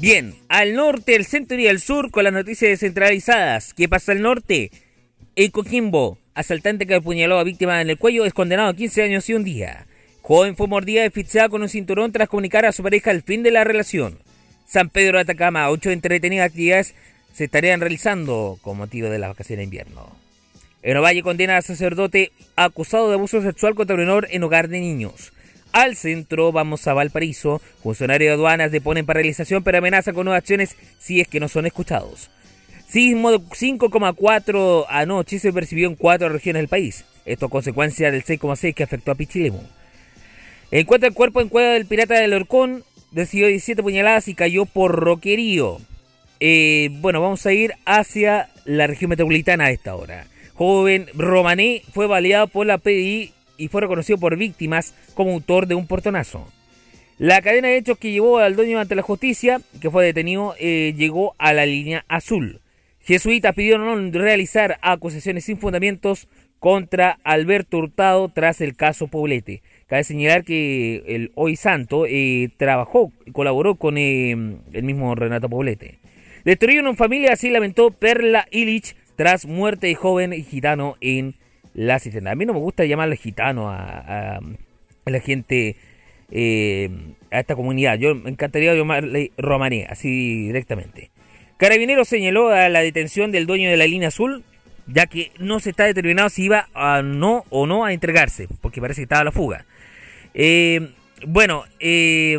Bien, 0.00 0.34
al 0.48 0.74
norte, 0.74 1.14
el 1.14 1.26
centro 1.26 1.58
y 1.58 1.66
el 1.66 1.78
sur 1.78 2.10
con 2.10 2.24
las 2.24 2.32
noticias 2.32 2.70
descentralizadas. 2.70 3.74
¿Qué 3.74 3.88
pasa 3.88 4.12
al 4.12 4.22
norte? 4.22 4.70
El 5.36 5.52
Coquimbo, 5.52 6.18
asaltante 6.34 6.86
que 6.86 6.94
apuñaló 6.94 7.38
a 7.38 7.44
víctima 7.44 7.82
en 7.82 7.90
el 7.90 7.98
cuello, 7.98 8.24
es 8.24 8.32
condenado 8.32 8.70
a 8.70 8.74
15 8.74 9.02
años 9.02 9.28
y 9.28 9.34
un 9.34 9.44
día. 9.44 9.86
Joven 10.22 10.56
fue 10.56 10.68
mordida 10.68 11.02
y 11.02 11.06
asfixiada 11.06 11.48
con 11.48 11.60
un 11.60 11.68
cinturón 11.68 12.12
tras 12.12 12.28
comunicar 12.28 12.64
a 12.64 12.72
su 12.72 12.82
pareja 12.82 13.10
el 13.10 13.22
fin 13.22 13.42
de 13.42 13.50
la 13.50 13.64
relación. 13.64 14.18
San 14.66 14.88
Pedro 14.88 15.18
de 15.18 15.22
Atacama, 15.22 15.68
ocho 15.68 15.90
entretenidas 15.90 16.46
actividades 16.46 16.94
se 17.32 17.44
estarían 17.44 17.80
realizando 17.80 18.58
con 18.62 18.78
motivo 18.78 19.08
de 19.08 19.18
la 19.18 19.28
vacaciones 19.28 19.60
de 19.60 19.64
invierno. 19.64 20.16
En 20.82 20.96
Ovalle 20.96 21.22
condena 21.22 21.58
a 21.58 21.62
sacerdote 21.62 22.32
acusado 22.56 23.08
de 23.08 23.14
abuso 23.14 23.42
sexual 23.42 23.74
contra 23.74 23.96
menor 23.96 24.28
en 24.30 24.42
hogar 24.42 24.68
de 24.68 24.80
niños. 24.80 25.32
Al 25.72 25.94
centro 25.94 26.52
vamos 26.52 26.86
a 26.86 26.94
Valparaíso. 26.94 27.60
Funcionarios 27.82 28.30
de 28.30 28.34
aduanas 28.34 28.72
deponen 28.72 29.06
paralización 29.06 29.62
pero 29.62 29.78
amenazan 29.78 30.14
con 30.14 30.24
nuevas 30.24 30.40
acciones 30.40 30.76
si 30.98 31.20
es 31.20 31.28
que 31.28 31.38
no 31.38 31.48
son 31.48 31.66
escuchados. 31.66 32.30
Sismo 32.88 33.30
de 33.30 33.38
5,4 33.38 34.86
anoche 34.88 35.38
se 35.38 35.52
percibió 35.52 35.86
en 35.86 35.94
cuatro 35.94 36.28
regiones 36.28 36.60
del 36.60 36.68
país. 36.68 37.04
Esto 37.24 37.46
a 37.46 37.50
consecuencia 37.50 38.10
del 38.10 38.24
6,6 38.24 38.74
que 38.74 38.82
afectó 38.82 39.12
a 39.12 39.14
Pichilemu. 39.14 39.62
Encuentra 40.72 41.08
el 41.08 41.14
cuerpo 41.14 41.40
en 41.40 41.48
Cueva 41.50 41.74
del 41.74 41.86
Pirata 41.86 42.18
del 42.18 42.32
Orcón. 42.32 42.84
Decidió 43.12 43.46
17 43.46 43.82
puñaladas 43.82 44.28
y 44.28 44.34
cayó 44.34 44.66
por 44.66 44.92
roquerío. 44.92 45.78
Eh, 46.40 46.88
bueno, 47.00 47.20
vamos 47.20 47.44
a 47.44 47.52
ir 47.52 47.74
hacia 47.84 48.48
la 48.64 48.86
región 48.86 49.10
metropolitana 49.10 49.66
a 49.66 49.70
esta 49.70 49.94
hora. 49.94 50.26
Joven 50.60 51.06
romaní 51.14 51.80
fue 51.90 52.06
baleado 52.06 52.46
por 52.46 52.66
la 52.66 52.76
PDI 52.76 53.32
y 53.56 53.68
fue 53.68 53.80
reconocido 53.80 54.18
por 54.18 54.36
víctimas 54.36 54.94
como 55.14 55.32
autor 55.32 55.66
de 55.66 55.74
un 55.74 55.86
portonazo. 55.86 56.46
La 57.16 57.40
cadena 57.40 57.68
de 57.68 57.78
hechos 57.78 57.96
que 57.96 58.12
llevó 58.12 58.40
al 58.40 58.56
dueño 58.56 58.78
ante 58.78 58.94
la 58.94 59.00
justicia, 59.00 59.62
que 59.80 59.90
fue 59.90 60.04
detenido, 60.04 60.54
eh, 60.60 60.92
llegó 60.94 61.34
a 61.38 61.54
la 61.54 61.64
línea 61.64 62.04
azul. 62.08 62.60
Jesuitas 63.00 63.54
pidieron 63.54 64.12
realizar 64.12 64.76
acusaciones 64.82 65.46
sin 65.46 65.56
fundamentos 65.56 66.28
contra 66.58 67.18
Alberto 67.24 67.78
Hurtado 67.78 68.28
tras 68.28 68.60
el 68.60 68.76
caso 68.76 69.08
Poblete. 69.08 69.62
Cabe 69.86 70.04
señalar 70.04 70.44
que 70.44 71.02
el 71.06 71.32
hoy 71.36 71.56
santo 71.56 72.04
eh, 72.06 72.50
trabajó 72.58 73.12
y 73.24 73.32
colaboró 73.32 73.76
con 73.76 73.96
eh, 73.96 74.32
el 74.32 74.82
mismo 74.82 75.14
Renato 75.14 75.48
Poblete. 75.48 76.00
Destruyeron 76.44 76.88
una 76.88 76.96
familia, 76.96 77.32
así 77.32 77.48
lamentó 77.48 77.90
Perla 77.90 78.46
Illich 78.50 78.94
tras 79.20 79.44
muerte 79.44 79.88
de 79.88 79.94
joven 79.96 80.32
gitano 80.32 80.96
en 81.02 81.34
la 81.74 81.98
cisterna. 81.98 82.30
A 82.30 82.34
mí 82.34 82.46
no 82.46 82.54
me 82.54 82.58
gusta 82.58 82.86
llamarle 82.86 83.18
gitano 83.18 83.68
a, 83.68 84.40
la 85.04 85.20
gente, 85.20 85.76
eh, 86.30 86.88
a 87.30 87.40
esta 87.40 87.54
comunidad. 87.54 87.98
Yo 87.98 88.14
me 88.14 88.30
encantaría 88.30 88.74
llamarle 88.74 89.32
romaní, 89.36 89.82
así 89.82 90.46
directamente. 90.46 91.10
Carabinero 91.58 92.06
señaló 92.06 92.48
a 92.48 92.70
la 92.70 92.80
detención 92.80 93.30
del 93.30 93.44
dueño 93.44 93.68
de 93.68 93.76
la 93.76 93.86
línea 93.86 94.08
azul, 94.08 94.42
ya 94.86 95.04
que 95.04 95.32
no 95.38 95.60
se 95.60 95.68
está 95.68 95.84
determinado 95.84 96.30
si 96.30 96.44
iba 96.44 96.70
a 96.72 97.02
no 97.02 97.44
o 97.50 97.66
no 97.66 97.84
a 97.84 97.92
entregarse, 97.92 98.48
porque 98.62 98.80
parece 98.80 99.00
que 99.00 99.04
estaba 99.04 99.20
a 99.20 99.24
la 99.24 99.32
fuga. 99.32 99.66
Eh, 100.32 100.94
bueno, 101.26 101.64
eh, 101.78 102.38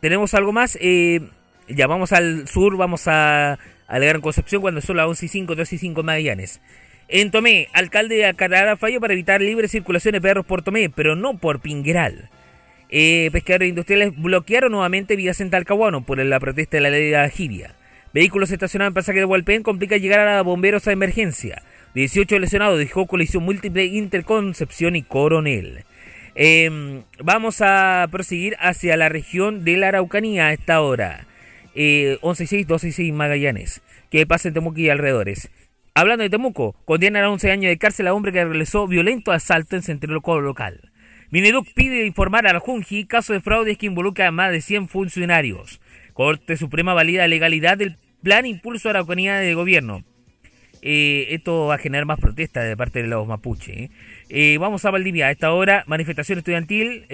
tenemos 0.00 0.32
algo 0.32 0.52
más. 0.52 0.78
Eh, 0.80 1.20
ya 1.68 1.86
vamos 1.86 2.12
al 2.12 2.48
sur, 2.48 2.78
vamos 2.78 3.08
a, 3.08 3.58
a 3.92 3.98
la 3.98 4.06
Gran 4.06 4.22
Concepción 4.22 4.62
cuando 4.62 4.80
son 4.80 4.96
las 4.96 5.06
11 5.06 5.26
y 5.26 5.28
5, 5.28 5.54
12 5.54 5.74
y 5.74 5.78
5 5.78 6.02
Magallanes. 6.02 6.62
En 7.08 7.30
Tomé, 7.30 7.68
alcalde 7.74 8.24
acatará 8.24 8.78
fallo 8.78 9.00
para 9.00 9.12
evitar 9.12 9.42
libre 9.42 9.68
circulación 9.68 10.12
de 10.12 10.20
perros 10.22 10.46
por 10.46 10.62
Tomé, 10.62 10.88
pero 10.88 11.14
no 11.14 11.36
por 11.36 11.60
Pingueral. 11.60 12.30
Eh, 12.88 13.28
pescadores 13.32 13.68
industriales 13.68 14.16
bloquearon 14.16 14.72
nuevamente 14.72 15.14
vías 15.14 15.42
en 15.42 15.50
Talcahuano 15.50 16.06
por 16.06 16.18
la 16.18 16.40
protesta 16.40 16.78
de 16.78 16.80
la 16.80 16.88
ley 16.88 17.10
de 17.10 17.16
Ajibia. 17.18 17.74
Vehículos 18.14 18.50
estacionados 18.50 18.92
en 18.92 18.94
pasaje 18.94 19.18
de 19.18 19.26
Hualpén 19.26 19.62
complica 19.62 19.98
llegar 19.98 20.26
a 20.26 20.40
bomberos 20.40 20.88
a 20.88 20.92
emergencia. 20.92 21.62
18 21.94 22.38
lesionados 22.38 22.78
dejó 22.78 23.06
colisión 23.06 23.42
múltiple 23.42 23.84
Interconcepción 23.84 24.96
y 24.96 25.02
Coronel. 25.02 25.84
Eh, 26.34 27.02
vamos 27.22 27.60
a 27.60 28.08
proseguir 28.10 28.56
hacia 28.58 28.96
la 28.96 29.10
región 29.10 29.66
de 29.66 29.76
la 29.76 29.88
Araucanía 29.88 30.46
a 30.46 30.52
esta 30.54 30.80
hora. 30.80 31.26
Eh, 31.74 32.18
11 32.20 32.64
12 32.64 32.92
6 32.92 33.12
Magallanes. 33.12 33.82
Que 34.10 34.26
pasa 34.26 34.48
en 34.48 34.54
Temuco 34.54 34.78
y 34.78 34.90
alrededores. 34.90 35.50
Hablando 35.94 36.22
de 36.22 36.30
Temuco, 36.30 36.74
condenan 36.84 37.24
a 37.24 37.30
11 37.30 37.50
años 37.50 37.70
de 37.70 37.78
cárcel 37.78 38.06
a 38.08 38.14
hombre 38.14 38.32
que 38.32 38.44
realizó 38.44 38.86
violento 38.86 39.32
asalto 39.32 39.76
en 39.76 39.82
centro 39.82 40.12
local. 40.40 40.92
Mineduc 41.30 41.66
pide 41.74 42.06
informar 42.06 42.46
a 42.46 42.52
la 42.52 42.60
Junji 42.60 43.06
caso 43.06 43.32
de 43.32 43.40
fraudes 43.40 43.78
que 43.78 43.86
involucra 43.86 44.28
a 44.28 44.30
más 44.30 44.52
de 44.52 44.60
100 44.60 44.88
funcionarios. 44.88 45.80
Corte 46.12 46.56
Suprema 46.56 46.94
valida 46.94 47.26
legalidad 47.26 47.78
del 47.78 47.96
plan 48.22 48.46
Impulso 48.46 48.88
a 48.88 48.92
la 48.92 48.98
Araucanía 48.98 49.36
de 49.36 49.54
Gobierno. 49.54 50.04
Eh, 50.82 51.28
esto 51.30 51.66
va 51.66 51.76
a 51.76 51.78
generar 51.78 52.06
más 52.06 52.18
protestas 52.18 52.68
de 52.68 52.76
parte 52.76 53.02
de 53.02 53.08
los 53.08 53.26
mapuche. 53.26 53.84
¿eh? 53.84 53.90
Eh, 54.28 54.58
vamos 54.58 54.84
a 54.84 54.90
Valdivia. 54.90 55.28
A 55.28 55.30
esta 55.30 55.52
hora, 55.52 55.84
manifestación 55.86 56.38
estudiantil 56.38 57.06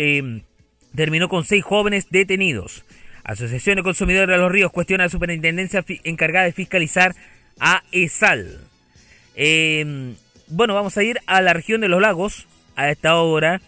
terminó 0.95 1.29
con 1.29 1.45
seis 1.45 1.63
jóvenes 1.63 2.09
detenidos. 2.11 2.85
Asociación 3.29 3.77
de 3.77 3.83
Consumidores 3.83 4.27
de 4.27 4.39
los 4.39 4.51
Ríos 4.51 4.73
cuestiona 4.73 5.05
a 5.05 5.07
la 5.07 5.11
superintendencia 5.11 5.85
encargada 6.05 6.47
de 6.47 6.53
fiscalizar 6.53 7.15
a 7.61 7.83
ESAL. 7.93 8.59
Eh, 9.35 10.15
bueno, 10.47 10.75
vamos 10.75 10.97
a 10.97 11.03
ir 11.03 11.19
a 11.27 11.43
la 11.43 11.53
región 11.53 11.83
de 11.83 11.89
los 11.89 12.01
lagos 12.01 12.49
a 12.75 12.89
esta 12.91 13.17
hora. 13.17 13.61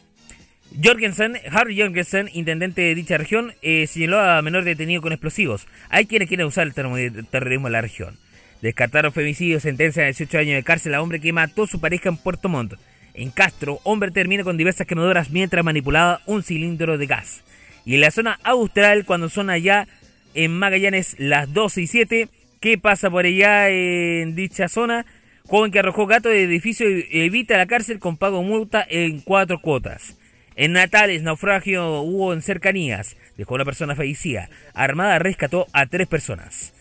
Jorgensen, 0.83 1.37
Harry 1.53 1.79
Jorgensen, 1.79 2.31
intendente 2.33 2.81
de 2.81 2.95
dicha 2.95 3.19
región, 3.19 3.53
eh, 3.61 3.87
señaló 3.87 4.19
a 4.19 4.41
menor 4.41 4.65
detenido 4.65 5.03
con 5.03 5.13
explosivos. 5.13 5.67
Hay 5.91 6.07
quienes 6.07 6.29
quieren 6.29 6.47
usar 6.47 6.67
el 6.67 6.73
terrorismo 6.73 7.69
en 7.69 7.73
la 7.73 7.83
región. 7.83 8.17
Descartaron 8.63 9.13
femicidio, 9.13 9.61
sentencia 9.61 10.05
de 10.05 10.09
18 10.09 10.39
años 10.39 10.55
de 10.55 10.63
cárcel 10.63 10.95
a 10.95 11.03
hombre 11.03 11.21
que 11.21 11.35
mató 11.35 11.65
a 11.65 11.67
su 11.67 11.83
pareja 11.83 12.09
en 12.09 12.17
Puerto 12.17 12.49
Montt. 12.49 12.77
En 13.13 13.31
Castro, 13.31 13.81
hombre 13.85 14.11
termina 14.11 14.43
con 14.43 14.57
diversas 14.57 14.87
quemaduras 14.87 15.29
mientras 15.29 15.63
manipulaba 15.63 16.23
un 16.25 16.43
cilindro 16.43 16.97
de 16.97 17.07
gas. 17.07 17.43
Y 17.85 17.95
en 17.95 18.01
la 18.03 18.11
zona 18.11 18.39
austral, 18.43 19.05
cuando 19.05 19.29
son 19.29 19.51
allá 19.51 19.89
en 20.35 20.53
Magallanes 20.53 21.17
las 21.19 21.53
12 21.53 21.83
y 21.83 21.87
7, 21.87 22.29
¿qué 22.61 22.79
pasa 22.79 23.11
por 23.11 23.25
allá 23.25 23.69
en 23.69 24.35
dicha 24.35 24.69
zona? 24.69 25.07
Joven 25.47 25.73
que 25.73 25.81
arrojó 25.81 26.07
gato 26.07 26.29
de 26.29 26.45
edificio 26.45 26.87
evita 26.89 27.59
la 27.59 27.67
cárcel 27.67 27.99
con 27.99 28.17
pago 28.17 28.43
multa 28.43 28.87
en 28.89 29.21
cuatro 29.21 29.61
cuotas. 29.61 30.17
En 30.55 30.73
Natales, 30.73 31.23
naufragio 31.23 32.03
hubo 32.03 32.33
en 32.33 32.43
cercanías. 32.43 33.17
Dejó 33.37 33.55
una 33.55 33.65
persona 33.65 33.97
fallecida. 33.97 34.49
Armada 34.75 35.19
rescató 35.19 35.67
a 35.73 35.87
tres 35.87 36.07
personas. 36.07 36.75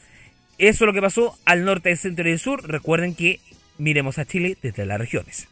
Eso 0.58 0.84
es 0.84 0.88
lo 0.88 0.94
que 0.94 1.02
pasó 1.02 1.38
al 1.46 1.64
norte, 1.64 1.90
del 1.90 1.98
centro 1.98 2.28
y 2.28 2.32
del 2.32 2.40
sur. 2.40 2.70
Recuerden 2.70 3.16
que 3.16 3.40
miremos 3.78 4.20
a 4.20 4.26
Chile 4.26 4.58
desde 4.62 4.86
las 4.86 5.00
regiones. 5.00 5.48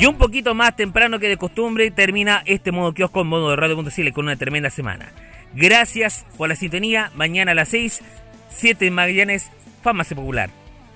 Y 0.00 0.06
un 0.06 0.16
poquito 0.16 0.54
más 0.54 0.76
temprano 0.76 1.18
que 1.18 1.28
de 1.28 1.36
costumbre 1.36 1.90
termina 1.90 2.42
este 2.46 2.72
modo 2.72 2.94
kiosco 2.94 3.20
en 3.20 3.26
modo 3.26 3.50
de 3.50 3.56
radio.cl 3.56 4.12
con 4.12 4.24
una 4.24 4.36
tremenda 4.36 4.70
semana. 4.70 5.12
Gracias 5.52 6.24
por 6.38 6.48
la 6.48 6.56
sintonía. 6.56 7.10
Mañana 7.14 7.52
a 7.52 7.54
las 7.54 7.68
6, 7.68 8.00
7 8.48 8.86
en 8.86 8.94
Magallanes, 8.94 9.50
Farmacia 9.82 10.16
Popular. 10.16 10.48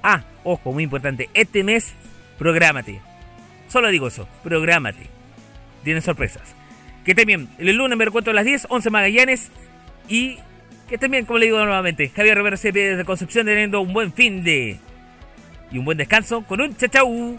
Ah, 0.03 0.23
ojo, 0.43 0.73
muy 0.73 0.85
importante. 0.85 1.29
Este 1.35 1.63
mes, 1.65 1.93
prográmate. 2.39 3.03
Solo 3.69 3.91
digo 3.91 4.07
eso, 4.07 4.27
prográmate. 4.43 5.07
Tienen 5.83 6.01
sorpresas. 6.01 6.55
Que 7.05 7.11
estén 7.11 7.27
bien. 7.27 7.49
El 7.59 7.77
lunes 7.77 7.99
me 7.99 8.07
recuento 8.07 8.31
a 8.31 8.35
las 8.35 8.47
10, 8.47 8.69
11 8.71 8.89
Magallanes. 8.89 9.51
Y 10.09 10.39
que 10.89 10.95
estén 10.95 11.11
bien, 11.11 11.27
como 11.27 11.41
le 11.41 11.45
digo 11.45 11.63
nuevamente. 11.63 12.09
Javier 12.09 12.39
Rivera 12.39 12.57
se 12.57 12.73
desde 12.73 13.05
Concepción 13.05 13.45
teniendo 13.45 13.83
un 13.83 13.93
buen 13.93 14.15
fin 14.15 14.43
de. 14.43 14.79
Y 15.71 15.77
un 15.77 15.85
buen 15.85 15.99
descanso 15.99 16.43
con 16.45 16.63
un 16.63 16.75
chachau. 16.75 17.39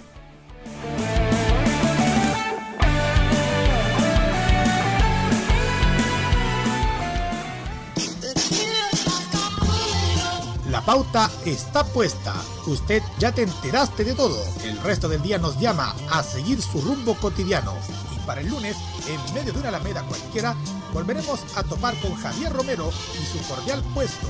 pauta 10.85 11.29
está 11.45 11.83
puesta. 11.83 12.33
Usted 12.67 13.01
ya 13.17 13.31
te 13.31 13.43
enteraste 13.43 14.03
de 14.03 14.13
todo. 14.13 14.37
El 14.63 14.77
resto 14.81 15.09
del 15.09 15.21
día 15.21 15.37
nos 15.37 15.59
llama 15.59 15.95
a 16.11 16.23
seguir 16.23 16.61
su 16.61 16.81
rumbo 16.81 17.15
cotidiano. 17.15 17.73
Y 18.15 18.19
para 18.25 18.41
el 18.41 18.49
lunes, 18.49 18.77
en 19.07 19.33
medio 19.33 19.53
de 19.53 19.59
una 19.59 19.69
alameda 19.69 20.03
cualquiera, 20.03 20.55
volveremos 20.93 21.39
a 21.55 21.63
topar 21.63 21.95
con 22.01 22.15
Javier 22.15 22.53
Romero 22.53 22.91
y 23.19 23.25
su 23.25 23.43
cordial 23.47 23.83
puesto. 23.93 24.27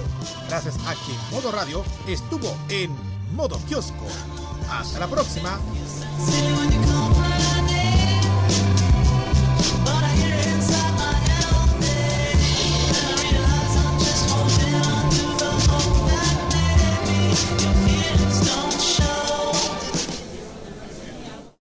Gracias 0.48 0.76
a 0.88 0.94
que 0.94 1.36
Modo 1.36 1.52
Radio 1.52 1.84
estuvo 2.08 2.56
en 2.70 2.96
Modo 3.36 3.60
Kiosco. 3.68 4.06
Hasta 4.70 5.00
la 5.00 5.08
próxima. 5.08 5.60